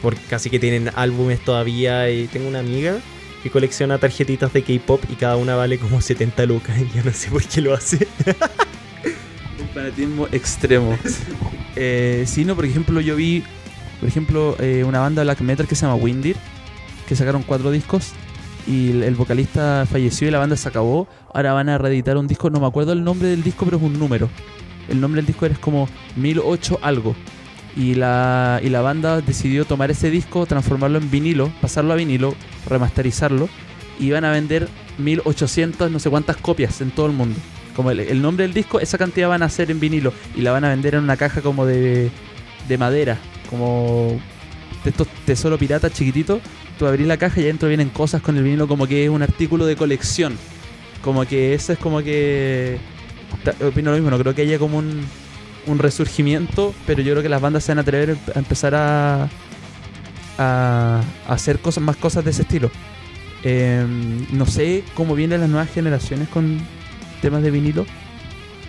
Porque 0.00 0.20
casi 0.28 0.50
que 0.50 0.58
tienen 0.58 0.90
álbumes 0.96 1.40
todavía. 1.44 2.10
Y 2.10 2.26
tengo 2.26 2.48
una 2.48 2.58
amiga 2.60 2.96
que 3.42 3.50
colecciona 3.50 3.98
tarjetitas 3.98 4.52
de 4.52 4.62
K-pop 4.62 5.02
y 5.08 5.14
cada 5.14 5.36
una 5.36 5.54
vale 5.56 5.78
como 5.78 6.00
70 6.00 6.46
lucas. 6.46 6.76
Y 6.80 6.88
yo 6.96 7.04
no 7.04 7.12
sé 7.12 7.30
por 7.30 7.44
qué 7.44 7.60
lo 7.60 7.74
hace. 7.74 8.08
Un 9.60 9.68
fanatismo 9.74 10.26
extremo. 10.32 10.98
eh, 11.76 12.24
sí, 12.26 12.44
no, 12.44 12.54
por 12.54 12.64
ejemplo, 12.64 13.00
yo 13.00 13.16
vi, 13.16 13.42
por 14.00 14.08
ejemplo, 14.08 14.56
eh, 14.58 14.84
una 14.86 15.00
banda 15.00 15.22
black 15.22 15.40
metal 15.40 15.66
que 15.66 15.74
se 15.74 15.86
llama 15.86 15.96
Windir, 15.96 16.36
que 17.08 17.16
sacaron 17.16 17.42
cuatro 17.42 17.70
discos 17.70 18.12
y 18.66 18.90
el, 18.90 19.02
el 19.02 19.14
vocalista 19.14 19.86
falleció 19.90 20.28
y 20.28 20.30
la 20.30 20.38
banda 20.38 20.56
se 20.56 20.68
acabó. 20.68 21.08
Ahora 21.34 21.52
van 21.52 21.68
a 21.68 21.78
reeditar 21.78 22.16
un 22.16 22.26
disco, 22.26 22.50
no 22.50 22.60
me 22.60 22.66
acuerdo 22.66 22.92
el 22.92 23.04
nombre 23.04 23.28
del 23.28 23.42
disco, 23.42 23.64
pero 23.64 23.76
es 23.76 23.82
un 23.82 23.98
número. 23.98 24.28
El 24.88 25.00
nombre 25.00 25.20
del 25.20 25.26
disco 25.26 25.46
era 25.46 25.54
como 25.56 25.88
1008 26.16 26.78
algo. 26.82 27.14
Y 27.74 27.94
la, 27.94 28.60
y 28.62 28.68
la 28.68 28.82
banda 28.82 29.20
decidió 29.22 29.64
tomar 29.64 29.90
ese 29.90 30.10
disco, 30.10 30.44
transformarlo 30.44 30.98
en 30.98 31.10
vinilo, 31.10 31.50
pasarlo 31.60 31.94
a 31.94 31.96
vinilo, 31.96 32.34
remasterizarlo. 32.66 33.48
Y 33.98 34.10
van 34.10 34.24
a 34.24 34.30
vender 34.30 34.68
1800, 34.98 35.90
no 35.90 35.98
sé 35.98 36.10
cuántas 36.10 36.36
copias 36.36 36.80
en 36.80 36.90
todo 36.90 37.06
el 37.06 37.12
mundo. 37.12 37.38
Como 37.74 37.90
el, 37.90 38.20
nombre 38.22 38.44
del 38.44 38.54
disco, 38.54 38.80
esa 38.80 38.98
cantidad 38.98 39.28
van 39.28 39.42
a 39.42 39.48
ser 39.48 39.70
en 39.70 39.80
vinilo. 39.80 40.12
Y 40.34 40.42
la 40.42 40.52
van 40.52 40.64
a 40.64 40.68
vender 40.68 40.94
en 40.94 41.04
una 41.04 41.16
caja 41.16 41.40
como 41.40 41.66
de, 41.66 42.10
de 42.68 42.78
madera. 42.78 43.18
Como 43.48 44.20
de 44.84 44.90
estos 44.90 45.08
tesoro 45.24 45.58
pirata 45.58 45.90
chiquititos. 45.90 46.40
Tú 46.78 46.86
abrís 46.86 47.06
la 47.06 47.16
caja 47.16 47.40
y 47.40 47.44
adentro 47.44 47.68
vienen 47.68 47.90
cosas 47.90 48.22
con 48.22 48.36
el 48.36 48.42
vinilo 48.42 48.66
como 48.66 48.86
que 48.86 49.04
es 49.04 49.10
un 49.10 49.22
artículo 49.22 49.66
de 49.66 49.76
colección. 49.76 50.36
Como 51.02 51.24
que 51.26 51.54
eso 51.54 51.72
es 51.72 51.78
como 51.78 52.02
que... 52.02 52.78
Opino 53.66 53.90
lo 53.90 53.96
mismo, 53.96 54.10
no 54.10 54.18
creo 54.18 54.34
que 54.34 54.42
haya 54.42 54.58
como 54.58 54.78
un, 54.78 55.04
un 55.66 55.78
resurgimiento, 55.78 56.74
pero 56.86 57.02
yo 57.02 57.12
creo 57.12 57.22
que 57.22 57.28
las 57.28 57.40
bandas 57.40 57.64
se 57.64 57.72
van 57.72 57.78
a 57.78 57.82
atrever 57.82 58.16
a 58.34 58.38
empezar 58.38 58.74
a, 58.74 59.28
a, 60.38 61.02
hacer 61.28 61.58
cosas, 61.58 61.82
más 61.82 61.96
cosas 61.96 62.24
de 62.24 62.30
ese 62.30 62.42
estilo. 62.42 62.70
Eh, 63.44 63.84
no 64.32 64.46
sé 64.46 64.84
cómo 64.94 65.14
vienen 65.14 65.40
las 65.40 65.48
nuevas 65.48 65.70
generaciones 65.70 66.28
con 66.28 66.60
temas 67.22 67.42
de 67.42 67.50
vinilo, 67.50 67.86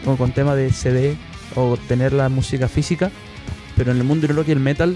o 0.06 0.16
con 0.16 0.32
temas 0.32 0.56
de 0.56 0.72
CD, 0.72 1.18
o 1.56 1.76
tener 1.76 2.14
la 2.14 2.30
música 2.30 2.70
física, 2.70 3.12
pero 3.76 3.91
en 3.91 3.97
el 3.97 4.04
mundo 4.06 4.28
del 4.28 4.36
rock 4.38 4.47
y 4.47 4.51
el 4.54 4.60
metal, 4.62 4.95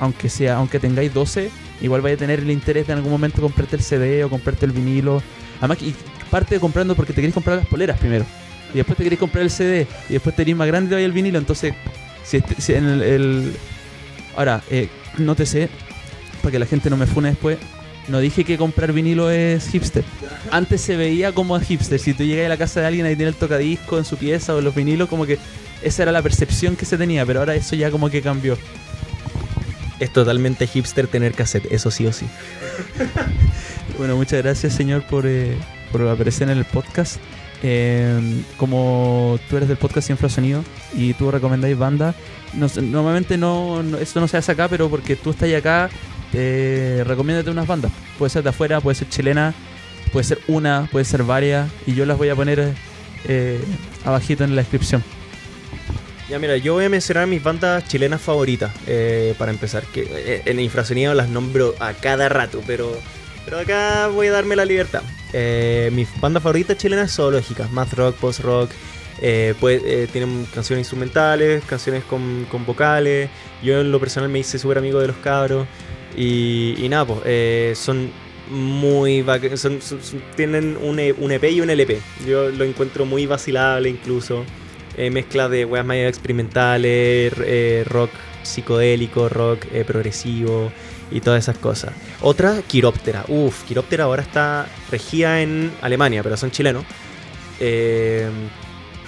aunque 0.00 0.28
sea, 0.28 0.56
aunque 0.56 0.80
tengáis 0.80 1.14
12, 1.14 1.50
igual 1.80 2.00
vais 2.00 2.16
a 2.16 2.18
tener 2.18 2.40
el 2.40 2.50
interés 2.50 2.86
de 2.88 2.92
en 2.94 2.98
algún 2.98 3.12
momento 3.12 3.40
comprarte 3.40 3.76
el 3.76 3.82
CD 3.82 4.24
o 4.24 4.30
comprarte 4.30 4.66
el 4.66 4.72
vinilo. 4.72 5.22
Además, 5.60 5.78
y 5.82 5.94
parte 6.30 6.58
comprando 6.58 6.94
porque 6.96 7.12
te 7.12 7.16
queréis 7.16 7.34
comprar 7.34 7.58
las 7.58 7.66
poleras 7.66 7.98
primero. 7.98 8.24
Y 8.74 8.78
después 8.78 8.96
te 8.98 9.04
queréis 9.04 9.20
comprar 9.20 9.42
el 9.44 9.50
CD. 9.50 9.86
Y 10.08 10.14
después 10.14 10.34
te 10.34 10.42
queréis 10.42 10.56
más 10.56 10.66
grande 10.66 10.94
y 10.94 10.98
te 10.98 11.04
el 11.04 11.12
vinilo. 11.12 11.38
Entonces, 11.38 11.72
si, 12.24 12.38
este- 12.38 12.60
si 12.60 12.74
en 12.74 12.84
el, 12.86 13.02
el- 13.02 13.56
Ahora, 14.36 14.60
eh, 14.70 14.88
nótese, 15.16 15.70
para 16.42 16.52
que 16.52 16.58
la 16.58 16.66
gente 16.66 16.90
no 16.90 16.96
me 16.98 17.06
fune 17.06 17.30
después, 17.30 17.56
No 18.08 18.20
dije 18.20 18.44
que 18.44 18.56
comprar 18.56 18.92
vinilo 18.92 19.30
es 19.30 19.68
hipster. 19.68 20.04
Antes 20.50 20.80
se 20.80 20.96
veía 20.96 21.32
como 21.32 21.58
hipster. 21.58 21.98
Si 21.98 22.14
tú 22.14 22.22
llegas 22.22 22.46
a 22.46 22.50
la 22.50 22.56
casa 22.56 22.80
de 22.80 22.86
alguien 22.86 23.06
y 23.06 23.16
tiene 23.16 23.30
el 23.30 23.34
tocadisco 23.34 23.98
en 23.98 24.04
su 24.04 24.16
pieza 24.16 24.54
o 24.54 24.60
los 24.60 24.74
vinilos, 24.74 25.08
como 25.08 25.26
que 25.26 25.38
esa 25.82 26.04
era 26.04 26.12
la 26.12 26.22
percepción 26.22 26.76
que 26.76 26.84
se 26.84 26.96
tenía, 26.96 27.26
pero 27.26 27.40
ahora 27.40 27.54
eso 27.54 27.74
ya 27.74 27.90
como 27.90 28.08
que 28.08 28.22
cambió. 28.22 28.56
Es 29.98 30.12
totalmente 30.12 30.66
hipster 30.66 31.08
tener 31.08 31.32
cassette, 31.32 31.66
eso 31.72 31.90
sí 31.90 32.06
o 32.06 32.12
sí. 32.12 32.26
bueno, 33.98 34.16
muchas 34.16 34.42
gracias, 34.42 34.74
señor, 34.74 35.02
por, 35.02 35.26
eh, 35.26 35.56
por 35.90 36.06
aparecer 36.06 36.48
en 36.48 36.58
el 36.58 36.64
podcast. 36.64 37.16
Eh, 37.62 38.42
como 38.58 39.38
tú 39.48 39.56
eres 39.56 39.68
del 39.68 39.78
podcast 39.78 40.10
Infrasonido 40.10 40.62
y 40.94 41.14
tú 41.14 41.30
recomendáis 41.30 41.76
bandas, 41.76 42.14
normalmente 42.52 43.38
no, 43.38 43.82
esto 43.98 44.20
no 44.20 44.28
se 44.28 44.36
hace 44.36 44.52
acá, 44.52 44.68
pero 44.68 44.90
porque 44.90 45.16
tú 45.16 45.30
estás 45.30 45.52
acá, 45.54 45.88
eh, 46.32 47.02
recomiéndate 47.06 47.50
unas 47.50 47.66
bandas. 47.66 47.92
Puede 48.18 48.30
ser 48.30 48.42
de 48.42 48.50
afuera, 48.50 48.80
puede 48.80 48.94
ser 48.94 49.08
chilena, 49.08 49.54
puede 50.12 50.24
ser 50.24 50.38
una, 50.48 50.88
puede 50.90 51.04
ser 51.04 51.22
varias, 51.22 51.70
y 51.86 51.94
yo 51.94 52.06
las 52.06 52.18
voy 52.18 52.28
a 52.28 52.34
poner 52.36 52.74
eh, 53.28 53.60
en 54.04 54.56
la 54.56 54.62
descripción. 54.62 55.02
Ya 56.28 56.40
mira, 56.40 56.56
yo 56.56 56.74
voy 56.74 56.84
a 56.84 56.88
mencionar 56.88 57.28
mis 57.28 57.40
bandas 57.40 57.86
chilenas 57.86 58.20
favoritas 58.20 58.72
eh, 58.88 59.34
para 59.38 59.52
empezar, 59.52 59.84
que 59.84 60.08
eh, 60.10 60.42
en 60.44 60.58
Infrasonido 60.58 61.14
las 61.14 61.28
nombro 61.28 61.74
a 61.78 61.92
cada 61.92 62.28
rato, 62.28 62.62
pero, 62.66 62.92
pero 63.44 63.60
acá 63.60 64.08
voy 64.08 64.26
a 64.26 64.32
darme 64.32 64.56
la 64.56 64.64
libertad. 64.64 65.02
Eh, 65.32 65.90
mis 65.92 66.08
bandas 66.20 66.42
favoritas 66.42 66.76
chilenas 66.78 67.12
son 67.12 67.32
lógicas, 67.32 67.70
math 67.70 67.92
rock, 67.92 68.16
post 68.16 68.40
rock, 68.40 68.70
pues, 69.60 70.10
tienen 70.10 70.46
canciones 70.52 70.80
instrumentales, 70.80 71.62
canciones 71.64 72.02
con, 72.02 72.46
vocales. 72.66 73.30
Yo 73.62 73.80
en 73.80 73.92
lo 73.92 74.00
personal 74.00 74.28
me 74.28 74.40
hice 74.40 74.58
súper 74.58 74.78
amigo 74.78 74.98
de 74.98 75.06
los 75.06 75.16
cabros. 75.18 75.68
Y, 76.16 76.86
nada, 76.88 77.04
pues 77.04 77.78
son 77.78 78.10
muy 78.50 79.24
son, 79.56 79.80
tienen 80.36 80.78
un, 80.80 80.98
EP 80.98 81.44
y 81.50 81.60
un 81.60 81.70
LP. 81.70 82.00
Yo 82.26 82.48
lo 82.50 82.64
encuentro 82.64 83.04
muy 83.04 83.26
vacilable 83.26 83.88
incluso. 83.88 84.44
mezcla 84.96 85.48
de 85.48 85.64
weas 85.64 85.84
más 85.84 85.96
experimentales, 85.98 87.32
rock 87.86 88.10
psicodélico, 88.42 89.28
rock 89.28 89.66
progresivo 89.86 90.72
y 91.10 91.20
todas 91.20 91.44
esas 91.44 91.58
cosas. 91.58 91.92
Otra, 92.20 92.62
Quiróptera. 92.66 93.24
Uf, 93.28 93.64
Quiróptera 93.64 94.04
ahora 94.04 94.22
está 94.22 94.66
regida 94.90 95.40
en 95.42 95.72
Alemania, 95.82 96.22
pero 96.22 96.36
son 96.36 96.50
chilenos. 96.50 96.84
Eh, 97.60 98.28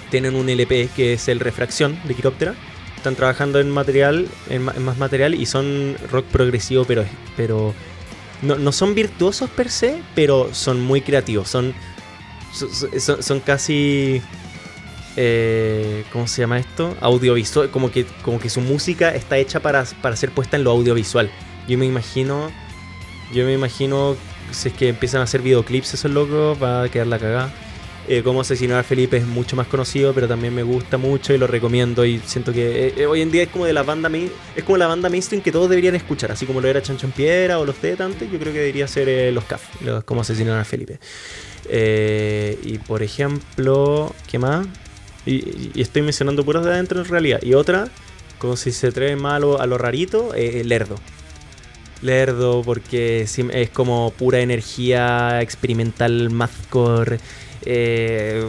tienen 0.09 0.35
un 0.35 0.49
LP 0.49 0.89
que 0.95 1.13
es 1.13 1.27
el 1.27 1.39
Refracción 1.39 1.99
de 2.05 2.15
Quiróptera. 2.15 2.55
Están 2.99 3.15
trabajando 3.15 3.61
en 3.61 3.69
material, 3.69 4.27
en, 4.49 4.61
más 4.61 4.97
material 4.97 5.33
y 5.33 5.45
son 5.45 5.95
rock 6.11 6.25
progresivo, 6.25 6.83
pero, 6.83 7.05
pero 7.37 7.73
no, 8.41 8.71
son 8.73 8.93
virtuosos 8.93 9.49
per 9.49 9.71
se, 9.71 10.01
pero 10.15 10.49
son 10.53 10.81
muy 10.81 10.99
creativos. 10.99 11.47
Son, 11.47 11.73
son, 13.21 13.39
casi 13.39 14.21
eh, 15.15 16.03
¿cómo 16.11 16.27
se 16.27 16.41
llama 16.41 16.59
esto? 16.59 16.93
Audiovisual, 16.99 17.71
como 17.71 17.89
que, 17.89 18.05
como 18.21 18.37
que 18.37 18.49
su 18.49 18.59
música 18.59 19.15
está 19.15 19.37
hecha 19.37 19.61
para, 19.61 19.85
para 20.01 20.17
ser 20.17 20.31
puesta 20.31 20.57
en 20.57 20.65
lo 20.65 20.71
audiovisual. 20.71 21.31
Yo 21.69 21.77
me 21.77 21.85
imagino. 21.85 22.51
Yo 23.33 23.45
me 23.45 23.53
imagino. 23.53 24.17
Si 24.51 24.67
es 24.67 24.73
que 24.73 24.89
empiezan 24.89 25.21
a 25.21 25.23
hacer 25.23 25.41
videoclips 25.41 25.93
esos 25.93 26.11
locos, 26.11 26.61
va 26.61 26.83
a 26.83 26.89
quedar 26.89 27.07
la 27.07 27.17
cagada. 27.17 27.53
Eh, 28.07 28.23
como 28.23 28.41
asesinar 28.41 28.79
a 28.79 28.83
Felipe 28.83 29.17
es 29.17 29.25
mucho 29.25 29.55
más 29.55 29.67
conocido, 29.67 30.13
pero 30.13 30.27
también 30.27 30.53
me 30.55 30.63
gusta 30.63 30.97
mucho 30.97 31.33
y 31.33 31.37
lo 31.37 31.47
recomiendo. 31.47 32.05
Y 32.05 32.19
siento 32.19 32.51
que 32.51 32.87
eh, 32.87 32.93
eh, 32.97 33.05
hoy 33.05 33.21
en 33.21 33.31
día 33.31 33.43
es 33.43 33.49
como 33.49 33.65
de 33.65 33.73
la 33.73 33.83
banda 33.83 34.09
es 34.55 34.63
como 34.63 34.77
la 34.77 34.87
banda 34.87 35.09
mainstream 35.09 35.43
que 35.43 35.51
todos 35.51 35.69
deberían 35.69 35.95
escuchar, 35.95 36.31
así 36.31 36.45
como 36.45 36.61
lo 36.61 36.67
era 36.67 36.81
Chancho 36.81 37.05
en 37.05 37.11
Piedra 37.11 37.59
o 37.59 37.65
los 37.65 37.75
Tetantes. 37.75 38.31
Yo 38.31 38.39
creo 38.39 38.51
que 38.51 38.59
debería 38.59 38.87
ser 38.87 39.31
los 39.33 39.43
CAF, 39.43 39.81
los, 39.81 40.03
asesinar 40.19 40.59
a 40.59 40.65
Felipe. 40.65 40.99
y 41.69 42.77
por 42.79 43.03
ejemplo, 43.03 44.13
¿qué 44.27 44.39
más? 44.39 44.65
Y, 45.25 45.79
estoy 45.79 46.01
mencionando 46.01 46.43
puras 46.43 46.65
de 46.65 46.71
adentro 46.71 46.99
en 46.99 47.05
realidad. 47.05 47.41
Y 47.43 47.53
otra, 47.53 47.89
como 48.39 48.57
si 48.57 48.71
se 48.71 48.87
atreve 48.87 49.15
más 49.15 49.33
a 49.33 49.39
lo, 49.39 49.61
a 49.61 49.67
lo 49.67 49.77
rarito, 49.77 50.33
Lerdo 50.63 50.95
lerdo 52.01 52.61
porque 52.63 53.21
es 53.21 53.69
como 53.71 54.13
pura 54.17 54.39
energía 54.39 55.41
experimental, 55.41 56.29
mathcore, 56.29 57.19
eh, 57.65 58.45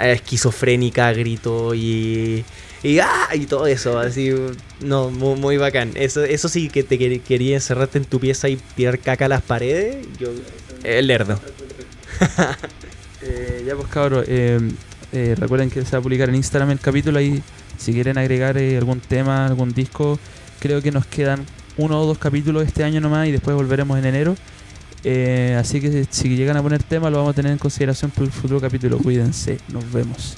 esquizofrénica, 0.00 1.12
grito 1.12 1.74
y, 1.74 2.44
y, 2.82 2.98
¡ah! 2.98 3.28
y 3.34 3.46
todo 3.46 3.66
eso, 3.66 3.98
así, 3.98 4.32
no, 4.80 5.10
muy, 5.10 5.56
bacán. 5.56 5.92
Eso, 5.94 6.24
eso 6.24 6.48
sí 6.48 6.68
que 6.68 6.82
te 6.82 6.98
quería 7.20 7.56
encerrarte 7.56 7.98
en 7.98 8.04
tu 8.04 8.20
pieza 8.20 8.48
y 8.48 8.56
tirar 8.56 8.98
caca 8.98 9.26
a 9.26 9.28
las 9.28 9.42
paredes, 9.42 10.06
yo, 10.18 10.28
el 10.84 11.06
lerdo. 11.06 11.40
Eh, 13.22 13.64
ya 13.66 13.76
pues 13.76 13.86
cabros, 13.88 14.24
eh, 14.28 14.58
recuerden 15.36 15.68
que 15.68 15.84
se 15.84 15.92
va 15.92 15.98
a 15.98 16.00
publicar 16.00 16.30
en 16.30 16.36
Instagram 16.36 16.70
el 16.70 16.80
capítulo 16.80 17.20
y 17.20 17.42
si 17.76 17.92
quieren 17.92 18.16
agregar 18.16 18.56
algún 18.56 19.00
tema, 19.00 19.44
algún 19.44 19.74
disco, 19.74 20.18
creo 20.58 20.80
que 20.80 20.90
nos 20.90 21.04
quedan 21.04 21.44
uno 21.76 22.00
o 22.00 22.06
dos 22.06 22.16
capítulos 22.16 22.66
este 22.66 22.82
año 22.82 22.98
nomás 23.00 23.28
y 23.28 23.32
después 23.32 23.54
volveremos 23.54 23.98
en 23.98 24.06
enero. 24.06 24.36
Eh, 25.04 25.56
así 25.58 25.80
que 25.80 26.06
si 26.10 26.28
llegan 26.36 26.56
a 26.56 26.62
poner 26.62 26.82
tema 26.82 27.08
lo 27.10 27.18
vamos 27.18 27.32
a 27.32 27.34
tener 27.34 27.52
en 27.52 27.58
consideración 27.58 28.10
para 28.10 28.26
el 28.26 28.32
futuro 28.32 28.60
capítulo. 28.60 28.98
Cuídense, 28.98 29.58
nos 29.72 29.90
vemos. 29.92 30.36